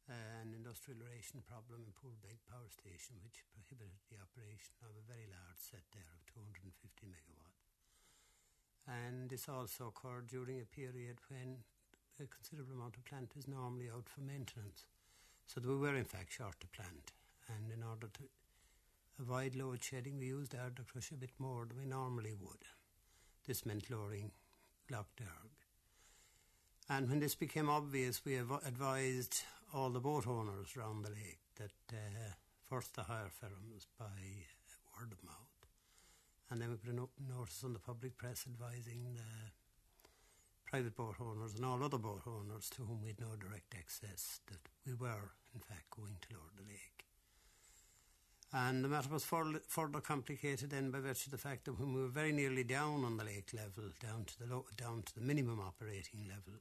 uh, 0.09 0.41
an 0.41 0.57
industrial 0.57 1.05
ration 1.05 1.45
problem 1.45 1.85
in 1.85 1.93
Poolbeg 1.93 2.41
Power 2.49 2.73
Station, 2.73 3.21
which 3.21 3.45
prohibited 3.53 4.01
the 4.09 4.17
operation 4.17 4.73
of 4.81 4.97
a 4.97 5.05
very 5.05 5.29
large 5.29 5.61
set 5.61 5.85
there 5.93 6.17
of 6.17 6.25
250 6.33 6.65
megawatts. 7.13 7.77
And 8.89 9.29
this 9.29 9.53
also 9.53 9.93
occurred 9.93 10.33
during 10.33 10.65
a 10.65 10.73
period 10.73 11.21
when 11.29 11.61
a 12.17 12.25
considerable 12.25 12.81
amount 12.81 12.97
of 12.97 13.05
plant 13.05 13.37
is 13.37 13.45
normally 13.45 13.93
out 13.93 14.09
for 14.09 14.25
maintenance. 14.25 14.89
So 15.49 15.63
we 15.65 15.75
were 15.77 15.97
in 15.97 16.05
fact 16.05 16.31
short 16.33 16.57
of 16.63 16.71
plant, 16.73 17.13
and 17.49 17.73
in 17.73 17.83
order 17.83 18.07
to 18.07 18.23
avoid 19.19 19.55
load 19.57 19.83
shedding, 19.83 20.19
we 20.19 20.27
used 20.27 20.53
Ardnacrusha 20.55 21.13
a 21.13 21.17
bit 21.17 21.31
more 21.39 21.65
than 21.67 21.79
we 21.79 21.87
normally 21.87 22.35
would. 22.39 22.65
This 23.47 23.65
meant 23.65 23.91
lowering 23.91 24.31
Lough 24.91 25.07
Derg. 25.17 25.51
And 26.91 27.09
when 27.09 27.19
this 27.21 27.35
became 27.35 27.71
obvious, 27.71 28.25
we 28.27 28.39
av- 28.39 28.63
advised 28.67 29.43
all 29.73 29.89
the 29.91 30.01
boat 30.01 30.27
owners 30.27 30.77
round 30.77 31.05
the 31.05 31.11
lake 31.11 31.41
that 31.57 31.73
uh, 31.93 32.33
first 32.69 32.95
the 32.95 33.05
hire 33.05 33.31
firms 33.41 33.87
by 33.99 34.45
word 34.99 35.13
of 35.13 35.25
mouth, 35.25 35.67
and 36.51 36.61
then 36.61 36.71
we 36.71 36.77
put 36.77 36.93
a 36.93 36.97
no- 36.97 37.11
notice 37.27 37.63
on 37.65 37.73
the 37.73 37.79
public 37.79 38.19
press 38.19 38.45
advising 38.47 39.15
the 39.15 39.51
private 40.67 40.95
boat 40.95 41.17
owners 41.21 41.55
and 41.55 41.65
all 41.65 41.83
other 41.83 41.97
boat 41.99 42.23
owners 42.27 42.69
to 42.69 42.83
whom 42.83 43.01
we 43.01 43.09
had 43.09 43.21
no 43.21 43.35
direct 43.41 43.75
access 43.75 44.41
we 44.89 44.95
were, 44.95 45.37
in 45.55 45.61
fact, 45.61 45.91
going 45.91 46.17
to 46.23 46.35
lower 46.35 46.51
the 46.57 46.65
lake. 46.65 47.05
And 48.53 48.83
the 48.83 48.89
matter 48.89 49.11
was 49.11 49.25
further 49.25 50.01
complicated 50.01 50.71
then 50.71 50.91
by 50.91 51.01
virtue 51.01 51.29
of 51.29 51.33
the 51.33 51.39
fact 51.49 51.67
that 51.67 51.79
when 51.79 51.93
we 51.93 52.01
were 52.01 52.09
very 52.09 52.33
nearly 52.33 52.65
down 52.65 53.05
on 53.05 53.19
the 53.19 53.25
lake 53.25 53.53
level, 53.53 53.93
down 54.01 54.25
to 54.25 54.39
the 54.39 54.47
low, 54.47 54.65
down 54.79 55.03
to 55.03 55.15
the 55.15 55.21
minimum 55.21 55.61
operating 55.61 56.25
level, 56.27 56.59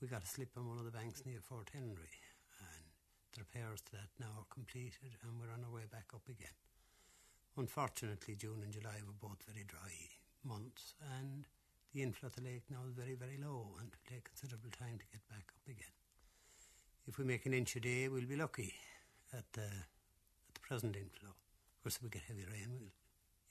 we 0.00 0.08
got 0.08 0.24
a 0.24 0.26
slip 0.26 0.50
on 0.58 0.68
one 0.68 0.76
of 0.76 0.84
the 0.84 0.90
banks 0.90 1.24
near 1.24 1.40
Fort 1.40 1.70
Henry, 1.72 2.12
and 2.60 2.84
the 3.32 3.40
repairs 3.40 3.80
to 3.80 3.92
that 3.92 4.12
now 4.20 4.44
are 4.44 4.52
completed, 4.52 5.16
and 5.24 5.40
we're 5.40 5.54
on 5.54 5.64
our 5.64 5.72
way 5.72 5.88
back 5.90 6.12
up 6.12 6.28
again. 6.28 6.52
Unfortunately, 7.56 8.34
June 8.36 8.60
and 8.62 8.72
July 8.72 9.00
were 9.06 9.16
both 9.16 9.40
very 9.48 9.64
dry 9.64 10.12
months, 10.44 10.92
and 11.16 11.46
the 11.94 12.02
inflow 12.02 12.26
of 12.26 12.36
the 12.36 12.44
lake 12.44 12.64
now 12.68 12.84
is 12.86 12.92
very, 12.92 13.14
very 13.14 13.38
low, 13.40 13.72
and 13.80 13.88
it 13.88 13.96
will 13.96 14.10
take 14.12 14.28
considerable 14.28 14.70
time 14.70 14.98
to 15.00 15.08
get 15.08 15.24
back 15.30 15.48
up 15.48 15.64
again. 15.64 15.96
If 17.06 17.18
we 17.18 17.24
make 17.24 17.46
an 17.46 17.54
inch 17.54 17.76
a 17.76 17.80
day, 17.80 18.08
we'll 18.08 18.26
be 18.26 18.36
lucky 18.36 18.74
at 19.32 19.44
the 19.52 19.62
at 19.62 20.54
the 20.54 20.60
present 20.60 20.96
inflow. 20.96 21.30
Of 21.30 21.82
course, 21.82 21.96
if 21.96 22.02
we 22.02 22.10
get 22.10 22.22
heavy 22.28 22.44
rain, 22.44 22.68
we'll, 22.78 22.90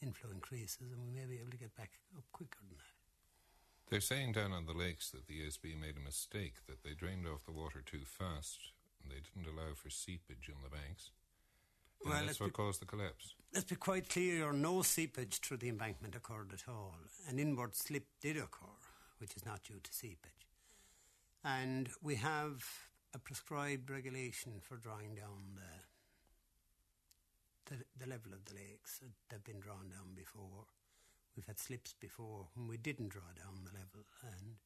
inflow 0.01 0.31
increases 0.31 0.91
and 0.91 1.01
we 1.01 1.11
may 1.11 1.25
be 1.25 1.39
able 1.39 1.51
to 1.51 1.57
get 1.57 1.75
back 1.75 1.91
up 2.17 2.23
quicker 2.31 2.59
than 2.67 2.77
that. 2.77 2.95
They're 3.89 4.01
saying 4.01 4.33
down 4.33 4.51
on 4.51 4.65
the 4.65 4.73
lakes 4.73 5.09
that 5.11 5.27
the 5.27 5.41
ESB 5.41 5.79
made 5.79 5.97
a 5.97 5.99
mistake, 5.99 6.55
that 6.67 6.83
they 6.83 6.93
drained 6.93 7.27
off 7.27 7.45
the 7.45 7.51
water 7.51 7.83
too 7.85 8.03
fast 8.05 8.71
and 9.01 9.11
they 9.11 9.19
didn't 9.19 9.51
allow 9.51 9.73
for 9.75 9.89
seepage 9.89 10.47
in 10.47 10.63
the 10.63 10.69
banks. 10.69 11.11
And 12.03 12.13
well, 12.13 12.25
that's 12.25 12.39
what 12.39 12.47
be, 12.47 12.53
caused 12.53 12.81
the 12.81 12.85
collapse. 12.85 13.35
Let's 13.53 13.65
be 13.65 13.75
quite 13.75 14.09
clear 14.09 14.51
no 14.53 14.81
seepage 14.81 15.39
through 15.39 15.57
the 15.57 15.69
embankment 15.69 16.15
occurred 16.15 16.51
at 16.53 16.63
all. 16.67 16.95
An 17.27 17.37
inward 17.37 17.75
slip 17.75 18.05
did 18.21 18.37
occur, 18.37 18.79
which 19.19 19.35
is 19.35 19.45
not 19.45 19.63
due 19.63 19.79
to 19.83 19.93
seepage. 19.93 20.47
And 21.43 21.89
we 22.01 22.15
have 22.15 22.63
a 23.13 23.19
prescribed 23.19 23.89
regulation 23.89 24.53
for 24.61 24.77
drawing 24.77 25.15
down 25.15 25.55
the 25.55 25.71
the, 27.71 27.83
the 27.97 28.09
level 28.09 28.33
of 28.33 28.43
the 28.45 28.55
lakes. 28.55 28.99
They've 29.29 29.43
been 29.43 29.59
drawn 29.59 29.89
down 29.89 30.13
before. 30.15 30.67
We've 31.35 31.47
had 31.47 31.59
slips 31.59 31.93
before 31.99 32.47
when 32.55 32.67
we 32.67 32.77
didn't 32.77 33.09
draw 33.09 33.31
down 33.35 33.63
the 33.63 33.71
level, 33.71 34.03
and 34.23 34.57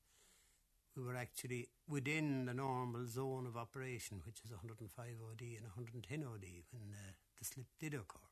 we 0.98 1.04
were 1.04 1.16
actually 1.16 1.68
within 1.88 2.46
the 2.46 2.54
normal 2.54 3.06
zone 3.06 3.46
of 3.46 3.58
operation, 3.58 4.22
which 4.26 4.42
is 4.44 4.52
105 4.52 4.90
OD 5.30 5.42
and 5.42 5.66
110 5.76 6.24
OD, 6.24 6.46
when 6.72 6.90
the, 6.90 7.14
the 7.38 7.46
slip 7.46 7.68
did 7.80 7.94
occur. 7.94 8.32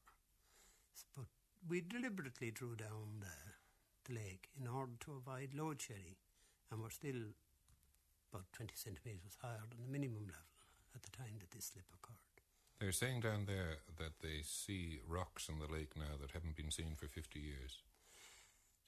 But 1.16 1.26
we 1.68 1.82
deliberately 1.82 2.50
drew 2.50 2.76
down 2.76 3.22
the, 3.22 4.10
the 4.10 4.20
lake 4.20 4.50
in 4.60 4.68
order 4.68 4.94
to 5.02 5.14
avoid 5.14 5.54
load 5.54 5.82
shedding, 5.82 6.16
and 6.72 6.82
we're 6.82 6.90
still 6.90 7.36
about 8.34 8.50
20 8.54 8.74
centimetres 8.74 9.38
higher 9.42 9.62
than 9.70 9.86
the 9.86 9.92
minimum 9.92 10.26
level 10.26 10.58
at 10.96 11.04
the 11.04 11.14
time 11.14 11.38
that 11.40 11.52
this 11.52 11.70
slip 11.70 11.86
occurred. 11.94 12.18
They're 12.80 12.92
saying 12.92 13.22
down 13.22 13.46
there 13.46 13.78
that 14.02 14.20
they 14.22 14.42
see 14.42 15.00
rocks 15.08 15.48
in 15.48 15.60
the 15.60 15.72
lake 15.72 15.94
now 15.96 16.18
that 16.20 16.32
haven't 16.32 16.58
been 16.58 16.72
seen 16.72 16.96
for 16.98 17.08
50 17.08 17.40
years. 17.40 17.84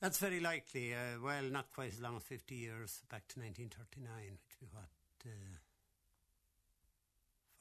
That's 0.02 0.18
very 0.18 0.40
likely. 0.40 0.94
Uh, 0.94 1.22
well, 1.24 1.44
not 1.44 1.72
quite 1.72 1.94
as 1.94 2.02
long 2.02 2.18
as 2.18 2.24
50 2.24 2.56
years, 2.56 3.02
back 3.10 3.28
to 3.30 3.40
1939, 3.40 4.10
which 4.42 4.58
would 4.60 4.68
be 4.68 4.74
what, 4.74 4.92
uh, 5.30 5.62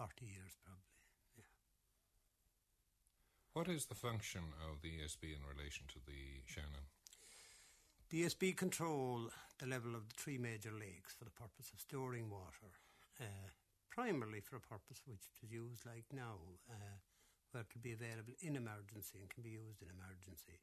40 0.00 0.24
years 0.24 0.56
probably. 0.64 0.82
Yeah. 1.36 1.44
What 3.52 3.68
is 3.68 3.86
the 3.86 3.94
function 3.94 4.42
of 4.66 4.82
the 4.82 4.90
ESB 4.90 5.36
in 5.36 5.44
relation 5.46 5.86
to 5.92 6.00
the 6.04 6.42
Shannon? 6.46 6.88
ESB 8.14 8.54
control 8.54 9.26
the 9.58 9.66
level 9.66 9.98
of 9.98 10.06
the 10.06 10.14
three 10.14 10.38
major 10.38 10.70
lakes 10.70 11.18
for 11.18 11.26
the 11.26 11.34
purpose 11.34 11.74
of 11.74 11.82
storing 11.82 12.30
water. 12.30 12.70
Uh, 13.18 13.50
primarily 13.90 14.38
for 14.38 14.54
a 14.54 14.62
purpose 14.62 15.02
which 15.02 15.26
it 15.26 15.42
is 15.42 15.50
used 15.50 15.82
like 15.82 16.06
now, 16.14 16.38
uh, 16.70 17.02
where 17.50 17.66
it 17.66 17.70
can 17.74 17.82
be 17.82 17.90
available 17.90 18.38
in 18.38 18.54
emergency 18.54 19.18
and 19.18 19.26
can 19.34 19.42
be 19.42 19.58
used 19.58 19.82
in 19.82 19.90
emergency. 19.90 20.62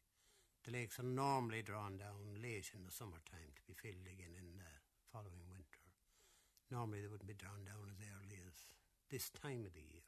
The 0.63 0.71
lakes 0.71 0.95
are 0.95 1.03
normally 1.03 1.59
drawn 1.59 1.99
down 1.99 2.39
late 2.39 2.71
in 2.71 2.87
the 2.87 2.95
summertime 2.95 3.51
to 3.51 3.63
be 3.67 3.75
filled 3.75 4.07
again 4.07 4.31
in 4.31 4.55
the 4.55 4.71
following 5.11 5.43
winter. 5.51 5.91
Normally 6.71 7.03
they 7.03 7.11
wouldn't 7.11 7.27
be 7.27 7.35
drawn 7.35 7.67
down 7.67 7.91
as 7.91 7.99
early 7.99 8.39
as 8.47 8.71
this 9.11 9.27
time 9.27 9.67
of 9.67 9.75
the 9.75 9.83
year, 9.83 10.07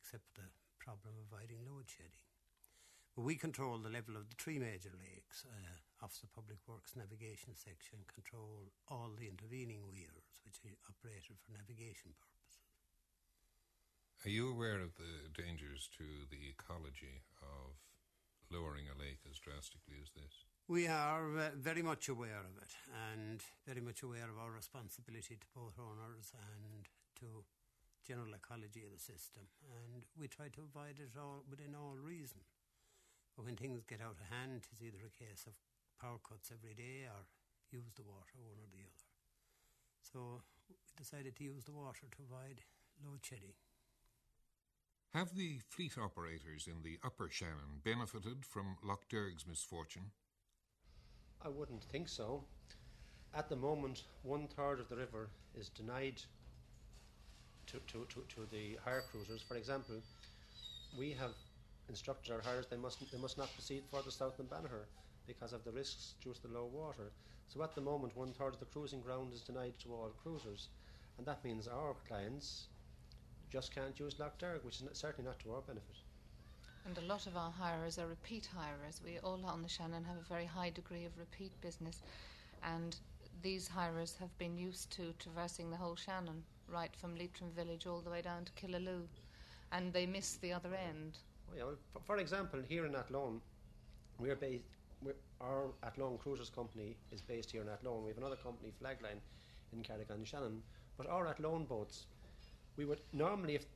except 0.00 0.32
for 0.32 0.48
the 0.48 0.52
problem 0.80 1.12
of 1.12 1.28
avoiding 1.28 1.60
load 1.68 1.92
shedding. 1.92 2.24
We 3.16 3.36
control 3.36 3.78
the 3.78 3.94
level 3.94 4.16
of 4.18 4.26
the 4.28 4.34
three 4.34 4.58
major 4.58 4.90
lakes. 4.98 5.46
Uh, 5.46 6.04
Office 6.04 6.26
of 6.26 6.34
Public 6.34 6.58
Works 6.66 6.98
Navigation 6.98 7.54
Section 7.54 8.02
control 8.10 8.74
all 8.90 9.14
the 9.14 9.30
intervening 9.30 9.86
weirs 9.86 10.42
which 10.42 10.58
are 10.66 10.74
operated 10.90 11.38
for 11.38 11.54
navigation 11.54 12.10
purposes. 12.18 12.66
Are 14.26 14.34
you 14.34 14.50
aware 14.50 14.82
of 14.82 14.98
the 14.98 15.30
dangers 15.30 15.88
to 15.94 16.26
the 16.26 16.50
ecology 16.50 17.22
of 17.38 17.78
lowering 18.50 18.90
a 18.90 18.98
lake 18.98 19.22
as 19.30 19.38
drastically 19.38 20.02
as 20.02 20.10
this? 20.18 20.44
We 20.66 20.88
are 20.88 21.38
uh, 21.38 21.50
very 21.54 21.82
much 21.86 22.08
aware 22.08 22.42
of 22.42 22.58
it 22.58 22.74
and 22.90 23.40
very 23.62 23.80
much 23.80 24.02
aware 24.02 24.26
of 24.26 24.42
our 24.42 24.50
responsibility 24.50 25.38
to 25.38 25.46
both 25.54 25.78
owners 25.78 26.34
and 26.34 26.88
to 27.20 27.44
general 28.02 28.34
ecology 28.34 28.82
of 28.82 28.90
the 28.90 28.98
system. 28.98 29.46
And 29.70 30.02
we 30.18 30.26
try 30.26 30.48
to 30.50 30.66
avoid 30.66 30.98
it 30.98 31.14
all 31.14 31.44
within 31.48 31.76
all 31.78 31.94
reason. 31.94 32.42
But 33.36 33.46
when 33.46 33.56
things 33.56 33.84
get 33.84 34.00
out 34.00 34.16
of 34.20 34.30
hand, 34.30 34.66
it's 34.70 34.82
either 34.82 35.02
a 35.06 35.18
case 35.18 35.44
of 35.46 35.54
power 36.00 36.18
cuts 36.22 36.52
every 36.52 36.74
day 36.74 37.06
or 37.10 37.26
use 37.70 37.92
the 37.96 38.06
water, 38.06 38.38
one 38.38 38.58
or 38.58 38.70
the 38.70 38.86
other. 38.86 39.06
So 40.00 40.42
we 40.68 40.76
decided 40.96 41.36
to 41.36 41.44
use 41.44 41.64
the 41.64 41.72
water 41.72 42.06
to 42.10 42.22
avoid 42.22 42.62
load 43.02 43.20
shedding. 43.22 43.54
Have 45.12 45.34
the 45.34 45.60
fleet 45.68 45.96
operators 45.98 46.66
in 46.66 46.82
the 46.82 46.98
Upper 47.04 47.28
Shannon 47.30 47.80
benefited 47.84 48.44
from 48.44 48.76
Lough 48.82 48.98
Derg's 49.08 49.46
misfortune? 49.46 50.10
I 51.44 51.48
wouldn't 51.48 51.84
think 51.84 52.08
so. 52.08 52.44
At 53.34 53.48
the 53.48 53.56
moment, 53.56 54.04
one 54.22 54.48
third 54.48 54.80
of 54.80 54.88
the 54.88 54.96
river 54.96 55.28
is 55.56 55.68
denied 55.68 56.22
to, 57.66 57.78
to, 57.88 58.06
to, 58.08 58.24
to 58.34 58.46
the 58.50 58.78
hire 58.84 59.02
cruisers. 59.10 59.42
For 59.42 59.56
example, 59.56 59.96
we 60.98 61.10
have 61.12 61.32
instructed 61.88 62.32
our 62.32 62.40
hires 62.40 62.66
they 62.66 62.76
must, 62.76 63.10
they 63.10 63.18
must 63.18 63.38
not 63.38 63.52
proceed 63.54 63.82
further 63.90 64.10
south 64.10 64.36
than 64.36 64.46
Banagher 64.46 64.86
because 65.26 65.52
of 65.52 65.64
the 65.64 65.72
risks 65.72 66.14
due 66.22 66.32
to 66.32 66.42
the 66.42 66.54
low 66.54 66.66
water. 66.72 67.10
So 67.48 67.62
at 67.62 67.74
the 67.74 67.80
moment, 67.80 68.16
one 68.16 68.32
third 68.32 68.54
of 68.54 68.60
the 68.60 68.66
cruising 68.66 69.00
ground 69.00 69.32
is 69.32 69.40
denied 69.40 69.74
to 69.80 69.92
all 69.92 70.12
cruisers, 70.22 70.68
and 71.18 71.26
that 71.26 71.44
means 71.44 71.68
our 71.68 71.94
clients 72.08 72.66
just 73.50 73.74
can't 73.74 73.98
use 73.98 74.18
Lough 74.18 74.32
Derg, 74.38 74.64
which 74.64 74.80
is 74.80 74.88
certainly 74.92 75.28
not 75.28 75.38
to 75.40 75.52
our 75.52 75.60
benefit. 75.60 75.96
And 76.86 76.98
a 76.98 77.02
lot 77.02 77.26
of 77.26 77.36
our 77.36 77.50
hirers 77.50 77.98
are 77.98 78.06
repeat 78.06 78.48
hirers. 78.54 79.00
We 79.04 79.18
all 79.20 79.40
on 79.46 79.62
the 79.62 79.68
Shannon 79.68 80.04
have 80.04 80.16
a 80.16 80.28
very 80.28 80.44
high 80.44 80.70
degree 80.70 81.04
of 81.04 81.16
repeat 81.18 81.52
business, 81.60 82.02
and 82.62 82.96
these 83.42 83.68
hirers 83.68 84.16
have 84.20 84.36
been 84.38 84.58
used 84.58 84.90
to 84.96 85.14
traversing 85.18 85.70
the 85.70 85.76
whole 85.76 85.96
Shannon, 85.96 86.42
right 86.68 86.94
from 86.96 87.16
Leitrim 87.16 87.50
village 87.52 87.86
all 87.86 88.00
the 88.00 88.10
way 88.10 88.22
down 88.22 88.44
to 88.44 88.52
Killaloe, 88.52 89.06
and 89.70 89.92
they 89.92 90.06
miss 90.06 90.34
the 90.34 90.52
other 90.52 90.74
end. 90.74 91.18
Well, 91.48 91.56
yeah, 91.58 91.74
for, 91.92 92.00
for, 92.06 92.16
example, 92.18 92.60
here 92.68 92.86
in 92.86 92.94
Athlone, 92.94 93.40
we're 94.18 94.36
based. 94.36 94.64
We're, 95.02 95.14
our 95.40 95.66
Athlone 95.82 96.18
Cruisers 96.18 96.50
Company 96.50 96.96
is 97.12 97.20
based 97.20 97.50
here 97.50 97.62
in 97.62 97.68
Athlone. 97.68 98.02
We 98.04 98.10
have 98.10 98.18
another 98.18 98.36
company, 98.36 98.72
Flagline, 98.82 99.20
in 99.72 99.82
Carrick-on 99.82 100.24
Shannon. 100.24 100.62
But 100.96 101.08
our 101.08 101.26
Athlone 101.26 101.64
boats 101.64 102.06
we 102.76 102.84
would 102.84 103.00
normally, 103.12 103.54
if 103.54 103.66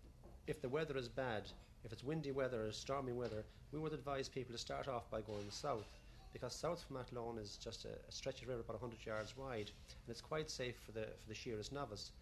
if 0.47 0.61
the 0.61 0.69
weather 0.69 0.97
is 0.97 1.09
bad, 1.09 1.43
if 1.85 1.93
it's 1.93 2.03
windy 2.03 2.33
weather 2.33 2.67
or 2.67 2.73
stormy 2.73 3.13
weather, 3.13 3.45
we 3.71 3.79
would 3.79 3.93
advise 3.93 4.29
people 4.29 4.53
to 4.53 4.59
start 4.59 4.89
off 4.89 5.11
by 5.11 5.21
going 5.21 5.51
south, 5.51 5.87
because 6.33 6.55
south 6.55 6.83
from 6.83 6.97
Athlone 6.97 7.39
is 7.39 7.59
just 7.63 7.85
a, 7.85 7.91
a 8.09 8.13
stretch 8.13 8.43
of 8.43 8.49
river 8.49 8.61
about 8.61 8.81
100 8.81 9.05
yards 9.05 9.37
wide, 9.37 9.71
and 9.89 10.09
it's 10.09 10.21
quite 10.21 10.51
safe 10.51 10.77
for 10.85 10.93
the 10.93 11.07
for 11.21 11.29
the 11.29 11.35
shearers 11.35 11.71
novice. 11.71 12.13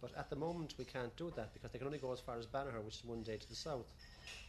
But 0.00 0.16
at 0.16 0.28
the 0.28 0.36
moment, 0.36 0.74
we 0.78 0.84
can't 0.84 1.16
do 1.16 1.32
that 1.36 1.52
because 1.54 1.70
they 1.72 1.78
can 1.78 1.86
only 1.86 1.98
go 1.98 2.12
as 2.12 2.20
far 2.20 2.38
as 2.38 2.46
Banagher, 2.46 2.84
which 2.84 2.96
is 2.96 3.04
one 3.04 3.22
day 3.22 3.38
to 3.38 3.48
the 3.48 3.54
south. 3.54 3.86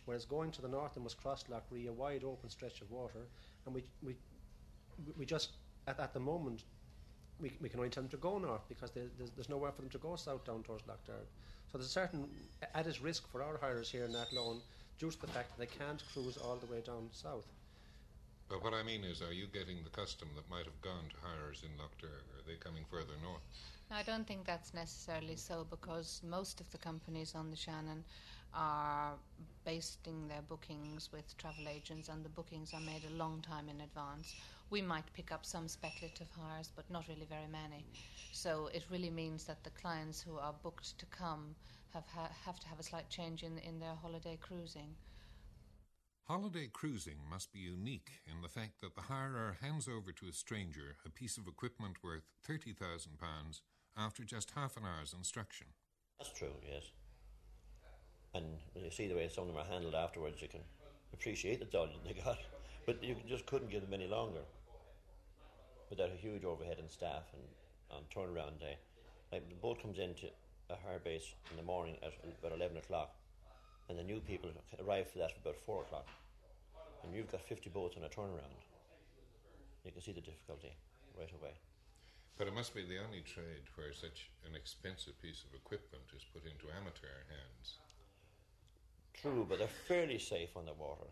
Whereas 0.05 0.25
going 0.25 0.51
to 0.51 0.61
the 0.61 0.67
north, 0.67 0.93
they 0.95 1.01
must 1.01 1.21
cross 1.21 1.45
Lough 1.49 1.61
Ree, 1.69 1.87
a 1.87 1.93
wide 1.93 2.23
open 2.23 2.49
stretch 2.49 2.81
of 2.81 2.91
water, 2.91 3.27
and 3.65 3.73
we 3.73 3.83
we 4.03 4.15
we 5.17 5.25
just 5.25 5.51
at, 5.87 5.99
at 5.99 6.13
the 6.13 6.19
moment 6.19 6.63
we, 7.39 7.51
we 7.61 7.69
can 7.69 7.79
only 7.79 7.89
tell 7.89 8.03
them 8.03 8.09
to 8.09 8.17
go 8.17 8.37
north 8.37 8.67
because 8.69 8.91
they, 8.91 9.01
there's, 9.17 9.31
there's 9.31 9.49
nowhere 9.49 9.71
for 9.71 9.81
them 9.81 9.89
to 9.89 9.97
go 9.97 10.15
south 10.15 10.45
down 10.45 10.63
towards 10.63 10.87
Lough 10.87 10.95
Derg. 11.05 11.27
So 11.71 11.77
there's 11.77 11.87
a 11.87 11.91
certain 11.91 12.29
added 12.73 12.99
risk 13.01 13.27
for 13.29 13.43
our 13.43 13.57
hires 13.57 13.89
here 13.89 14.05
in 14.05 14.15
Athlone 14.15 14.61
due 14.97 15.11
to 15.11 15.21
the 15.21 15.27
fact 15.27 15.49
that 15.49 15.59
they 15.59 15.77
can't 15.77 16.01
cruise 16.13 16.37
all 16.37 16.55
the 16.55 16.67
way 16.67 16.81
down 16.81 17.09
south. 17.11 17.45
But 18.47 18.63
what 18.63 18.73
I 18.73 18.83
mean 18.83 19.03
is, 19.03 19.21
are 19.21 19.33
you 19.33 19.47
getting 19.47 19.83
the 19.83 19.89
custom 19.89 20.29
that 20.35 20.49
might 20.49 20.65
have 20.65 20.79
gone 20.81 21.09
to 21.09 21.15
hires 21.27 21.63
in 21.63 21.77
Lough 21.77 21.89
Derg? 21.99 22.09
Are 22.11 22.47
they 22.47 22.55
coming 22.55 22.85
further 22.89 23.13
north? 23.21 23.41
No, 23.89 23.97
I 23.97 24.03
don't 24.03 24.25
think 24.25 24.45
that's 24.45 24.73
necessarily 24.73 25.35
so 25.35 25.65
because 25.69 26.21
most 26.23 26.61
of 26.61 26.71
the 26.71 26.77
companies 26.77 27.35
on 27.35 27.49
the 27.49 27.57
Shannon 27.57 28.03
are 28.55 29.13
basing 29.65 30.27
their 30.27 30.41
bookings 30.43 31.09
with 31.11 31.35
travel 31.37 31.67
agents 31.67 32.09
and 32.09 32.23
the 32.23 32.29
bookings 32.29 32.73
are 32.73 32.79
made 32.79 33.03
a 33.09 33.13
long 33.17 33.41
time 33.41 33.67
in 33.69 33.81
advance. 33.81 34.35
We 34.69 34.81
might 34.81 35.11
pick 35.13 35.31
up 35.31 35.45
some 35.45 35.67
speculative 35.67 36.27
hires, 36.39 36.71
but 36.75 36.89
not 36.89 37.07
really 37.07 37.27
very 37.29 37.47
many. 37.51 37.85
So 38.31 38.69
it 38.73 38.83
really 38.89 39.09
means 39.09 39.43
that 39.45 39.63
the 39.63 39.69
clients 39.71 40.21
who 40.21 40.37
are 40.37 40.53
booked 40.63 40.97
to 40.97 41.05
come 41.07 41.55
have 41.93 42.05
ha- 42.07 42.31
have 42.45 42.59
to 42.59 42.67
have 42.67 42.79
a 42.79 42.83
slight 42.83 43.09
change 43.09 43.43
in 43.43 43.57
in 43.59 43.79
their 43.79 43.95
holiday 43.95 44.37
cruising. 44.41 44.95
Holiday 46.27 46.67
cruising 46.73 47.19
must 47.29 47.53
be 47.53 47.59
unique 47.59 48.09
in 48.25 48.41
the 48.41 48.49
fact 48.49 48.81
that 48.81 48.95
the 48.95 49.01
hirer 49.01 49.57
hands 49.61 49.87
over 49.87 50.11
to 50.11 50.27
a 50.27 50.33
stranger 50.33 50.97
a 51.05 51.09
piece 51.11 51.37
of 51.37 51.47
equipment 51.47 51.97
worth 52.03 52.23
£30,000 52.49 53.61
after 53.95 54.23
just 54.23 54.51
half 54.51 54.75
an 54.75 54.83
hour's 54.85 55.13
instruction. 55.13 55.67
That's 56.17 56.31
true, 56.31 56.55
yes. 56.67 56.83
When 58.75 58.83
you 58.83 58.91
see 58.91 59.07
the 59.07 59.15
way 59.15 59.29
some 59.29 59.47
of 59.47 59.55
them 59.55 59.57
are 59.57 59.71
handled 59.71 59.95
afterwards, 59.95 60.41
you 60.41 60.49
can 60.49 60.59
appreciate 61.13 61.59
the 61.59 61.65
dodge 61.65 61.91
they 62.05 62.13
got. 62.13 62.37
But 62.85 63.03
you 63.03 63.15
just 63.27 63.47
couldn't 63.47 63.71
give 63.71 63.81
them 63.81 63.95
any 63.95 64.05
longer 64.05 64.45
without 65.89 66.11
a 66.13 66.21
huge 66.21 66.45
overhead 66.45 66.77
and 66.77 66.87
staff 66.87 67.23
and 67.33 67.41
on 67.89 68.03
turnaround 68.13 68.59
day. 68.59 68.77
Like 69.31 69.49
the 69.49 69.55
boat 69.55 69.81
comes 69.81 69.97
into 69.97 70.27
a 70.69 70.75
hire 70.85 70.99
base 70.99 71.33
in 71.49 71.57
the 71.57 71.63
morning 71.63 71.97
at 72.03 72.13
about 72.39 72.55
11 72.55 72.77
o'clock, 72.77 73.15
and 73.89 73.97
the 73.97 74.03
new 74.03 74.19
people 74.19 74.51
arrive 74.85 75.09
for 75.09 75.17
that 75.17 75.31
at 75.31 75.37
about 75.41 75.57
4 75.65 75.81
o'clock. 75.81 76.07
And 77.03 77.15
you've 77.15 77.31
got 77.31 77.41
50 77.41 77.71
boats 77.71 77.97
on 77.97 78.03
a 78.03 78.09
turnaround. 78.09 78.53
You 79.83 79.91
can 79.91 80.01
see 80.01 80.11
the 80.11 80.21
difficulty 80.21 80.73
right 81.17 81.31
away. 81.41 81.57
But 82.37 82.47
it 82.47 82.53
must 82.53 82.75
be 82.75 82.83
the 82.83 82.99
only 82.99 83.21
trade 83.21 83.65
where 83.75 83.93
such 83.93 84.29
an 84.45 84.55
expensive 84.55 85.19
piece 85.21 85.43
of 85.47 85.55
equipment 85.55 86.03
is 86.15 86.25
put 86.33 86.43
into 86.45 86.67
amateur 86.69 87.25
hands. 87.31 87.79
True, 89.25 89.45
but 89.49 89.57
they're 89.57 89.67
fairly 89.87 90.19
safe 90.19 90.55
on 90.55 90.65
the 90.67 90.73
water, 90.73 91.07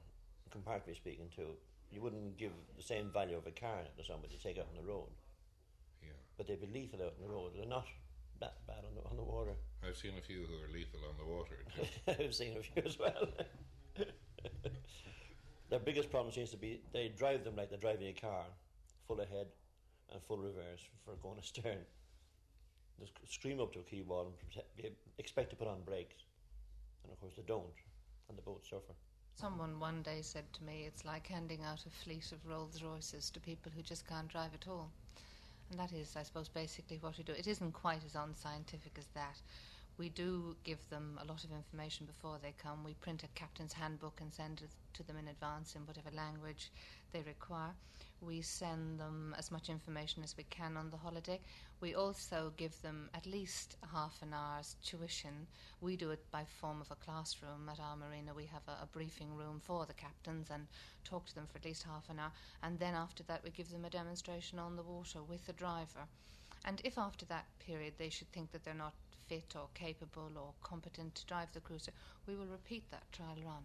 comparatively 0.52 0.94
speaking, 0.94 1.30
too. 1.36 1.58
You 1.92 2.00
wouldn't 2.00 2.38
give 2.38 2.52
the 2.78 2.84
same 2.84 3.10
value 3.12 3.36
of 3.36 3.48
a 3.48 3.52
car 3.52 3.80
to 3.98 4.04
somebody 4.04 4.38
to 4.38 4.44
take 4.44 4.60
out 4.60 4.68
on 4.70 4.78
the 4.78 4.88
road. 4.88 5.10
Yeah. 6.04 6.10
But 6.38 6.48
they'd 6.48 6.62
be 6.62 6.68
lethal 6.68 7.02
out 7.02 7.16
on 7.20 7.28
the 7.28 7.34
road. 7.34 7.54
They're 7.58 7.66
not 7.66 7.88
that 8.40 8.58
bad 8.68 8.86
on 8.88 8.94
the, 8.94 9.10
on 9.10 9.18
the 9.18 9.24
water. 9.24 9.54
I've 9.84 9.98
seen 9.98 10.12
a 10.20 10.22
few 10.22 10.46
who 10.46 10.54
are 10.64 10.72
lethal 10.72 11.00
on 11.10 11.18
the 11.18 11.26
water. 11.26 11.58
I've 12.08 12.36
seen 12.36 12.56
a 12.56 12.62
few 12.62 12.84
as 12.86 13.00
well. 13.00 13.30
Their 15.72 15.80
biggest 15.80 16.12
problem 16.12 16.32
seems 16.32 16.52
to 16.52 16.58
be 16.58 16.82
they 16.94 17.12
drive 17.18 17.44
them 17.44 17.56
like 17.56 17.72
they're 17.72 17.80
driving 17.80 18.10
a 18.10 18.14
car, 18.14 18.46
full 19.08 19.22
ahead 19.22 19.48
and 20.12 20.22
full 20.22 20.38
reverse 20.38 20.86
for 21.04 21.16
going 21.16 21.40
astern. 21.40 21.80
They 23.00 23.08
scream 23.28 23.60
up 23.60 23.74
to 23.74 23.80
a 23.80 23.84
quay 23.84 24.04
wall 24.04 24.32
and 24.78 24.92
expect 25.18 25.50
to 25.50 25.56
put 25.56 25.68
on 25.68 25.82
brakes, 25.82 26.18
and 27.04 27.12
of 27.12 27.20
course 27.20 27.34
they 27.36 27.44
don't, 27.48 27.74
and 28.30 28.38
the. 28.38 28.44
Someone 29.36 29.80
one 29.80 30.02
day 30.04 30.22
said 30.22 30.46
to 30.54 30.64
me, 30.64 30.86
it's 30.86 31.06
like 31.06 31.28
handing 31.28 31.64
out 31.64 31.86
a 31.86 31.90
fleet 31.90 32.32
of 32.32 32.46
Rolls 32.48 32.82
Royces 32.84 33.30
to 33.32 33.40
people 33.40 33.72
who 33.76 33.82
just 33.82 34.08
can't 34.08 34.28
drive 34.28 34.54
at 34.54 34.68
all. 34.68 34.90
And 35.72 35.80
that 35.80 35.92
is, 35.92 36.16
I 36.16 36.24
suppose, 36.24 36.48
basically 36.48 36.98
what 37.02 37.18
we 37.18 37.24
do. 37.24 37.34
It 37.34 37.48
isn't 37.48 37.74
quite 37.74 38.06
as 38.06 38.16
unscientific 38.16 38.94
as 38.98 39.08
that. 39.16 39.42
We 39.98 40.10
do 40.10 40.56
give 40.64 40.90
them 40.90 41.20
a 41.22 41.26
lot 41.26 41.44
of 41.44 41.52
information 41.52 42.08
before 42.08 42.40
they 42.42 42.54
come. 42.58 42.84
We 42.84 42.96
print 42.96 43.24
a 43.24 43.28
captain's 43.40 43.74
handbook 43.74 44.20
and 44.22 44.34
send 44.34 44.62
it 44.62 44.72
to 44.94 45.04
them 45.04 45.18
in 45.18 45.28
advance 45.28 45.76
in 45.76 45.86
whatever 45.86 46.10
language 46.16 46.72
they 47.12 47.22
require. 47.22 47.74
We 48.20 48.42
send 48.42 49.00
them 49.00 49.36
as 49.38 49.52
much 49.52 49.70
information 49.70 50.24
as 50.24 50.36
we 50.36 50.46
can 50.46 50.78
on 50.78 50.90
the 50.90 50.98
holiday. 50.98 51.40
We 51.80 51.94
also 51.94 52.54
give 52.58 52.82
them 52.82 53.10
at 53.14 53.28
least 53.28 53.76
half 53.92 54.22
an 54.22 54.34
hour's 54.34 54.78
tuition. 54.84 55.46
We 55.82 55.96
do 55.96 56.10
it 56.12 56.24
by 56.32 56.46
form 56.46 56.82
of 56.82 56.90
a 56.90 56.96
classroom 56.96 57.70
at 57.70 57.80
our 57.80 57.96
marina. 57.96 58.34
We 58.34 58.46
have 58.46 58.68
a, 58.68 58.84
a 58.84 58.88
briefing 58.92 59.36
room 59.36 59.62
for 59.64 59.86
the 59.86 59.94
captains 59.94 60.48
and 60.52 60.68
talk 61.04 61.26
to 61.28 61.36
them 61.36 61.48
for 61.52 61.60
at 61.60 61.66
least 61.66 61.84
half 61.84 62.10
an 62.10 62.20
hour. 62.20 62.32
And 62.64 62.80
then 62.80 62.96
after 62.96 63.24
that, 63.24 63.44
we 63.44 63.52
give 63.52 63.70
them 63.70 63.86
a 63.86 63.90
demonstration 63.90 64.58
on 64.58 64.76
the 64.76 64.84
water 64.84 65.22
with 65.22 65.46
the 65.46 65.54
driver. 65.54 66.08
And 66.66 66.82
if 66.84 66.98
after 66.98 67.26
that 67.26 67.46
period 67.60 67.94
they 67.98 68.10
should 68.10 68.32
think 68.32 68.52
that 68.54 68.64
they're 68.64 68.74
not 68.74 68.94
fit 69.28 69.56
or 69.56 69.70
capable 69.74 70.32
or 70.36 70.54
competent 70.64 71.16
to 71.16 71.26
drive 71.26 71.52
the 71.54 71.60
cruiser, 71.60 71.92
we 72.28 72.36
will 72.36 72.48
repeat 72.48 72.90
that 72.92 73.12
trial 73.12 73.38
run. 73.46 73.64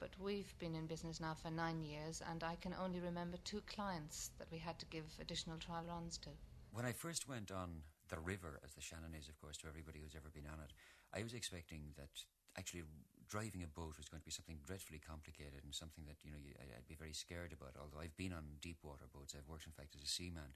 But 0.00 0.10
we've 0.18 0.52
been 0.58 0.74
in 0.74 0.86
business 0.86 1.20
now 1.20 1.34
for 1.34 1.50
nine 1.50 1.82
years, 1.82 2.22
and 2.30 2.42
I 2.42 2.56
can 2.56 2.74
only 2.74 3.00
remember 3.00 3.38
two 3.44 3.62
clients 3.66 4.30
that 4.38 4.50
we 4.50 4.58
had 4.58 4.78
to 4.80 4.86
give 4.86 5.04
additional 5.20 5.58
trial 5.58 5.84
runs 5.88 6.18
to. 6.18 6.30
When 6.72 6.84
I 6.84 6.92
first 6.92 7.28
went 7.28 7.50
on 7.50 7.82
the 8.08 8.18
river, 8.18 8.58
as 8.64 8.74
the 8.74 8.80
Shannon 8.80 9.14
is, 9.18 9.28
of 9.28 9.40
course, 9.40 9.56
to 9.58 9.68
everybody 9.68 10.00
who's 10.02 10.16
ever 10.16 10.28
been 10.32 10.50
on 10.50 10.58
it, 10.58 10.72
I 11.14 11.22
was 11.22 11.34
expecting 11.34 11.94
that 11.96 12.10
actually 12.58 12.82
driving 13.28 13.62
a 13.62 13.70
boat 13.70 13.96
was 13.96 14.08
going 14.08 14.20
to 14.20 14.28
be 14.28 14.34
something 14.34 14.60
dreadfully 14.60 15.00
complicated 15.00 15.64
and 15.64 15.72
something 15.72 16.04
that 16.04 16.20
you 16.20 16.30
know 16.30 16.36
you, 16.36 16.52
I'd 16.60 16.88
be 16.88 16.98
very 16.98 17.14
scared 17.14 17.52
about. 17.52 17.80
Although 17.80 18.02
I've 18.02 18.16
been 18.16 18.32
on 18.32 18.60
deep 18.60 18.78
water 18.82 19.08
boats, 19.08 19.32
I've 19.32 19.48
worked 19.48 19.64
in 19.64 19.72
fact 19.72 19.96
as 19.96 20.02
a 20.02 20.10
seaman, 20.10 20.52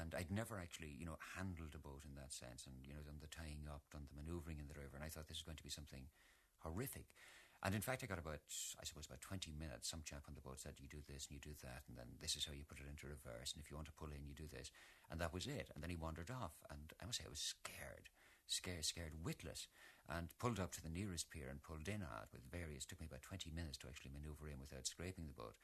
and 0.00 0.14
I'd 0.14 0.30
never 0.30 0.58
actually 0.58 0.94
you 0.98 1.06
know 1.06 1.18
handled 1.38 1.74
a 1.74 1.82
boat 1.82 2.02
in 2.04 2.14
that 2.18 2.32
sense, 2.32 2.66
and 2.66 2.74
you 2.82 2.94
know 2.94 3.04
done 3.06 3.22
the 3.22 3.30
tying 3.30 3.70
up, 3.70 3.82
done 3.92 4.10
the 4.10 4.18
manoeuvring 4.18 4.58
in 4.58 4.66
the 4.66 4.78
river, 4.78 4.98
and 4.98 5.04
I 5.04 5.08
thought 5.08 5.28
this 5.28 5.38
is 5.38 5.46
going 5.46 5.60
to 5.60 5.66
be 5.66 5.72
something 5.72 6.10
horrific. 6.60 7.06
And 7.64 7.74
in 7.74 7.80
fact, 7.80 8.04
I 8.04 8.06
got 8.06 8.20
about, 8.20 8.44
I 8.76 8.84
suppose, 8.84 9.06
about 9.06 9.24
20 9.24 9.48
minutes. 9.56 9.88
Some 9.88 10.04
chap 10.04 10.28
on 10.28 10.36
the 10.36 10.44
boat 10.44 10.60
said, 10.60 10.76
You 10.76 10.88
do 10.88 11.00
this 11.08 11.24
and 11.24 11.40
you 11.40 11.40
do 11.40 11.56
that, 11.64 11.88
and 11.88 11.96
then 11.96 12.20
this 12.20 12.36
is 12.36 12.44
how 12.44 12.52
you 12.52 12.68
put 12.68 12.76
it 12.76 12.90
into 12.90 13.08
reverse. 13.08 13.56
And 13.56 13.64
if 13.64 13.70
you 13.72 13.76
want 13.80 13.88
to 13.88 13.96
pull 13.96 14.12
in, 14.12 14.28
you 14.28 14.36
do 14.36 14.44
this. 14.52 14.68
And 15.08 15.16
that 15.24 15.32
was 15.32 15.48
it. 15.48 15.72
And 15.72 15.80
then 15.80 15.88
he 15.88 15.96
wandered 15.96 16.28
off. 16.28 16.60
And 16.68 16.92
I 17.00 17.08
must 17.08 17.16
say, 17.16 17.24
I 17.24 17.32
was 17.32 17.40
scared, 17.40 18.12
scared, 18.44 18.84
scared, 18.84 19.16
witless, 19.24 19.68
and 20.12 20.28
pulled 20.36 20.60
up 20.60 20.76
to 20.76 20.84
the 20.84 20.92
nearest 20.92 21.32
pier 21.32 21.48
and 21.48 21.64
pulled 21.64 21.88
in 21.88 22.04
on 22.04 22.28
it 22.28 22.36
with 22.36 22.44
various. 22.52 22.84
took 22.84 23.00
me 23.00 23.08
about 23.08 23.24
20 23.24 23.48
minutes 23.48 23.80
to 23.80 23.88
actually 23.88 24.12
maneuver 24.12 24.52
in 24.52 24.60
without 24.60 24.84
scraping 24.84 25.24
the 25.24 25.32
boat. 25.32 25.56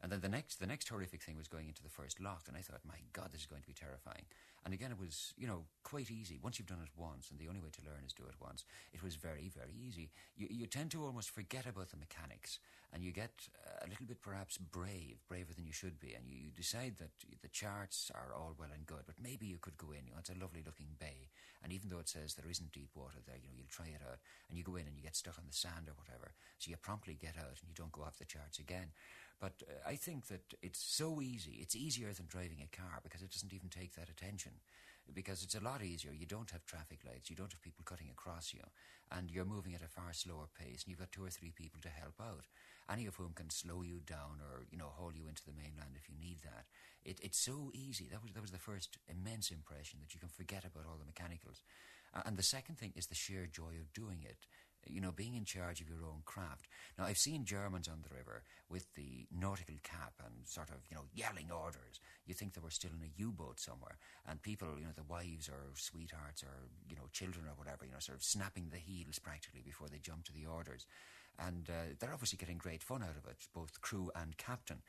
And 0.00 0.12
then 0.12 0.20
the 0.20 0.28
next, 0.28 0.60
the 0.60 0.66
next 0.66 0.88
horrific 0.88 1.22
thing 1.22 1.36
was 1.36 1.48
going 1.48 1.66
into 1.66 1.82
the 1.82 1.88
first 1.88 2.20
lock, 2.20 2.44
and 2.46 2.56
I 2.56 2.60
thought, 2.60 2.80
my 2.86 3.02
God, 3.12 3.30
this 3.32 3.40
is 3.42 3.46
going 3.46 3.62
to 3.62 3.66
be 3.66 3.74
terrifying. 3.74 4.26
And 4.64 4.72
again, 4.74 4.90
it 4.90 4.98
was, 4.98 5.34
you 5.36 5.46
know, 5.46 5.64
quite 5.82 6.10
easy. 6.10 6.38
Once 6.42 6.58
you've 6.58 6.68
done 6.68 6.82
it 6.82 6.94
once, 6.96 7.30
and 7.30 7.38
the 7.38 7.48
only 7.48 7.60
way 7.60 7.70
to 7.72 7.82
learn 7.82 8.04
is 8.06 8.12
do 8.12 8.22
it 8.22 8.38
once, 8.40 8.64
it 8.92 9.02
was 9.02 9.16
very, 9.16 9.50
very 9.50 9.74
easy. 9.74 10.10
You, 10.36 10.46
you 10.50 10.66
tend 10.66 10.92
to 10.92 11.04
almost 11.04 11.30
forget 11.30 11.66
about 11.66 11.90
the 11.90 11.96
mechanics, 11.96 12.60
and 12.92 13.02
you 13.02 13.10
get 13.10 13.48
a 13.82 13.88
little 13.88 14.06
bit 14.06 14.22
perhaps 14.22 14.56
brave, 14.56 15.18
braver 15.28 15.52
than 15.52 15.66
you 15.66 15.72
should 15.72 15.98
be, 15.98 16.14
and 16.14 16.26
you, 16.26 16.36
you 16.46 16.50
decide 16.54 16.94
that 16.98 17.10
the 17.42 17.48
charts 17.48 18.10
are 18.14 18.32
all 18.34 18.54
well 18.58 18.70
and 18.72 18.86
good, 18.86 19.02
but 19.04 19.16
maybe 19.20 19.46
you 19.46 19.58
could 19.58 19.76
go 19.78 19.90
in. 19.90 20.06
You 20.06 20.12
know, 20.14 20.22
it's 20.22 20.30
a 20.30 20.38
lovely 20.38 20.62
looking 20.64 20.94
bay, 20.98 21.26
and 21.62 21.72
even 21.72 21.90
though 21.90 21.98
it 21.98 22.08
says 22.08 22.34
there 22.34 22.50
isn't 22.50 22.70
deep 22.72 22.90
water 22.94 23.18
there, 23.26 23.36
you 23.36 23.48
know, 23.50 23.58
you'll 23.58 23.70
try 23.70 23.90
it 23.90 24.02
out, 24.06 24.22
and 24.48 24.56
you 24.56 24.62
go 24.62 24.76
in 24.76 24.86
and 24.86 24.94
you 24.94 25.02
get 25.02 25.16
stuck 25.16 25.38
on 25.38 25.44
the 25.50 25.54
sand 25.56 25.90
or 25.90 25.98
whatever, 25.98 26.34
so 26.58 26.70
you 26.70 26.76
promptly 26.78 27.18
get 27.18 27.34
out 27.34 27.58
and 27.58 27.66
you 27.66 27.74
don't 27.74 27.92
go 27.92 28.02
off 28.02 28.18
the 28.18 28.24
charts 28.24 28.58
again. 28.58 28.94
But 29.40 29.62
uh, 29.62 29.88
I 29.88 29.96
think 29.96 30.26
that 30.26 30.54
it's 30.62 30.80
so 30.80 31.20
easy. 31.20 31.58
It's 31.60 31.76
easier 31.76 32.12
than 32.12 32.26
driving 32.26 32.62
a 32.62 32.76
car 32.76 33.00
because 33.02 33.22
it 33.22 33.30
doesn't 33.30 33.52
even 33.52 33.68
take 33.68 33.94
that 33.94 34.08
attention. 34.08 34.52
Because 35.14 35.42
it's 35.42 35.54
a 35.54 35.64
lot 35.64 35.82
easier. 35.82 36.12
You 36.12 36.26
don't 36.26 36.50
have 36.50 36.66
traffic 36.66 36.98
lights. 37.06 37.30
You 37.30 37.36
don't 37.36 37.52
have 37.52 37.62
people 37.62 37.84
cutting 37.84 38.10
across 38.10 38.52
you. 38.52 38.60
And 39.10 39.30
you're 39.30 39.46
moving 39.46 39.74
at 39.74 39.80
a 39.80 39.88
far 39.88 40.12
slower 40.12 40.48
pace. 40.52 40.82
And 40.82 40.90
you've 40.90 40.98
got 40.98 41.12
two 41.12 41.24
or 41.24 41.30
three 41.30 41.50
people 41.50 41.80
to 41.80 41.88
help 41.88 42.20
out. 42.20 42.44
Any 42.90 43.06
of 43.06 43.16
whom 43.16 43.32
can 43.32 43.48
slow 43.48 43.82
you 43.82 44.00
down 44.04 44.40
or, 44.42 44.66
you 44.70 44.76
know, 44.76 44.92
haul 44.92 45.12
you 45.14 45.28
into 45.28 45.44
the 45.44 45.56
mainland 45.56 45.96
if 45.96 46.08
you 46.10 46.16
need 46.20 46.40
that. 46.44 46.66
It, 47.04 47.20
it's 47.22 47.38
so 47.38 47.70
easy. 47.72 48.08
That 48.10 48.22
was, 48.22 48.32
that 48.32 48.42
was 48.42 48.50
the 48.50 48.58
first 48.58 48.98
immense 49.08 49.50
impression 49.50 50.00
that 50.00 50.12
you 50.12 50.20
can 50.20 50.28
forget 50.28 50.64
about 50.64 50.84
all 50.84 50.98
the 50.98 51.06
mechanicals. 51.06 51.62
Uh, 52.14 52.22
and 52.26 52.36
the 52.36 52.42
second 52.42 52.76
thing 52.76 52.92
is 52.96 53.06
the 53.06 53.14
sheer 53.14 53.46
joy 53.46 53.80
of 53.80 53.92
doing 53.92 54.24
it 54.24 54.44
you 54.88 55.00
know, 55.00 55.12
being 55.12 55.34
in 55.34 55.44
charge 55.44 55.80
of 55.80 55.88
your 55.88 56.04
own 56.04 56.22
craft. 56.24 56.68
Now, 56.98 57.04
I've 57.04 57.18
seen 57.18 57.44
Germans 57.44 57.88
on 57.88 58.02
the 58.02 58.14
river 58.14 58.42
with 58.68 58.86
the 58.94 59.26
nautical 59.30 59.76
cap 59.82 60.14
and 60.24 60.46
sort 60.46 60.70
of, 60.70 60.76
you 60.90 60.96
know, 60.96 61.04
yelling 61.12 61.50
orders. 61.50 62.00
You 62.26 62.34
think 62.34 62.54
they 62.54 62.60
were 62.60 62.70
still 62.70 62.90
in 62.90 63.06
a 63.06 63.12
U-boat 63.16 63.60
somewhere, 63.60 63.98
and 64.26 64.42
people, 64.42 64.68
you 64.78 64.84
know, 64.84 64.96
the 64.96 65.02
wives 65.02 65.48
or 65.48 65.74
sweethearts 65.74 66.42
or 66.42 66.68
you 66.88 66.96
know, 66.96 67.08
children 67.12 67.46
or 67.46 67.54
whatever, 67.56 67.84
you 67.84 67.92
know, 67.92 67.98
sort 67.98 68.18
of 68.18 68.24
snapping 68.24 68.68
the 68.70 68.78
heels 68.78 69.18
practically 69.18 69.62
before 69.64 69.88
they 69.88 69.98
jump 69.98 70.24
to 70.24 70.32
the 70.32 70.46
orders, 70.46 70.86
and 71.38 71.68
uh, 71.70 71.94
they're 71.98 72.12
obviously 72.12 72.38
getting 72.38 72.58
great 72.58 72.82
fun 72.82 73.02
out 73.02 73.16
of 73.16 73.30
it, 73.30 73.46
both 73.54 73.80
crew 73.80 74.10
and 74.14 74.36
captain. 74.36 74.82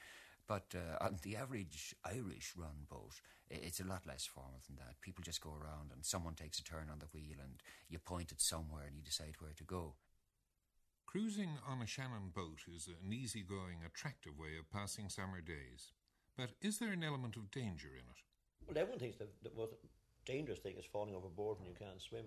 But 0.49 0.73
uh, 0.73 0.97
on 1.05 1.17
the 1.21 1.35
average 1.37 1.93
Irish 2.03 2.53
run 2.57 2.87
boat, 2.89 3.21
it's 3.51 3.79
a 3.79 3.85
lot 3.85 4.07
less 4.07 4.25
formal 4.25 4.61
than 4.65 4.77
that. 4.77 4.99
People 4.99 5.23
just 5.23 5.41
go 5.41 5.51
around 5.51 5.91
and 5.93 6.03
someone 6.03 6.33
takes 6.33 6.57
a 6.57 6.63
turn 6.63 6.89
on 6.91 6.97
the 6.97 7.05
wheel 7.13 7.37
and 7.39 7.61
you 7.87 7.99
point 7.99 8.31
it 8.31 8.41
somewhere 8.41 8.85
and 8.87 8.95
you 8.97 9.03
decide 9.03 9.35
where 9.37 9.53
to 9.55 9.63
go. 9.63 9.93
Cruising 11.05 11.59
on 11.67 11.83
a 11.83 11.85
Shannon 11.87 12.31
boat 12.33 12.61
is 12.67 12.87
an 12.87 13.13
easygoing, 13.13 13.85
attractive 13.85 14.39
way 14.39 14.57
of 14.59 14.71
passing 14.71 15.07
summer 15.07 15.39
days. 15.39 15.91
But 16.35 16.53
is 16.63 16.79
there 16.79 16.93
an 16.93 17.03
element 17.03 17.35
of 17.35 17.51
danger 17.51 17.89
in 17.93 18.09
it? 18.09 18.21
Well, 18.65 18.77
everyone 18.79 18.99
thinks 18.99 19.17
that 19.17 19.29
the 19.43 19.51
most 19.55 19.73
dangerous 20.25 20.59
thing 20.59 20.77
is 20.79 20.85
falling 20.85 21.13
overboard 21.13 21.59
when 21.59 21.67
you 21.67 21.75
can't 21.77 22.01
swim. 22.01 22.25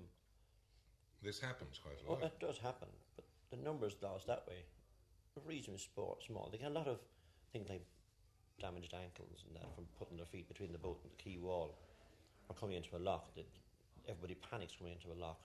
This 1.23 1.41
happens 1.41 1.81
quite 1.83 1.99
a 2.03 2.09
Well, 2.09 2.21
lot. 2.21 2.27
it 2.27 2.39
does 2.39 2.59
happen, 2.59 2.89
but 3.17 3.25
the 3.51 3.57
numbers 3.57 3.97
lost 4.01 4.29
that 4.29 4.47
way 4.47 4.63
are 5.37 5.43
reasonably 5.45 5.83
spo- 5.83 6.23
small. 6.25 6.51
They 6.53 6.59
get 6.59 6.71
a 6.71 6.75
lot 6.75 6.87
of 6.87 7.01
things 7.53 7.69
like 7.69 7.85
damaged 8.61 8.95
ankles 8.95 9.45
and 9.47 9.57
that 9.57 9.69
from 9.75 9.85
putting 9.99 10.17
their 10.17 10.27
feet 10.27 10.49
between 10.49 10.73
the 10.73 10.79
boat 10.79 10.99
and 11.03 11.11
the 11.13 11.21
quay 11.23 11.39
wall 11.39 11.75
or 12.49 12.55
coming 12.55 12.77
into 12.77 12.97
a 12.97 13.03
lock. 13.03 13.35
That 13.35 13.47
everybody 14.09 14.35
panics 14.51 14.75
coming 14.79 14.93
into 14.93 15.13
a 15.13 15.19
lock 15.19 15.41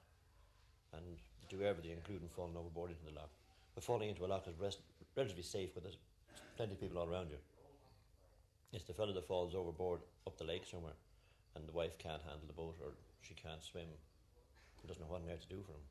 and 0.93 1.03
do 1.49 1.63
everything, 1.63 1.91
including 1.91 2.27
falling 2.29 2.57
overboard 2.57 2.91
into 2.91 3.05
the 3.05 3.15
lock. 3.15 3.29
But 3.75 3.83
falling 3.83 4.09
into 4.09 4.25
a 4.25 4.29
lock 4.29 4.47
is 4.47 4.55
res- 4.59 4.81
relatively 5.15 5.43
safe 5.43 5.73
because 5.73 5.83
there's 5.83 6.01
plenty 6.55 6.73
of 6.73 6.81
people 6.81 6.97
all 6.97 7.07
around 7.07 7.29
you. 7.29 7.37
It's 8.73 8.83
the 8.83 8.93
fellow 8.93 9.13
that 9.13 9.27
falls 9.27 9.55
overboard 9.55 10.01
up 10.25 10.37
the 10.37 10.43
lake 10.43 10.65
somewhere 10.65 10.97
and 11.55 11.67
the 11.67 11.73
wife 11.73 11.97
can't 11.97 12.21
handle 12.21 12.45
the 12.45 12.53
boat 12.53 12.75
or 12.83 12.91
she 13.21 13.33
can't 13.33 13.63
swim 13.63 13.87
and 13.87 13.97
doesn't 14.87 15.03
know 15.03 15.11
what 15.11 15.21
on 15.21 15.27
earth 15.27 15.43
to 15.43 15.51
do 15.51 15.59
for 15.67 15.75
him. 15.75 15.85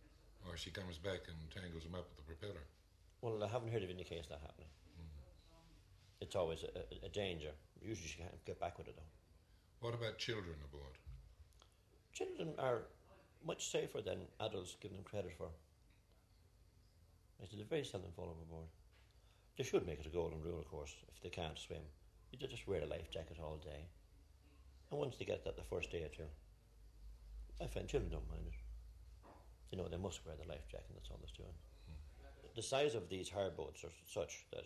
Or 0.48 0.56
she 0.56 0.70
comes 0.70 0.96
back 0.96 1.28
and 1.28 1.36
tangles 1.52 1.84
him 1.84 1.94
up 1.94 2.08
with 2.08 2.24
the 2.24 2.26
propeller. 2.32 2.64
Well, 3.20 3.44
I 3.44 3.48
haven't 3.48 3.72
heard 3.72 3.84
of 3.84 3.90
any 3.90 4.04
case 4.04 4.24
that 4.32 4.40
happening. 4.40 4.72
It's 6.20 6.34
always 6.34 6.64
a, 6.64 7.06
a, 7.06 7.08
danger. 7.10 7.50
Usually, 7.82 8.08
you 8.08 8.24
can't 8.24 8.44
get 8.44 8.58
back 8.58 8.78
with 8.78 8.88
it 8.88 8.96
though. 8.96 9.86
What 9.86 9.94
about 9.94 10.18
children 10.18 10.56
aboard? 10.64 10.96
Children 12.12 12.54
are 12.58 12.82
much 13.46 13.70
safer 13.70 14.00
than 14.00 14.18
adults 14.40 14.76
give 14.80 14.92
them 14.92 15.04
credit 15.04 15.32
for. 15.36 15.48
They 17.38 17.62
very 17.62 17.84
seldom 17.84 18.10
fall 18.16 18.30
overboard. 18.30 18.68
They 19.56 19.64
should 19.64 19.86
make 19.86 20.00
it 20.00 20.06
a 20.06 20.10
golden 20.10 20.42
rule, 20.42 20.58
of 20.58 20.68
course, 20.68 20.94
if 21.14 21.22
they 21.22 21.28
can't 21.28 21.58
swim. 21.58 21.82
You 22.32 22.38
just 22.48 22.66
wear 22.66 22.82
a 22.82 22.86
life 22.86 23.10
jacket 23.10 23.38
all 23.42 23.56
day. 23.56 23.86
And 24.90 25.00
once 25.00 25.16
they 25.16 25.24
get 25.24 25.44
that 25.44 25.56
the 25.56 25.62
first 25.62 25.90
day 25.90 26.02
or 26.02 26.08
two, 26.08 26.28
I 27.60 27.66
find 27.66 27.88
children 27.88 28.12
don't 28.12 28.28
mind 28.28 28.46
it. 28.46 28.54
You 29.70 29.78
know, 29.78 29.88
they 29.88 29.96
must 29.96 30.24
wear 30.26 30.34
the 30.40 30.48
life 30.48 30.68
jacket, 30.70 30.90
that's 30.94 31.10
all 31.10 31.18
they're 31.20 31.36
doing. 31.36 31.56
Hmm. 31.88 32.48
The 32.54 32.62
size 32.62 32.94
of 32.94 33.08
these 33.08 33.28
hire 33.30 33.50
boats 33.50 33.84
are 33.84 33.92
such 34.06 34.46
that 34.52 34.64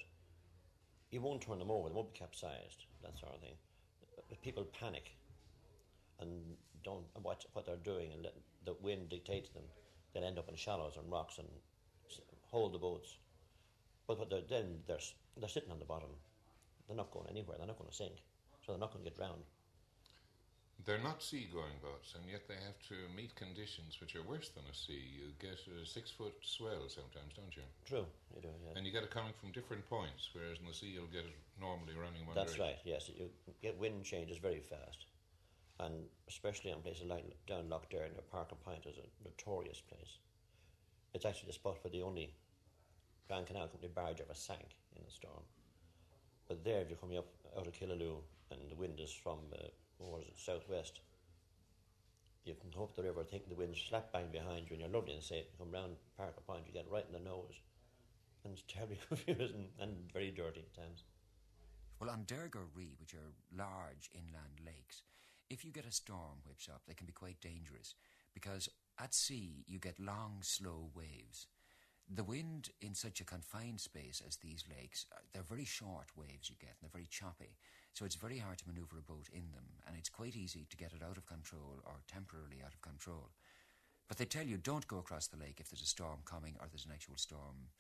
you 1.10 1.20
won't 1.20 1.42
turn 1.42 1.58
them 1.58 1.70
over, 1.70 1.88
they 1.88 1.94
won't 1.94 2.12
be 2.12 2.18
capsized, 2.18 2.86
that 3.02 3.18
sort 3.18 3.34
of 3.34 3.40
thing. 3.40 3.54
If 4.30 4.40
people 4.42 4.64
panic 4.64 5.12
and 6.20 6.30
don't 6.84 7.04
watch 7.22 7.46
what 7.52 7.66
they're 7.66 7.76
doing 7.76 8.12
and 8.12 8.22
let 8.22 8.34
the 8.64 8.74
wind 8.80 9.08
dictate 9.08 9.52
them, 9.54 9.64
they'll 10.12 10.24
end 10.24 10.38
up 10.38 10.48
in 10.48 10.56
shallows 10.56 10.96
and 10.96 11.10
rocks 11.10 11.38
and 11.38 11.48
hold 12.50 12.74
the 12.74 12.78
boats. 12.78 13.18
But 14.06 14.18
what 14.18 14.30
they're, 14.30 14.42
then 14.48 14.78
they're, 14.86 14.98
they're 15.38 15.48
sitting 15.48 15.70
on 15.70 15.78
the 15.78 15.84
bottom. 15.84 16.10
They're 16.86 16.96
not 16.96 17.10
going 17.10 17.28
anywhere, 17.28 17.56
they're 17.58 17.66
not 17.66 17.78
going 17.78 17.90
to 17.90 17.96
sink, 17.96 18.16
so 18.64 18.72
they're 18.72 18.80
not 18.80 18.92
going 18.92 19.04
to 19.04 19.10
get 19.10 19.16
drowned. 19.16 19.44
They're 20.86 21.02
not 21.02 21.22
seagoing 21.22 21.76
boats, 21.82 22.14
and 22.16 22.24
yet 22.30 22.48
they 22.48 22.54
have 22.54 22.78
to 22.88 22.96
meet 23.14 23.34
conditions 23.34 24.00
which 24.00 24.16
are 24.16 24.22
worse 24.22 24.48
than 24.48 24.64
a 24.70 24.74
sea. 24.74 25.02
You 25.12 25.32
get 25.38 25.60
a 25.68 25.84
six 25.84 26.10
foot 26.10 26.34
swell 26.40 26.88
sometimes, 26.88 27.36
don't 27.36 27.54
you? 27.54 27.62
True, 27.84 28.06
you 28.34 28.40
do, 28.40 28.48
yeah. 28.64 28.76
And 28.76 28.86
you 28.86 28.92
get 28.92 29.02
it 29.02 29.10
coming 29.10 29.32
from 29.38 29.52
different 29.52 29.88
points, 29.88 30.30
whereas 30.32 30.58
in 30.58 30.66
the 30.66 30.72
sea 30.72 30.86
you'll 30.94 31.12
get 31.12 31.28
it 31.28 31.36
normally 31.60 31.94
running 31.94 32.24
one 32.26 32.34
That's 32.34 32.54
direction. 32.54 32.64
right, 32.64 32.78
yes. 32.84 33.10
You 33.12 33.28
get 33.62 33.78
wind 33.78 34.04
changes 34.04 34.38
very 34.38 34.60
fast. 34.60 35.06
And 35.80 36.04
especially 36.28 36.72
on 36.72 36.80
places 36.82 37.04
like 37.04 37.24
down 37.46 37.68
Lough 37.68 37.88
Derg 37.90 38.12
or 38.16 38.22
Parker 38.30 38.56
Point 38.56 38.86
is 38.86 38.96
a 38.96 39.24
notorious 39.24 39.80
place. 39.80 40.18
It's 41.14 41.24
actually 41.24 41.48
the 41.48 41.54
spot 41.54 41.78
where 41.82 41.90
the 41.90 42.02
only 42.02 42.34
Grand 43.28 43.46
Canal 43.46 43.68
Company 43.68 43.92
barge 43.94 44.20
ever 44.20 44.34
sank 44.34 44.76
in 44.96 45.02
a 45.06 45.10
storm. 45.10 45.42
But 46.48 46.64
there, 46.64 46.80
if 46.80 46.88
you're 46.88 46.98
coming 46.98 47.18
up 47.18 47.28
out 47.56 47.66
of 47.66 47.72
Killaloe 47.72 48.22
and 48.50 48.60
the 48.70 48.76
wind 48.76 49.00
is 49.00 49.12
from, 49.12 49.38
uh, 49.54 49.68
what 50.00 50.20
was 50.20 50.28
it, 50.28 50.38
southwest, 50.38 51.00
you 52.44 52.54
can 52.60 52.72
hope 52.72 52.96
the 52.96 53.02
river, 53.02 53.22
think 53.22 53.48
the 53.48 53.54
wind 53.54 53.76
slap 53.76 54.12
bang 54.12 54.28
behind 54.32 54.66
you 54.66 54.72
and 54.72 54.80
you're 54.80 54.88
lovely 54.88 55.14
and. 55.14 55.22
You 55.30 55.44
come 55.58 55.70
round 55.70 55.96
Parker 56.16 56.40
Point, 56.46 56.64
you 56.66 56.72
get 56.72 56.90
right 56.90 57.04
in 57.06 57.12
the 57.12 57.28
nose. 57.28 57.60
And 58.44 58.54
it's 58.54 58.64
terribly 58.68 58.98
confusing 59.08 59.68
and 59.78 60.10
very 60.12 60.30
dirty 60.30 60.60
at 60.60 60.74
times. 60.74 61.04
Well, 62.00 62.10
on 62.10 62.24
Derg 62.26 62.56
or 62.56 62.66
Ree, 62.74 62.96
which 62.98 63.12
are 63.12 63.34
large 63.54 64.10
inland 64.14 64.64
lakes, 64.64 65.02
if 65.50 65.64
you 65.64 65.70
get 65.70 65.84
a 65.84 65.92
storm 65.92 66.40
whips 66.46 66.68
up, 66.68 66.82
they 66.86 66.94
can 66.94 67.06
be 67.06 67.12
quite 67.12 67.40
dangerous 67.40 67.94
because 68.32 68.68
at 68.98 69.14
sea 69.14 69.64
you 69.66 69.78
get 69.78 70.00
long, 70.00 70.38
slow 70.40 70.90
waves. 70.94 71.46
The 72.08 72.24
wind 72.24 72.70
in 72.80 72.94
such 72.94 73.20
a 73.20 73.24
confined 73.24 73.80
space 73.80 74.22
as 74.26 74.36
these 74.36 74.64
lakes, 74.68 75.06
uh, 75.12 75.20
they're 75.32 75.42
very 75.42 75.64
short 75.64 76.08
waves 76.16 76.48
you 76.48 76.56
get, 76.58 76.70
and 76.70 76.78
they're 76.82 76.90
very 76.90 77.08
choppy. 77.08 77.56
So 77.92 78.05
it's 78.05 78.14
very 78.14 78.38
hard 78.38 78.59
to 78.59 78.68
maneuver 78.68 78.98
a 78.98 79.03
boat 79.03 79.29
in 79.33 79.50
them, 79.53 79.66
and 79.87 79.96
it's 79.96 80.09
quite 80.09 80.37
easy 80.37 80.66
to 80.70 80.76
get 80.76 80.92
it 80.92 81.03
out 81.03 81.16
of 81.18 81.26
control 81.26 81.83
or 81.85 82.00
temporarily 82.09 82.62
out 82.64 82.72
of 82.72 82.81
control. 82.81 83.31
But 84.09 84.18
they 84.18 84.24
tell 84.24 84.46
you 84.46 84.57
don't 84.57 84.88
go 84.88 84.98
across 84.98 85.26
the 85.29 85.38
lake 85.38 85.59
if 85.61 85.70
there's 85.70 85.83
a 85.83 85.87
storm 85.87 86.20
coming 86.24 86.57
or 86.61 86.66
there's 86.68 86.87
an 86.87 86.92
actual 86.92 87.16
storm 87.16 87.70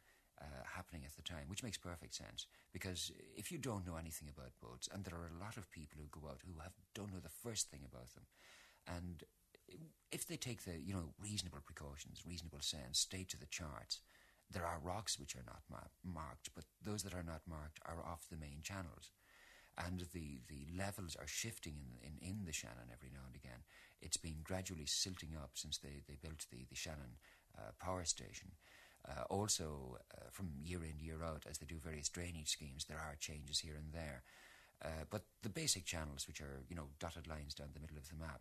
uh, 0.40 0.44
happening 0.64 1.02
at 1.04 1.16
the 1.16 1.22
time, 1.22 1.48
which 1.48 1.62
makes 1.62 1.76
perfect 1.76 2.14
sense. 2.14 2.46
Because 2.72 3.10
if 3.36 3.50
you 3.50 3.58
don't 3.58 3.86
know 3.86 3.96
anything 3.96 4.28
about 4.28 4.52
boats, 4.62 4.88
and 4.92 5.04
there 5.04 5.18
are 5.18 5.30
a 5.30 5.44
lot 5.44 5.56
of 5.56 5.70
people 5.70 5.98
who 6.00 6.20
go 6.20 6.28
out 6.28 6.40
who 6.46 6.60
have 6.60 6.72
don't 6.94 7.12
know 7.12 7.20
the 7.20 7.28
first 7.42 7.70
thing 7.70 7.80
about 7.84 8.14
them, 8.14 8.24
and 8.86 9.24
if 10.10 10.26
they 10.26 10.36
take 10.36 10.64
the 10.64 10.78
you 10.80 10.92
know 10.92 11.14
reasonable 11.18 11.60
precautions, 11.64 12.22
reasonable 12.26 12.60
sense, 12.60 12.98
stay 12.98 13.24
to 13.24 13.38
the 13.38 13.46
charts, 13.46 14.00
there 14.50 14.66
are 14.66 14.80
rocks 14.82 15.18
which 15.18 15.36
are 15.36 15.44
not 15.46 15.62
ma- 15.70 15.92
marked, 16.04 16.50
but 16.54 16.64
those 16.82 17.02
that 17.02 17.14
are 17.14 17.22
not 17.22 17.42
marked 17.48 17.80
are 17.86 18.04
off 18.04 18.28
the 18.30 18.36
main 18.36 18.60
channels. 18.62 19.12
And 19.86 20.04
the, 20.12 20.40
the 20.48 20.66
levels 20.76 21.16
are 21.16 21.26
shifting 21.26 21.74
in, 22.02 22.12
in, 22.20 22.30
in 22.30 22.44
the 22.44 22.52
Shannon 22.52 22.92
every 22.92 23.10
now 23.12 23.24
and 23.26 23.34
again. 23.34 23.64
It's 24.02 24.16
been 24.16 24.40
gradually 24.44 24.86
silting 24.86 25.36
up 25.36 25.50
since 25.54 25.78
they, 25.78 26.02
they 26.08 26.16
built 26.20 26.46
the, 26.50 26.66
the 26.68 26.76
Shannon 26.76 27.16
uh, 27.56 27.72
power 27.78 28.04
station. 28.04 28.52
Uh, 29.08 29.22
also, 29.30 29.96
uh, 30.14 30.28
from 30.30 30.50
year 30.62 30.84
in, 30.84 31.00
year 31.00 31.22
out, 31.24 31.44
as 31.48 31.58
they 31.58 31.66
do 31.66 31.78
various 31.78 32.08
drainage 32.08 32.50
schemes, 32.50 32.84
there 32.84 32.98
are 32.98 33.16
changes 33.18 33.60
here 33.60 33.76
and 33.76 33.92
there. 33.92 34.22
Uh, 34.84 35.04
but 35.10 35.24
the 35.42 35.48
basic 35.48 35.84
channels, 35.84 36.26
which 36.26 36.40
are, 36.40 36.64
you 36.68 36.76
know, 36.76 36.88
dotted 36.98 37.26
lines 37.26 37.54
down 37.54 37.68
the 37.72 37.80
middle 37.80 37.96
of 37.96 38.08
the 38.08 38.16
map, 38.16 38.40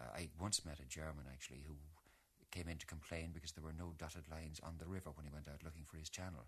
uh, 0.00 0.16
I 0.16 0.28
once 0.40 0.64
met 0.64 0.80
a 0.80 0.88
German, 0.88 1.26
actually, 1.30 1.62
who 1.66 1.74
came 2.50 2.68
in 2.68 2.78
to 2.78 2.86
complain 2.86 3.30
because 3.34 3.52
there 3.52 3.64
were 3.64 3.76
no 3.76 3.92
dotted 3.98 4.24
lines 4.30 4.60
on 4.62 4.74
the 4.78 4.86
river 4.88 5.10
when 5.14 5.26
he 5.26 5.32
went 5.32 5.48
out 5.48 5.62
looking 5.64 5.84
for 5.84 5.96
his 5.96 6.08
channel. 6.08 6.46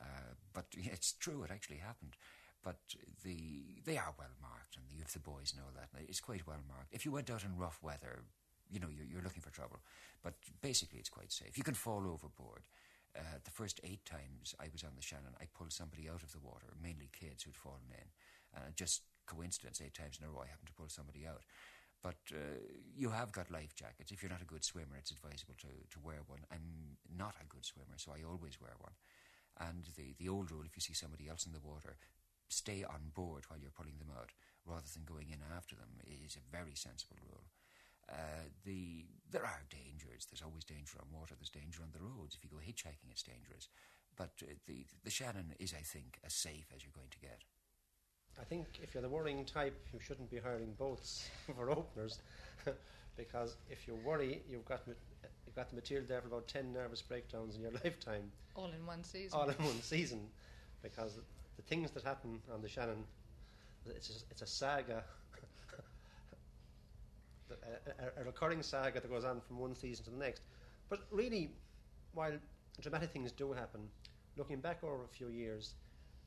Uh, 0.00 0.34
but 0.52 0.66
it's 0.76 1.12
true, 1.12 1.42
it 1.42 1.50
actually 1.50 1.78
happened. 1.78 2.16
But 2.62 2.76
the 3.24 3.80
they 3.84 3.96
are 3.96 4.14
well 4.18 4.36
marked, 4.40 4.76
and 4.76 4.84
the, 4.90 5.02
if 5.02 5.12
the 5.12 5.18
boys 5.20 5.54
know 5.56 5.70
that, 5.74 5.88
it's 6.08 6.20
quite 6.20 6.46
well 6.46 6.62
marked. 6.68 6.92
If 6.92 7.04
you 7.04 7.12
went 7.12 7.30
out 7.30 7.44
in 7.44 7.56
rough 7.56 7.78
weather, 7.82 8.24
you 8.70 8.78
know, 8.78 8.88
you're, 8.88 9.06
you're 9.06 9.22
looking 9.22 9.42
for 9.42 9.50
trouble. 9.50 9.80
But 10.22 10.34
basically, 10.60 10.98
it's 10.98 11.08
quite 11.08 11.32
safe. 11.32 11.56
You 11.56 11.64
can 11.64 11.74
fall 11.74 12.06
overboard. 12.06 12.62
Uh, 13.16 13.42
the 13.42 13.50
first 13.50 13.80
eight 13.82 14.04
times 14.04 14.54
I 14.60 14.68
was 14.70 14.84
on 14.84 14.94
the 14.94 15.02
Shannon, 15.02 15.34
I 15.40 15.46
pulled 15.56 15.72
somebody 15.72 16.08
out 16.08 16.22
of 16.22 16.30
the 16.30 16.38
water, 16.38 16.70
mainly 16.80 17.08
kids 17.10 17.42
who'd 17.42 17.56
fallen 17.56 17.90
in. 17.90 18.08
Uh, 18.54 18.70
just 18.76 19.02
coincidence, 19.26 19.80
eight 19.80 19.94
times 19.94 20.18
in 20.20 20.26
a 20.26 20.30
row, 20.30 20.42
I 20.44 20.50
happened 20.50 20.68
to 20.68 20.74
pull 20.74 20.88
somebody 20.88 21.26
out. 21.26 21.42
But 22.02 22.22
uh, 22.32 22.62
you 22.96 23.10
have 23.10 23.32
got 23.32 23.50
life 23.50 23.74
jackets. 23.74 24.12
If 24.12 24.22
you're 24.22 24.30
not 24.30 24.42
a 24.42 24.48
good 24.48 24.64
swimmer, 24.64 24.96
it's 24.96 25.10
advisable 25.10 25.54
to, 25.60 25.68
to 25.68 25.98
wear 26.02 26.20
one. 26.26 26.40
I'm 26.50 26.96
not 27.10 27.34
a 27.40 27.46
good 27.46 27.64
swimmer, 27.64 27.96
so 27.96 28.12
I 28.12 28.22
always 28.24 28.60
wear 28.60 28.72
one. 28.78 28.94
And 29.60 29.84
the, 29.96 30.14
the 30.18 30.28
old 30.28 30.50
rule, 30.50 30.64
if 30.64 30.76
you 30.76 30.80
see 30.80 30.94
somebody 30.94 31.28
else 31.28 31.44
in 31.44 31.52
the 31.52 31.60
water, 31.60 31.96
stay 32.50 32.84
on 32.84 33.10
board 33.14 33.44
while 33.48 33.58
you're 33.58 33.70
pulling 33.74 33.98
them 33.98 34.12
out 34.14 34.30
rather 34.66 34.86
than 34.92 35.04
going 35.08 35.30
in 35.30 35.40
after 35.56 35.74
them 35.74 35.88
is 36.04 36.36
a 36.36 36.44
very 36.54 36.74
sensible 36.74 37.16
rule. 37.26 37.44
Uh, 38.10 38.50
the 38.64 39.06
there 39.30 39.44
are 39.44 39.62
dangers. 39.70 40.26
There's 40.26 40.42
always 40.42 40.64
danger 40.64 40.98
on 41.00 41.08
water. 41.18 41.34
There's 41.38 41.48
danger 41.48 41.80
on 41.82 41.90
the 41.92 42.02
roads. 42.02 42.34
If 42.34 42.42
you 42.44 42.50
go 42.50 42.58
hitchhiking, 42.58 43.10
it's 43.10 43.22
dangerous. 43.22 43.68
But 44.16 44.32
uh, 44.42 44.52
the 44.66 44.84
the 45.04 45.10
Shannon 45.10 45.54
is, 45.58 45.72
I 45.72 45.82
think, 45.82 46.18
as 46.26 46.34
safe 46.34 46.66
as 46.74 46.82
you're 46.82 46.94
going 46.94 47.10
to 47.12 47.20
get. 47.20 47.40
I 48.40 48.44
think 48.44 48.66
if 48.82 48.94
you're 48.94 49.02
the 49.02 49.08
worrying 49.08 49.44
type, 49.44 49.76
you 49.92 50.00
shouldn't 50.00 50.30
be 50.30 50.38
hiring 50.38 50.72
boats 50.78 51.28
for 51.56 51.70
openers, 51.70 52.18
because 53.16 53.56
if 53.68 53.86
you 53.86 53.94
worry, 54.04 54.42
you've 54.48 54.64
got 54.64 54.80
you've 55.46 55.54
got 55.54 55.68
the 55.70 55.76
material 55.76 56.06
there 56.08 56.20
for 56.20 56.28
about 56.28 56.48
ten 56.48 56.72
nervous 56.72 57.02
breakdowns 57.02 57.54
in 57.54 57.62
your 57.62 57.72
lifetime, 57.84 58.30
All 58.56 58.70
in 58.76 58.84
one 58.86 59.04
season. 59.04 59.38
all 59.38 59.48
in 59.48 59.56
one 59.64 59.80
season, 59.82 60.20
because 60.82 61.18
the 61.60 61.66
things 61.74 61.90
that 61.90 62.02
happen 62.02 62.40
on 62.52 62.62
the 62.62 62.68
Shannon, 62.68 63.04
it's 63.86 64.08
a, 64.08 64.14
it's 64.30 64.42
a 64.42 64.46
saga, 64.46 65.04
a, 67.50 68.20
a, 68.20 68.24
recurring 68.24 68.62
saga 68.62 69.00
that 69.00 69.10
goes 69.10 69.24
on 69.24 69.40
from 69.46 69.58
one 69.58 69.74
season 69.74 70.04
to 70.06 70.10
the 70.10 70.16
next. 70.16 70.42
But 70.88 71.00
really, 71.10 71.50
while 72.14 72.32
dramatic 72.80 73.10
things 73.10 73.30
do 73.32 73.52
happen, 73.52 73.80
looking 74.36 74.60
back 74.60 74.82
over 74.82 75.04
a 75.04 75.08
few 75.08 75.28
years, 75.28 75.74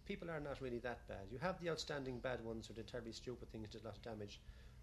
people 0.06 0.30
are 0.30 0.40
not 0.40 0.62
really 0.62 0.80
that 0.80 1.08
bad. 1.08 1.26
You 1.32 1.40
have 1.40 1.60
the 1.62 1.70
outstanding 1.72 2.20
bad 2.20 2.44
ones 2.44 2.68
who 2.68 2.76
did 2.76 2.88
terribly 2.88 3.14
stupid 3.14 3.52
things, 3.52 3.70
did 3.70 3.82
a 3.82 3.86
lot 3.86 3.98
of 3.98 4.04
damage, 4.04 4.40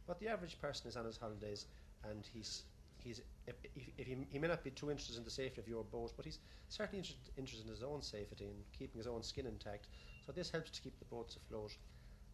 but 0.06 0.18
the 0.18 0.28
average 0.28 0.60
person 0.60 0.88
is 0.88 0.96
on 0.96 1.04
his 1.04 1.16
holidays 1.16 1.66
and 2.10 2.24
he's 2.32 2.64
he's 2.98 3.22
if, 3.46 3.54
if, 3.96 4.06
he, 4.06 4.16
he 4.30 4.38
may 4.38 4.48
not 4.48 4.64
be 4.64 4.70
too 4.70 4.90
interested 4.90 5.16
in 5.16 5.24
the 5.24 5.30
safety 5.30 5.60
of 5.60 5.68
your 5.68 5.84
boat, 5.84 6.12
but 6.16 6.24
he's 6.24 6.38
certainly 6.68 6.98
interested 6.98 7.64
in 7.64 7.70
his 7.70 7.82
own 7.82 8.02
safety 8.02 8.44
and 8.44 8.56
keeping 8.76 8.98
his 8.98 9.06
own 9.06 9.22
skin 9.22 9.46
intact. 9.46 9.86
So 10.30 10.34
this 10.34 10.50
helps 10.50 10.70
to 10.70 10.80
keep 10.80 10.96
the 11.00 11.04
boats 11.06 11.34
afloat. 11.34 11.76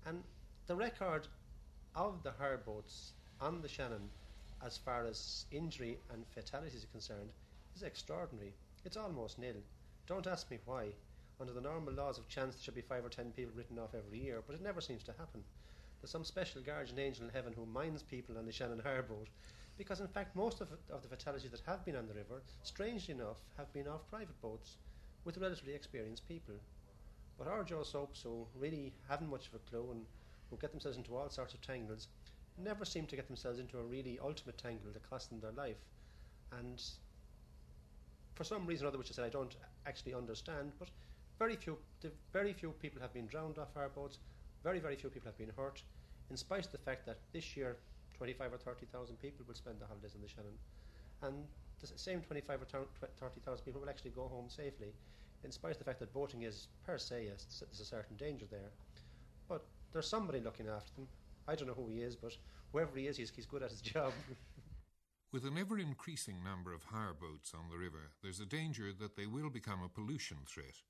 And 0.04 0.22
the 0.66 0.76
record 0.76 1.28
of 1.94 2.22
the 2.22 2.30
hire 2.30 2.58
boats 2.58 3.12
on 3.40 3.62
the 3.62 3.68
Shannon, 3.68 4.10
as 4.62 4.76
far 4.76 5.06
as 5.06 5.46
injury 5.50 5.96
and 6.12 6.26
fatalities 6.28 6.84
are 6.84 6.88
concerned, 6.88 7.30
is 7.74 7.82
extraordinary. 7.82 8.52
It's 8.84 8.98
almost 8.98 9.38
nil. 9.38 9.54
Don't 10.06 10.26
ask 10.26 10.50
me 10.50 10.58
why. 10.66 10.88
Under 11.40 11.54
the 11.54 11.60
normal 11.62 11.94
laws 11.94 12.18
of 12.18 12.28
chance, 12.28 12.56
there 12.56 12.64
should 12.64 12.74
be 12.74 12.82
five 12.82 13.02
or 13.02 13.08
ten 13.08 13.30
people 13.30 13.54
written 13.56 13.78
off 13.78 13.94
every 13.94 14.18
year, 14.18 14.42
but 14.46 14.56
it 14.56 14.62
never 14.62 14.82
seems 14.82 15.02
to 15.04 15.14
happen. 15.16 15.42
There's 16.02 16.10
some 16.10 16.24
special 16.24 16.60
guardian 16.60 16.98
angel 16.98 17.24
in 17.24 17.30
heaven 17.30 17.54
who 17.56 17.64
minds 17.64 18.02
people 18.02 18.36
on 18.36 18.44
the 18.44 18.52
Shannon 18.52 18.82
hire 18.84 19.04
boat, 19.04 19.28
because 19.78 20.00
in 20.00 20.08
fact, 20.08 20.36
most 20.36 20.60
of, 20.60 20.68
of 20.92 21.00
the 21.00 21.08
fatalities 21.08 21.50
that 21.50 21.62
have 21.64 21.82
been 21.86 21.96
on 21.96 22.08
the 22.08 22.12
river, 22.12 22.42
strangely 22.62 23.14
enough, 23.14 23.38
have 23.56 23.72
been 23.72 23.88
off 23.88 24.06
private 24.10 24.38
boats 24.42 24.76
with 25.24 25.38
relatively 25.38 25.72
experienced 25.72 26.28
people. 26.28 26.56
But 27.38 27.48
our 27.48 27.64
Joe 27.64 27.82
Soaps, 27.82 28.20
so 28.20 28.48
really 28.54 28.94
haven't 29.08 29.30
much 29.30 29.48
of 29.48 29.54
a 29.54 29.58
clue 29.70 29.90
and 29.90 30.06
who 30.50 30.56
get 30.56 30.70
themselves 30.70 30.96
into 30.96 31.16
all 31.16 31.28
sorts 31.28 31.54
of 31.54 31.60
tangles, 31.60 32.08
never 32.56 32.84
seem 32.84 33.06
to 33.06 33.16
get 33.16 33.26
themselves 33.26 33.58
into 33.58 33.78
a 33.78 33.82
really 33.82 34.18
ultimate 34.22 34.56
tangle 34.58 34.90
that 34.92 35.08
costs 35.10 35.28
them 35.28 35.40
their 35.40 35.52
life. 35.52 35.76
And 36.52 36.82
for 38.34 38.44
some 38.44 38.66
reason 38.66 38.86
or 38.86 38.88
other, 38.88 38.98
which 38.98 39.10
I 39.10 39.14
said 39.14 39.24
I 39.24 39.30
don't 39.30 39.54
actually 39.86 40.14
understand, 40.14 40.72
but 40.78 40.88
very 41.38 41.56
few, 41.56 41.76
very 42.32 42.52
few 42.52 42.70
people 42.70 43.02
have 43.02 43.12
been 43.12 43.26
drowned 43.26 43.58
off 43.58 43.76
our 43.76 43.88
boats. 43.88 44.18
Very, 44.62 44.78
very 44.78 44.96
few 44.96 45.10
people 45.10 45.28
have 45.28 45.38
been 45.38 45.52
hurt, 45.56 45.82
in 46.30 46.36
spite 46.36 46.66
of 46.66 46.72
the 46.72 46.78
fact 46.78 47.06
that 47.06 47.18
this 47.32 47.56
year, 47.56 47.76
25 48.16 48.54
or 48.54 48.58
30,000 48.58 49.16
people 49.20 49.44
will 49.46 49.54
spend 49.54 49.78
the 49.78 49.86
holidays 49.86 50.14
in 50.14 50.22
the 50.22 50.28
Shannon, 50.28 50.58
and 51.22 51.44
the 51.80 51.86
same 51.86 52.20
25 52.22 52.62
or 52.62 52.64
30,000 52.64 53.64
people 53.64 53.80
will 53.80 53.90
actually 53.90 54.10
go 54.10 54.26
home 54.26 54.48
safely, 54.48 54.92
in 55.46 55.52
spite 55.52 55.72
of 55.72 55.78
the 55.78 55.84
fact 55.84 56.00
that 56.00 56.12
boating 56.12 56.42
is 56.42 56.66
per 56.84 56.98
se 56.98 57.26
yes, 57.28 57.46
there's 57.60 57.80
a 57.80 57.84
certain 57.84 58.16
danger 58.16 58.46
there. 58.50 58.72
But 59.48 59.64
there's 59.92 60.08
somebody 60.08 60.40
looking 60.40 60.66
after 60.66 60.92
them. 60.94 61.06
I 61.46 61.54
don't 61.54 61.68
know 61.68 61.74
who 61.74 61.88
he 61.88 62.00
is, 62.00 62.16
but 62.16 62.32
whoever 62.72 62.98
he 62.98 63.06
is, 63.06 63.16
he's, 63.16 63.30
he's 63.30 63.46
good 63.46 63.62
at 63.62 63.70
his 63.70 63.80
job. 63.80 64.12
With 65.32 65.44
an 65.44 65.56
ever 65.56 65.78
increasing 65.78 66.42
number 66.42 66.74
of 66.74 66.82
hire 66.82 67.14
boats 67.14 67.52
on 67.54 67.70
the 67.70 67.78
river, 67.78 68.10
there's 68.22 68.40
a 68.40 68.46
danger 68.46 68.92
that 68.98 69.16
they 69.16 69.26
will 69.26 69.48
become 69.48 69.82
a 69.82 69.88
pollution 69.88 70.38
threat. 70.46 70.82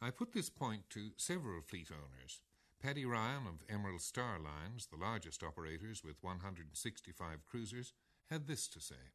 I 0.00 0.10
put 0.10 0.32
this 0.32 0.50
point 0.50 0.90
to 0.90 1.10
several 1.16 1.62
fleet 1.62 1.90
owners. 1.92 2.40
Paddy 2.82 3.04
Ryan 3.04 3.46
of 3.46 3.62
Emerald 3.72 4.00
Star 4.00 4.40
Lines, 4.40 4.88
the 4.88 4.96
largest 4.96 5.44
operators 5.44 6.02
with 6.02 6.16
165 6.22 7.46
cruisers, 7.48 7.92
had 8.28 8.48
this 8.48 8.66
to 8.66 8.80
say. 8.80 9.12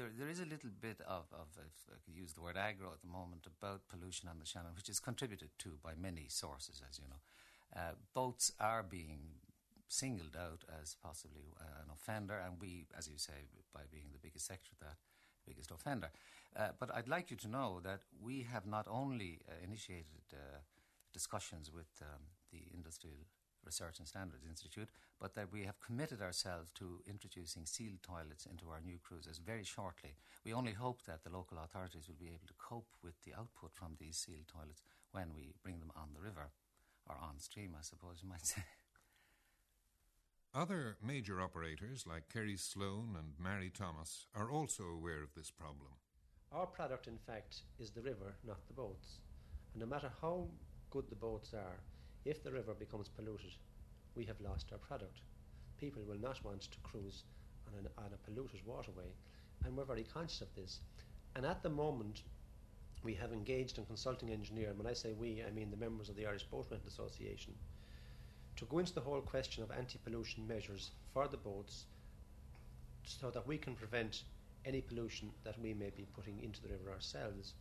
There, 0.00 0.08
there 0.18 0.30
is 0.30 0.40
a 0.40 0.46
little 0.46 0.70
bit 0.80 1.02
of, 1.06 1.26
of, 1.30 1.48
if 1.58 1.92
I 1.92 2.00
could 2.02 2.16
use 2.16 2.32
the 2.32 2.40
word 2.40 2.56
aggro 2.56 2.88
at 2.90 3.02
the 3.02 3.12
moment, 3.12 3.44
about 3.44 3.86
pollution 3.90 4.30
on 4.30 4.38
the 4.38 4.46
Shannon, 4.46 4.72
which 4.74 4.88
is 4.88 4.98
contributed 4.98 5.50
to 5.58 5.76
by 5.84 5.92
many 5.94 6.24
sources, 6.28 6.80
as 6.88 6.98
you 6.98 7.04
know. 7.10 7.20
Uh, 7.76 7.92
boats 8.14 8.50
are 8.58 8.82
being 8.82 9.20
singled 9.88 10.38
out 10.40 10.64
as 10.80 10.96
possibly 11.02 11.52
uh, 11.60 11.82
an 11.84 11.90
offender, 11.92 12.40
and 12.42 12.54
we, 12.58 12.86
as 12.96 13.08
you 13.08 13.18
say, 13.18 13.44
by 13.74 13.82
being 13.92 14.06
the 14.10 14.18
biggest 14.18 14.46
sector 14.46 14.70
of 14.72 14.78
that, 14.88 14.96
biggest 15.46 15.70
offender. 15.70 16.08
Uh, 16.56 16.68
but 16.78 16.88
I'd 16.94 17.06
like 17.08 17.30
you 17.30 17.36
to 17.36 17.48
know 17.48 17.80
that 17.84 18.00
we 18.22 18.46
have 18.50 18.66
not 18.66 18.86
only 18.88 19.40
uh, 19.46 19.52
initiated 19.62 20.24
uh, 20.32 20.60
discussions 21.12 21.70
with 21.70 21.92
um, 22.00 22.22
the 22.50 22.62
Industrial 22.72 23.18
Research 23.64 23.98
and 23.98 24.08
Standards 24.08 24.44
Institute, 24.48 24.88
but 25.20 25.34
that 25.34 25.52
we 25.52 25.64
have 25.64 25.80
committed 25.80 26.20
ourselves 26.20 26.72
to 26.72 27.02
introducing 27.06 27.66
sealed 27.66 28.02
toilets 28.02 28.46
into 28.46 28.70
our 28.70 28.80
new 28.80 28.98
cruises 29.02 29.38
very 29.38 29.64
shortly. 29.64 30.16
We 30.44 30.52
only 30.52 30.72
hope 30.72 31.02
that 31.02 31.24
the 31.24 31.30
local 31.30 31.58
authorities 31.58 32.08
will 32.08 32.18
be 32.18 32.34
able 32.34 32.48
to 32.48 32.54
cope 32.58 32.88
with 33.02 33.14
the 33.24 33.34
output 33.34 33.72
from 33.74 33.96
these 33.98 34.16
sealed 34.16 34.48
toilets 34.48 34.82
when 35.12 35.34
we 35.34 35.54
bring 35.62 35.80
them 35.80 35.92
on 35.96 36.08
the 36.14 36.20
river, 36.20 36.50
or 37.08 37.16
on 37.20 37.38
stream, 37.38 37.74
I 37.78 37.82
suppose 37.82 38.20
you 38.22 38.28
might 38.28 38.46
say. 38.46 38.62
Other 40.52 40.96
major 41.00 41.40
operators 41.40 42.06
like 42.08 42.28
Kerry 42.32 42.56
Sloan 42.56 43.14
and 43.16 43.34
Mary 43.38 43.70
Thomas 43.70 44.26
are 44.34 44.50
also 44.50 44.82
aware 44.82 45.22
of 45.22 45.34
this 45.36 45.52
problem. 45.52 45.94
Our 46.52 46.66
product, 46.66 47.06
in 47.06 47.18
fact, 47.18 47.62
is 47.78 47.90
the 47.90 48.02
river, 48.02 48.34
not 48.44 48.66
the 48.66 48.74
boats. 48.74 49.20
And 49.72 49.80
no 49.80 49.86
matter 49.86 50.10
how 50.20 50.48
good 50.90 51.04
the 51.08 51.14
boats 51.14 51.54
are, 51.54 51.78
if 52.24 52.42
the 52.42 52.52
river 52.52 52.74
becomes 52.74 53.08
polluted, 53.08 53.52
we 54.14 54.24
have 54.24 54.40
lost 54.40 54.66
our 54.72 54.78
product. 54.78 55.20
People 55.78 56.02
will 56.06 56.18
not 56.18 56.44
want 56.44 56.62
to 56.62 56.78
cruise 56.82 57.24
on, 57.66 57.78
an, 57.78 57.88
on 57.98 58.10
a 58.12 58.30
polluted 58.30 58.60
waterway, 58.66 59.12
and 59.64 59.76
we're 59.76 59.84
very 59.84 60.04
conscious 60.04 60.40
of 60.40 60.54
this. 60.54 60.80
And 61.36 61.46
at 61.46 61.62
the 61.62 61.70
moment, 61.70 62.22
we 63.02 63.14
have 63.14 63.32
engaged 63.32 63.78
a 63.78 63.82
consulting 63.82 64.30
engineer, 64.30 64.68
and 64.68 64.78
when 64.78 64.86
I 64.86 64.92
say 64.92 65.12
we, 65.12 65.42
I 65.46 65.50
mean 65.50 65.70
the 65.70 65.76
members 65.76 66.08
of 66.08 66.16
the 66.16 66.26
Irish 66.26 66.44
Boat 66.44 66.66
Rental 66.70 66.88
Association, 66.88 67.54
to 68.56 68.64
go 68.66 68.78
into 68.78 68.92
the 68.92 69.00
whole 69.00 69.20
question 69.20 69.62
of 69.62 69.70
anti 69.70 69.98
pollution 70.04 70.46
measures 70.46 70.90
for 71.14 71.26
the 71.28 71.38
boats 71.38 71.84
so 73.04 73.30
that 73.30 73.46
we 73.46 73.56
can 73.56 73.74
prevent 73.74 74.24
any 74.66 74.82
pollution 74.82 75.30
that 75.44 75.58
we 75.58 75.72
may 75.72 75.90
be 75.96 76.06
putting 76.14 76.38
into 76.42 76.60
the 76.60 76.68
river 76.68 76.90
ourselves. 76.92 77.54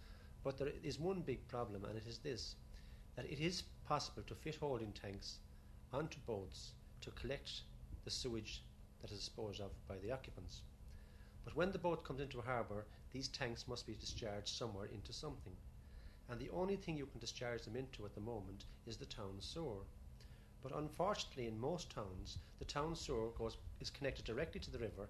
But 0.43 0.57
there 0.57 0.71
is 0.83 0.99
one 0.99 1.21
big 1.21 1.47
problem, 1.47 1.85
and 1.85 1.97
it 1.97 2.07
is 2.07 2.17
this 2.17 2.55
that 3.15 3.25
it 3.25 3.39
is 3.39 3.63
possible 3.89 4.21
to 4.27 4.35
fit 4.35 4.55
holding 4.57 4.91
tanks 4.91 5.39
onto 5.91 6.19
boats 6.27 6.73
to 7.01 7.09
collect 7.09 7.61
the 8.05 8.11
sewage 8.11 8.61
that 9.01 9.09
is 9.11 9.17
disposed 9.17 9.59
of 9.59 9.71
by 9.87 9.95
the 10.03 10.11
occupants. 10.11 10.61
But 11.43 11.55
when 11.55 11.71
the 11.71 11.79
boat 11.79 12.03
comes 12.03 12.21
into 12.21 12.37
a 12.37 12.43
harbour, 12.43 12.85
these 13.11 13.29
tanks 13.29 13.67
must 13.67 13.87
be 13.87 13.95
discharged 13.99 14.49
somewhere 14.49 14.85
into 14.93 15.11
something. 15.11 15.53
And 16.29 16.39
the 16.39 16.51
only 16.51 16.75
thing 16.75 16.97
you 16.97 17.07
can 17.07 17.19
discharge 17.19 17.63
them 17.63 17.75
into 17.75 18.05
at 18.05 18.13
the 18.13 18.21
moment 18.21 18.65
is 18.85 18.97
the 18.97 19.05
town 19.05 19.37
sewer. 19.39 19.81
But 20.61 20.75
unfortunately, 20.75 21.47
in 21.47 21.59
most 21.59 21.89
towns, 21.89 22.37
the 22.59 22.65
town 22.65 22.95
sewer 22.95 23.29
goes, 23.39 23.57
is 23.81 23.89
connected 23.89 24.23
directly 24.23 24.59
to 24.59 24.69
the 24.69 24.77
river 24.77 25.07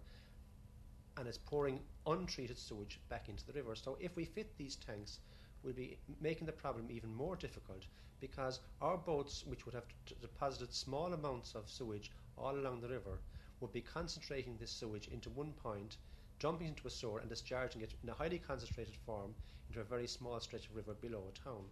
and 1.17 1.27
is 1.27 1.37
pouring 1.37 1.81
untreated 2.07 2.57
sewage 2.57 2.97
back 3.09 3.27
into 3.27 3.45
the 3.45 3.51
river. 3.51 3.75
So 3.75 3.97
if 3.99 4.15
we 4.15 4.23
fit 4.23 4.57
these 4.57 4.77
tanks 4.77 5.19
will 5.63 5.73
be 5.73 5.97
making 6.21 6.45
the 6.45 6.51
problem 6.53 6.87
even 6.89 7.13
more 7.13 7.35
difficult 7.35 7.85
because 8.19 8.59
our 8.81 8.97
boats, 8.97 9.45
which 9.45 9.65
would 9.65 9.75
have 9.75 9.87
t- 10.05 10.15
deposited 10.21 10.73
small 10.73 11.13
amounts 11.13 11.55
of 11.55 11.69
sewage 11.69 12.11
all 12.37 12.55
along 12.55 12.81
the 12.81 12.89
river, 12.89 13.19
would 13.59 13.71
be 13.71 13.81
concentrating 13.81 14.57
this 14.57 14.71
sewage 14.71 15.07
into 15.07 15.29
one 15.29 15.53
point, 15.53 15.97
dumping 16.39 16.67
it 16.67 16.69
into 16.71 16.87
a 16.87 16.91
sewer, 16.91 17.19
and 17.19 17.29
discharging 17.29 17.81
it 17.81 17.93
in 18.03 18.09
a 18.09 18.13
highly 18.13 18.39
concentrated 18.39 18.95
form 18.95 19.35
into 19.67 19.79
a 19.79 19.83
very 19.83 20.07
small 20.07 20.39
stretch 20.39 20.67
of 20.69 20.75
river 20.75 20.93
below 20.93 21.27
a 21.29 21.31
town. 21.37 21.65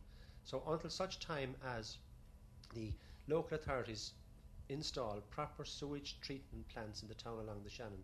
So, 0.43 0.63
until 0.67 0.89
such 0.89 1.19
time 1.19 1.55
as 1.63 1.97
the 2.73 2.93
local 3.27 3.55
authorities 3.55 4.13
install 4.69 5.21
proper 5.29 5.65
sewage 5.65 6.19
treatment 6.21 6.67
plants 6.67 7.01
in 7.01 7.07
the 7.09 7.15
town 7.15 7.39
along 7.39 7.63
the 7.63 7.69
Shannon, 7.69 8.03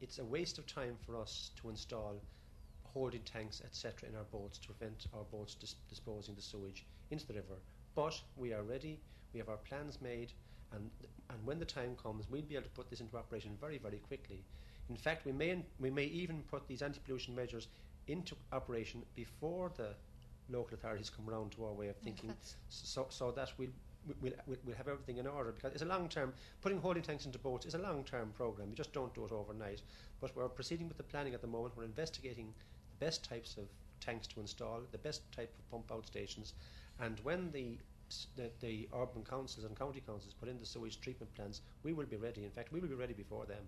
it's 0.00 0.18
a 0.18 0.24
waste 0.24 0.58
of 0.58 0.66
time 0.66 0.96
for 0.96 1.16
us 1.16 1.50
to 1.56 1.70
install 1.70 2.22
holding 2.92 3.22
tanks, 3.22 3.62
etc., 3.64 4.08
in 4.08 4.16
our 4.16 4.24
boats 4.24 4.58
to 4.58 4.68
prevent 4.68 5.06
our 5.14 5.24
boats 5.24 5.54
dis- 5.54 5.76
disposing 5.88 6.34
the 6.34 6.42
sewage 6.42 6.84
into 7.10 7.26
the 7.26 7.34
river. 7.34 7.56
But 7.94 8.20
we 8.36 8.52
are 8.52 8.62
ready, 8.62 9.00
we 9.32 9.38
have 9.38 9.48
our 9.48 9.56
plans 9.56 10.00
made, 10.00 10.32
and, 10.72 10.90
and 11.30 11.38
when 11.44 11.58
the 11.58 11.64
time 11.64 11.96
comes, 12.02 12.26
we'll 12.30 12.42
be 12.42 12.54
able 12.54 12.64
to 12.64 12.70
put 12.70 12.90
this 12.90 13.00
into 13.00 13.16
operation 13.16 13.56
very, 13.60 13.78
very 13.78 13.98
quickly. 13.98 14.44
In 14.88 14.96
fact, 14.96 15.24
we 15.24 15.32
may, 15.32 15.64
we 15.78 15.90
may 15.90 16.04
even 16.04 16.42
put 16.50 16.66
these 16.66 16.82
anti 16.82 17.00
pollution 17.00 17.34
measures 17.34 17.68
into 18.08 18.34
operation 18.52 19.02
before 19.14 19.70
the 19.76 19.90
local 20.48 20.74
authorities 20.74 21.10
come 21.10 21.28
around 21.28 21.52
to 21.52 21.64
our 21.64 21.72
way 21.72 21.88
of 21.88 21.96
thinking, 21.98 22.32
so, 22.68 23.06
so 23.10 23.30
that 23.30 23.52
we'll, 23.58 23.68
we'll, 24.20 24.32
we'll, 24.46 24.58
we'll 24.64 24.76
have 24.76 24.88
everything 24.88 25.18
in 25.18 25.26
order 25.26 25.52
because 25.52 25.72
it's 25.72 25.82
a 25.82 25.86
long 25.86 26.08
term 26.08 26.32
putting 26.60 26.78
holding 26.78 27.02
tanks 27.02 27.26
into 27.26 27.38
boats 27.38 27.66
is 27.66 27.74
a 27.74 27.78
long 27.78 28.04
term 28.04 28.32
program 28.36 28.68
you 28.68 28.74
just 28.74 28.92
don't 28.92 29.14
do 29.14 29.24
it 29.24 29.32
overnight 29.32 29.82
but 30.20 30.34
we're 30.36 30.48
proceeding 30.48 30.88
with 30.88 30.96
the 30.96 31.02
planning 31.02 31.34
at 31.34 31.40
the 31.40 31.46
moment 31.46 31.76
we're 31.76 31.84
investigating 31.84 32.52
best 33.04 33.24
types 33.24 33.56
of 33.56 33.68
tanks 34.00 34.26
to 34.28 34.40
install, 34.40 34.80
the 34.92 34.98
best 35.08 35.30
type 35.32 35.54
of 35.58 35.70
pump 35.70 35.90
out 35.92 36.06
stations, 36.06 36.54
and 36.98 37.20
when 37.22 37.50
the 37.52 37.78
the, 38.36 38.50
the 38.60 38.88
urban 38.94 39.24
councils 39.24 39.64
and 39.64 39.76
county 39.78 40.00
councils 40.06 40.34
put 40.34 40.48
in 40.48 40.58
the 40.58 40.66
sewage 40.66 41.00
treatment 41.00 41.34
plants, 41.34 41.62
we 41.82 41.92
will 41.92 42.06
be 42.06 42.16
ready. 42.16 42.44
In 42.44 42.50
fact, 42.50 42.72
we 42.72 42.80
will 42.80 42.88
be 42.88 42.94
ready 42.94 43.14
before 43.14 43.46
them. 43.46 43.64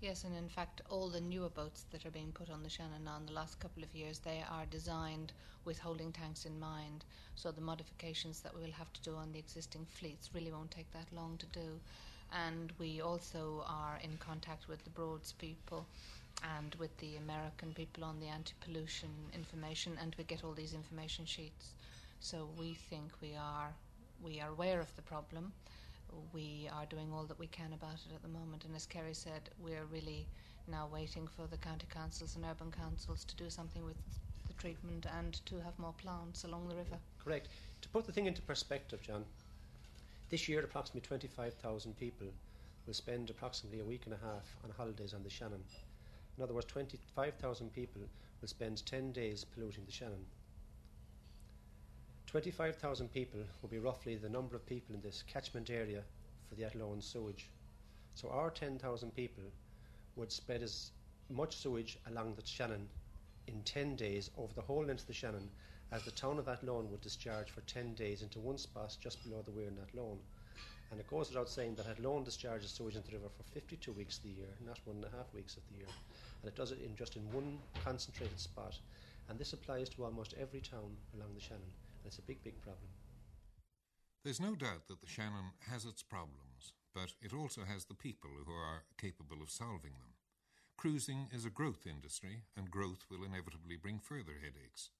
Yes, 0.00 0.24
and 0.24 0.34
in 0.36 0.48
fact, 0.48 0.80
all 0.90 1.08
the 1.08 1.20
newer 1.20 1.48
boats 1.50 1.84
that 1.90 2.04
are 2.06 2.10
being 2.10 2.32
put 2.32 2.50
on 2.50 2.62
the 2.62 2.68
Shannon 2.70 3.08
in 3.08 3.26
the 3.26 3.32
last 3.32 3.58
couple 3.60 3.82
of 3.82 3.94
years, 3.94 4.18
they 4.20 4.42
are 4.48 4.66
designed 4.66 5.32
with 5.64 5.78
holding 5.78 6.12
tanks 6.12 6.44
in 6.44 6.58
mind. 6.58 7.04
So 7.34 7.50
the 7.52 7.60
modifications 7.60 8.40
that 8.40 8.54
we 8.54 8.62
will 8.62 8.72
have 8.72 8.92
to 8.92 9.02
do 9.02 9.16
on 9.16 9.32
the 9.32 9.38
existing 9.38 9.86
fleets 9.86 10.30
really 10.34 10.52
won't 10.52 10.70
take 10.70 10.90
that 10.92 11.12
long 11.12 11.36
to 11.38 11.46
do. 11.46 11.80
And 12.32 12.72
we 12.78 13.00
also 13.00 13.64
are 13.66 13.98
in 14.02 14.18
contact 14.18 14.68
with 14.68 14.84
the 14.84 14.90
Broads 14.90 15.32
people 15.32 15.86
and 16.42 16.74
with 16.76 16.96
the 16.98 17.16
American 17.16 17.72
people 17.72 18.04
on 18.04 18.20
the 18.20 18.28
anti-pollution 18.28 19.10
information, 19.34 19.98
and 20.00 20.14
we 20.18 20.24
get 20.24 20.44
all 20.44 20.52
these 20.52 20.74
information 20.74 21.24
sheets. 21.24 21.74
So 22.20 22.48
we 22.58 22.74
think 22.74 23.12
we 23.20 23.34
are 23.36 23.72
we 24.22 24.40
are 24.40 24.50
aware 24.50 24.80
of 24.80 24.94
the 24.96 25.02
problem. 25.02 25.52
We 26.32 26.68
are 26.74 26.86
doing 26.86 27.12
all 27.12 27.24
that 27.24 27.38
we 27.38 27.46
can 27.46 27.72
about 27.72 27.94
it 27.94 28.14
at 28.14 28.22
the 28.22 28.28
moment, 28.28 28.64
and 28.64 28.74
as 28.74 28.86
Kerry 28.86 29.14
said, 29.14 29.50
we're 29.62 29.84
really 29.92 30.26
now 30.66 30.88
waiting 30.92 31.26
for 31.26 31.46
the 31.46 31.56
county 31.56 31.86
councils 31.92 32.36
and 32.36 32.44
urban 32.44 32.72
councils 32.72 33.24
to 33.24 33.36
do 33.36 33.48
something 33.50 33.84
with 33.84 33.96
the 34.46 34.54
treatment 34.54 35.06
and 35.18 35.44
to 35.46 35.60
have 35.60 35.78
more 35.78 35.94
plants 35.98 36.44
along 36.44 36.68
the 36.68 36.74
river. 36.74 36.98
Correct. 37.22 37.48
To 37.82 37.88
put 37.88 38.06
the 38.06 38.12
thing 38.12 38.26
into 38.26 38.42
perspective, 38.42 39.00
John, 39.02 39.24
this 40.30 40.48
year 40.48 40.60
approximately 40.60 41.06
25,000 41.06 41.96
people 41.98 42.26
will 42.86 42.94
spend 42.94 43.30
approximately 43.30 43.80
a 43.80 43.84
week 43.84 44.02
and 44.06 44.14
a 44.14 44.18
half 44.18 44.56
on 44.64 44.70
holidays 44.76 45.14
on 45.14 45.22
the 45.22 45.30
Shannon. 45.30 45.62
In 46.38 46.44
other 46.44 46.54
words, 46.54 46.66
25,000 46.66 47.72
people 47.72 48.02
will 48.40 48.46
spend 48.46 48.86
10 48.86 49.10
days 49.10 49.44
polluting 49.44 49.84
the 49.84 49.90
Shannon. 49.90 50.24
25,000 52.28 53.12
people 53.12 53.40
will 53.60 53.68
be 53.68 53.80
roughly 53.80 54.14
the 54.14 54.28
number 54.28 54.54
of 54.54 54.64
people 54.64 54.94
in 54.94 55.00
this 55.00 55.24
catchment 55.26 55.68
area 55.68 56.04
for 56.48 56.54
the 56.54 56.64
Athlone 56.64 57.02
sewage. 57.02 57.48
So 58.14 58.28
our 58.28 58.50
10,000 58.50 59.12
people 59.16 59.42
would 60.14 60.30
spread 60.30 60.62
as 60.62 60.92
much 61.28 61.56
sewage 61.56 61.98
along 62.06 62.34
the 62.36 62.46
Shannon 62.46 62.88
in 63.48 63.60
10 63.64 63.96
days 63.96 64.30
over 64.38 64.54
the 64.54 64.62
whole 64.62 64.84
length 64.84 65.00
of 65.02 65.06
the 65.08 65.14
Shannon 65.14 65.50
as 65.90 66.04
the 66.04 66.12
town 66.12 66.38
of 66.38 66.46
Athlone 66.46 66.88
would 66.92 67.00
discharge 67.00 67.50
for 67.50 67.62
10 67.62 67.94
days 67.94 68.22
into 68.22 68.38
one 68.38 68.58
spot 68.58 68.96
just 69.00 69.24
below 69.24 69.42
the 69.42 69.50
weir 69.50 69.66
in 69.66 69.78
Athlone. 69.82 70.20
And 70.92 71.00
it 71.00 71.10
goes 71.10 71.30
without 71.30 71.50
saying 71.50 71.74
that 71.74 71.88
Athlone 71.88 72.22
discharges 72.22 72.70
sewage 72.70 72.94
into 72.94 73.10
the 73.10 73.16
river 73.16 73.28
for 73.36 73.42
52 73.42 73.92
weeks 73.92 74.18
of 74.18 74.22
the 74.22 74.30
year, 74.30 74.48
not 74.64 74.78
one 74.84 74.96
and 74.96 75.04
a 75.04 75.16
half 75.16 75.34
weeks 75.34 75.56
of 75.56 75.62
the 75.68 75.78
year 75.78 75.88
and 76.42 76.48
it 76.48 76.56
does 76.56 76.72
it 76.72 76.80
in 76.84 76.94
just 76.96 77.16
in 77.16 77.22
one 77.32 77.58
concentrated 77.84 78.38
spot. 78.38 78.78
And 79.28 79.38
this 79.38 79.52
applies 79.52 79.88
to 79.90 80.04
almost 80.04 80.34
every 80.40 80.60
town 80.60 80.96
along 81.14 81.34
the 81.34 81.40
Shannon. 81.40 81.62
And 81.62 82.06
it's 82.06 82.18
a 82.18 82.22
big, 82.22 82.42
big 82.42 82.60
problem. 82.60 82.88
There's 84.24 84.40
no 84.40 84.54
doubt 84.54 84.88
that 84.88 85.00
the 85.00 85.06
Shannon 85.06 85.52
has 85.70 85.84
its 85.84 86.02
problems, 86.02 86.72
but 86.94 87.12
it 87.22 87.32
also 87.32 87.62
has 87.64 87.84
the 87.84 87.94
people 87.94 88.30
who 88.44 88.52
are 88.52 88.84
capable 88.96 89.42
of 89.42 89.50
solving 89.50 89.92
them. 90.00 90.14
Cruising 90.76 91.28
is 91.32 91.44
a 91.44 91.50
growth 91.50 91.86
industry, 91.86 92.42
and 92.56 92.70
growth 92.70 93.04
will 93.10 93.24
inevitably 93.24 93.76
bring 93.76 93.98
further 93.98 94.34
headaches. 94.40 94.90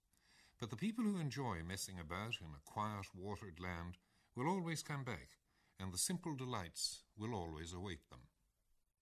But 0.61 0.70
the 0.70 0.76
people 0.76 1.05
who 1.05 1.20
enjoy 1.20 1.59
messing 1.66 2.01
about 2.01 2.41
in 2.41 2.49
a 2.55 2.64
quiet, 2.70 3.07
watered 3.14 3.61
land 3.61 3.97
will 4.34 4.49
always 4.49 4.82
come 4.82 5.05
back, 5.05 5.39
and 5.78 5.93
the 5.93 5.99
simple 5.99 6.34
delights 6.34 7.03
will 7.16 7.34
always 7.34 7.72
await 7.72 8.09
them. 8.11 8.20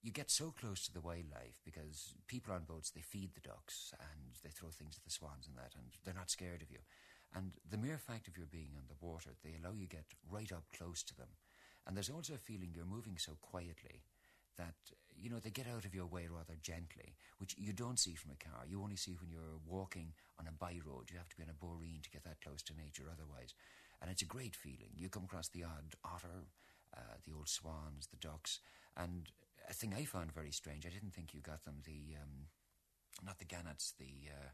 You 0.03 0.13
get 0.13 0.31
so 0.31 0.53
close 0.53 0.85
to 0.87 0.93
the 0.93 1.01
wildlife 1.01 1.59
because 1.65 2.15
people 2.29 2.55
on 2.55 2.63
boats 2.63 2.91
they 2.91 3.01
feed 3.01 3.35
the 3.35 3.41
ducks 3.41 3.93
and 3.99 4.37
they 4.45 4.51
throw 4.51 4.71
things 4.71 4.97
at 4.97 5.05
the 5.05 5.11
swans 5.11 5.49
and 5.49 5.57
that, 5.57 5.75
and 5.75 5.93
they're 6.05 6.15
not 6.15 6.31
scared 6.31 6.63
of 6.63 6.71
you. 6.71 6.79
And 7.35 7.53
the 7.69 7.77
mere 7.77 7.99
fact 7.99 8.29
of 8.29 8.37
your 8.37 8.47
being 8.47 8.73
on 8.77 8.87
the 8.89 9.05
water, 9.05 9.31
they 9.43 9.57
allow 9.59 9.75
you 9.75 9.87
to 9.87 9.97
get 9.97 10.07
right 10.31 10.53
up 10.53 10.65
close 10.77 11.03
to 11.05 11.17
them. 11.17 11.35
And 11.87 11.97
there's 11.97 12.11
also 12.11 12.35
a 12.35 12.39
feeling 12.39 12.73
you're 12.75 12.85
moving 12.85 13.19
so 13.19 13.37
quietly 13.41 14.03
that 14.57 14.75
you 15.19 15.31
know 15.31 15.39
they 15.39 15.51
get 15.51 15.67
out 15.69 15.85
of 15.85 15.95
your 15.95 16.07
way 16.07 16.29
rather 16.31 16.57
gently, 16.63 17.17
which 17.39 17.55
you 17.59 17.73
don't 17.73 17.99
see 17.99 18.15
from 18.15 18.33
a 18.33 18.43
car. 18.43 18.65
You 18.69 18.83
only 18.83 18.97
see 18.97 19.13
when 19.21 19.31
you're 19.31 19.61
walking 19.67 20.13
on 20.39 20.47
a 20.47 20.53
by 20.53 20.79
road. 20.85 21.11
You 21.11 21.19
have 21.19 21.29
to 21.29 21.37
be 21.37 21.43
on 21.43 21.51
a 21.51 21.65
boreen 21.65 22.03
to 22.03 22.11
get 22.11 22.25
that 22.25 22.41
close 22.41 22.63
to 22.65 22.77
nature 22.77 23.05
otherwise. 23.11 23.55
And 24.01 24.11
it's 24.11 24.23
a 24.23 24.27
great 24.27 24.55
feeling. 24.55 24.93
You 24.97 25.09
come 25.09 25.25
across 25.25 25.49
the 25.49 25.65
odd 25.65 25.95
otter, 26.05 26.49
uh, 26.97 27.17
the 27.27 27.33
old 27.35 27.49
swans, 27.49 28.09
the 28.09 28.17
ducks, 28.17 28.61
and 28.97 29.31
a 29.69 29.73
thing 29.73 29.95
I 29.95 30.05
found 30.05 30.33
very 30.33 30.53
strange. 30.53 30.87
I 30.87 30.91
didn't 30.91 31.15
think 31.15 31.35
you 31.35 31.41
got 31.41 31.65
them. 31.65 31.83
The 31.85 32.17
um, 32.23 32.47
not 33.25 33.39
the 33.39 33.45
gannets, 33.45 33.95
the 33.99 34.31
uh, 34.31 34.51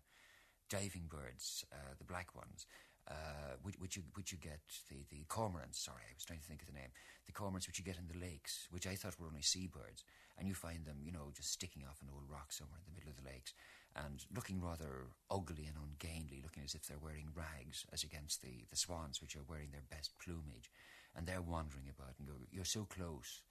diving 0.71 1.07
birds, 1.09 1.65
uh, 1.73 1.95
the 1.99 2.05
black 2.05 2.35
ones 2.35 2.67
uh, 3.09 3.59
which, 3.63 3.75
which, 3.79 3.97
you 3.97 4.03
which 4.15 4.33
you 4.33 4.39
get 4.39 4.61
the 4.89 5.05
the 5.11 5.25
cormorants. 5.29 5.83
Sorry, 5.83 6.03
I 6.07 6.15
was 6.15 6.25
trying 6.25 6.39
to 6.39 6.47
think 6.47 6.63
of 6.63 6.69
the 6.69 6.79
name. 6.79 6.95
The 7.27 7.33
cormorants 7.33 7.67
which 7.67 7.79
you 7.79 7.85
get 7.85 7.99
in 7.99 8.07
the 8.07 8.19
lakes, 8.19 8.69
which 8.71 8.87
I 8.87 8.95
thought 8.95 9.19
were 9.19 9.27
only 9.27 9.43
seabirds, 9.43 10.05
and 10.39 10.47
you 10.47 10.55
find 10.55 10.85
them, 10.85 11.03
you 11.03 11.13
know, 11.13 11.33
just 11.35 11.53
sticking 11.53 11.83
off 11.85 12.01
an 12.03 12.09
old 12.13 12.31
rock 12.31 12.53
somewhere 12.53 12.79
in 12.79 12.87
the 12.87 12.95
middle 12.95 13.11
of 13.11 13.19
the 13.19 13.29
lakes, 13.29 13.55
and 13.97 14.25
looking 14.35 14.63
rather 14.63 15.11
ugly 15.31 15.67
and 15.67 15.77
ungainly, 15.77 16.41
looking 16.43 16.63
as 16.63 16.75
if 16.75 16.87
they're 16.87 17.03
wearing 17.03 17.35
rags, 17.35 17.85
as 17.93 18.05
against 18.05 18.43
the 18.43 18.65
the 18.71 18.77
swans, 18.77 19.21
which 19.21 19.35
are 19.37 19.49
wearing 19.49 19.71
their 19.73 19.89
best 19.91 20.15
plumage, 20.23 20.71
and 21.17 21.27
they're 21.27 21.43
wandering 21.43 21.91
about, 21.91 22.15
and 22.19 22.27
you're 22.27 22.47
you're 22.51 22.65
so 22.65 22.85
close. 22.87 23.43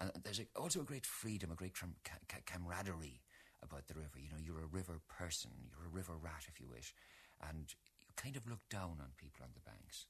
And 0.00 0.10
there's 0.24 0.40
a, 0.40 0.46
also 0.58 0.80
a 0.80 0.84
great 0.84 1.04
freedom, 1.04 1.50
a 1.52 1.54
great 1.54 1.74
camaraderie 2.46 3.20
about 3.62 3.86
the 3.86 3.94
river. 3.94 4.18
You 4.18 4.30
know, 4.30 4.42
you're 4.42 4.64
a 4.64 4.66
river 4.66 5.00
person, 5.08 5.50
you're 5.68 5.86
a 5.86 5.94
river 5.94 6.14
rat, 6.20 6.46
if 6.48 6.58
you 6.58 6.66
wish, 6.66 6.94
and 7.48 7.66
you 8.00 8.08
kind 8.16 8.36
of 8.36 8.48
look 8.48 8.66
down 8.70 8.96
on 9.00 9.12
people 9.18 9.44
on 9.44 9.50
the 9.54 9.60
banks. 9.60 10.06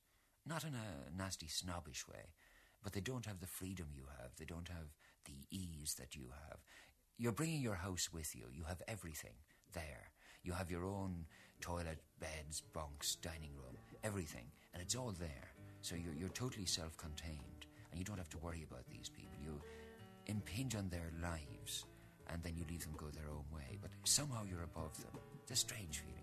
Not 0.46 0.64
in 0.64 0.74
a 0.74 1.16
nasty, 1.16 1.48
snobbish 1.48 2.06
way, 2.08 2.34
but 2.82 2.92
they 2.92 3.00
don't 3.00 3.26
have 3.26 3.40
the 3.40 3.46
freedom 3.46 3.88
you 3.92 4.04
have. 4.20 4.30
They 4.38 4.44
don't 4.44 4.68
have 4.68 4.94
the 5.26 5.44
ease 5.50 5.94
that 5.98 6.14
you 6.14 6.28
have. 6.48 6.60
You're 7.18 7.32
bringing 7.32 7.60
your 7.60 7.74
house 7.74 8.08
with 8.12 8.34
you. 8.34 8.44
You 8.52 8.64
have 8.64 8.82
everything 8.88 9.34
there. 9.74 10.12
You 10.42 10.52
have 10.52 10.70
your 10.70 10.86
own 10.86 11.26
toilet, 11.60 11.98
beds, 12.18 12.62
bunks, 12.72 13.16
dining 13.16 13.52
room, 13.54 13.76
everything, 14.02 14.46
and 14.72 14.82
it's 14.82 14.94
all 14.94 15.12
there. 15.18 15.52
So 15.82 15.94
you're, 15.94 16.14
you're 16.14 16.30
totally 16.30 16.64
self 16.64 16.96
contained, 16.96 17.66
and 17.90 17.98
you 17.98 18.04
don't 18.04 18.18
have 18.18 18.30
to 18.30 18.38
worry 18.38 18.64
about 18.68 18.88
these 18.88 19.10
people. 19.10 19.36
You 19.42 19.60
impinge 20.26 20.74
on 20.74 20.88
their 20.88 21.12
lives, 21.22 21.84
and 22.28 22.42
then 22.42 22.56
you 22.56 22.64
leave 22.68 22.82
them 22.82 22.94
go 22.96 23.06
their 23.06 23.28
own 23.30 23.44
way, 23.54 23.78
but 23.80 23.90
somehow 24.04 24.44
you're 24.48 24.62
above 24.62 24.96
them. 25.02 25.12
It's 25.42 25.52
a 25.52 25.56
strange 25.56 25.98
feeling. 25.98 26.20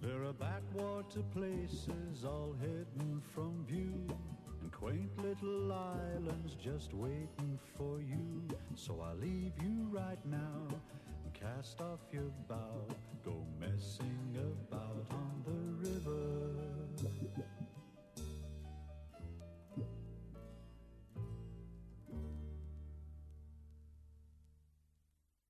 There 0.00 0.24
are 0.24 0.32
backwater 0.32 1.22
places 1.34 2.24
all 2.24 2.54
hidden 2.60 3.22
from 3.34 3.64
view, 3.66 4.06
and 4.60 4.72
quaint 4.72 5.10
little 5.22 5.72
islands 5.72 6.56
just 6.62 6.92
waiting 6.94 7.58
for 7.76 8.00
you. 8.00 8.42
So 8.74 9.00
I 9.00 9.14
leave 9.14 9.52
you 9.62 9.88
right 9.90 10.24
now 10.24 10.68
and 11.24 11.34
cast 11.34 11.80
off 11.80 12.00
your 12.12 12.30
bow. 12.48 12.86
Go 13.24 13.46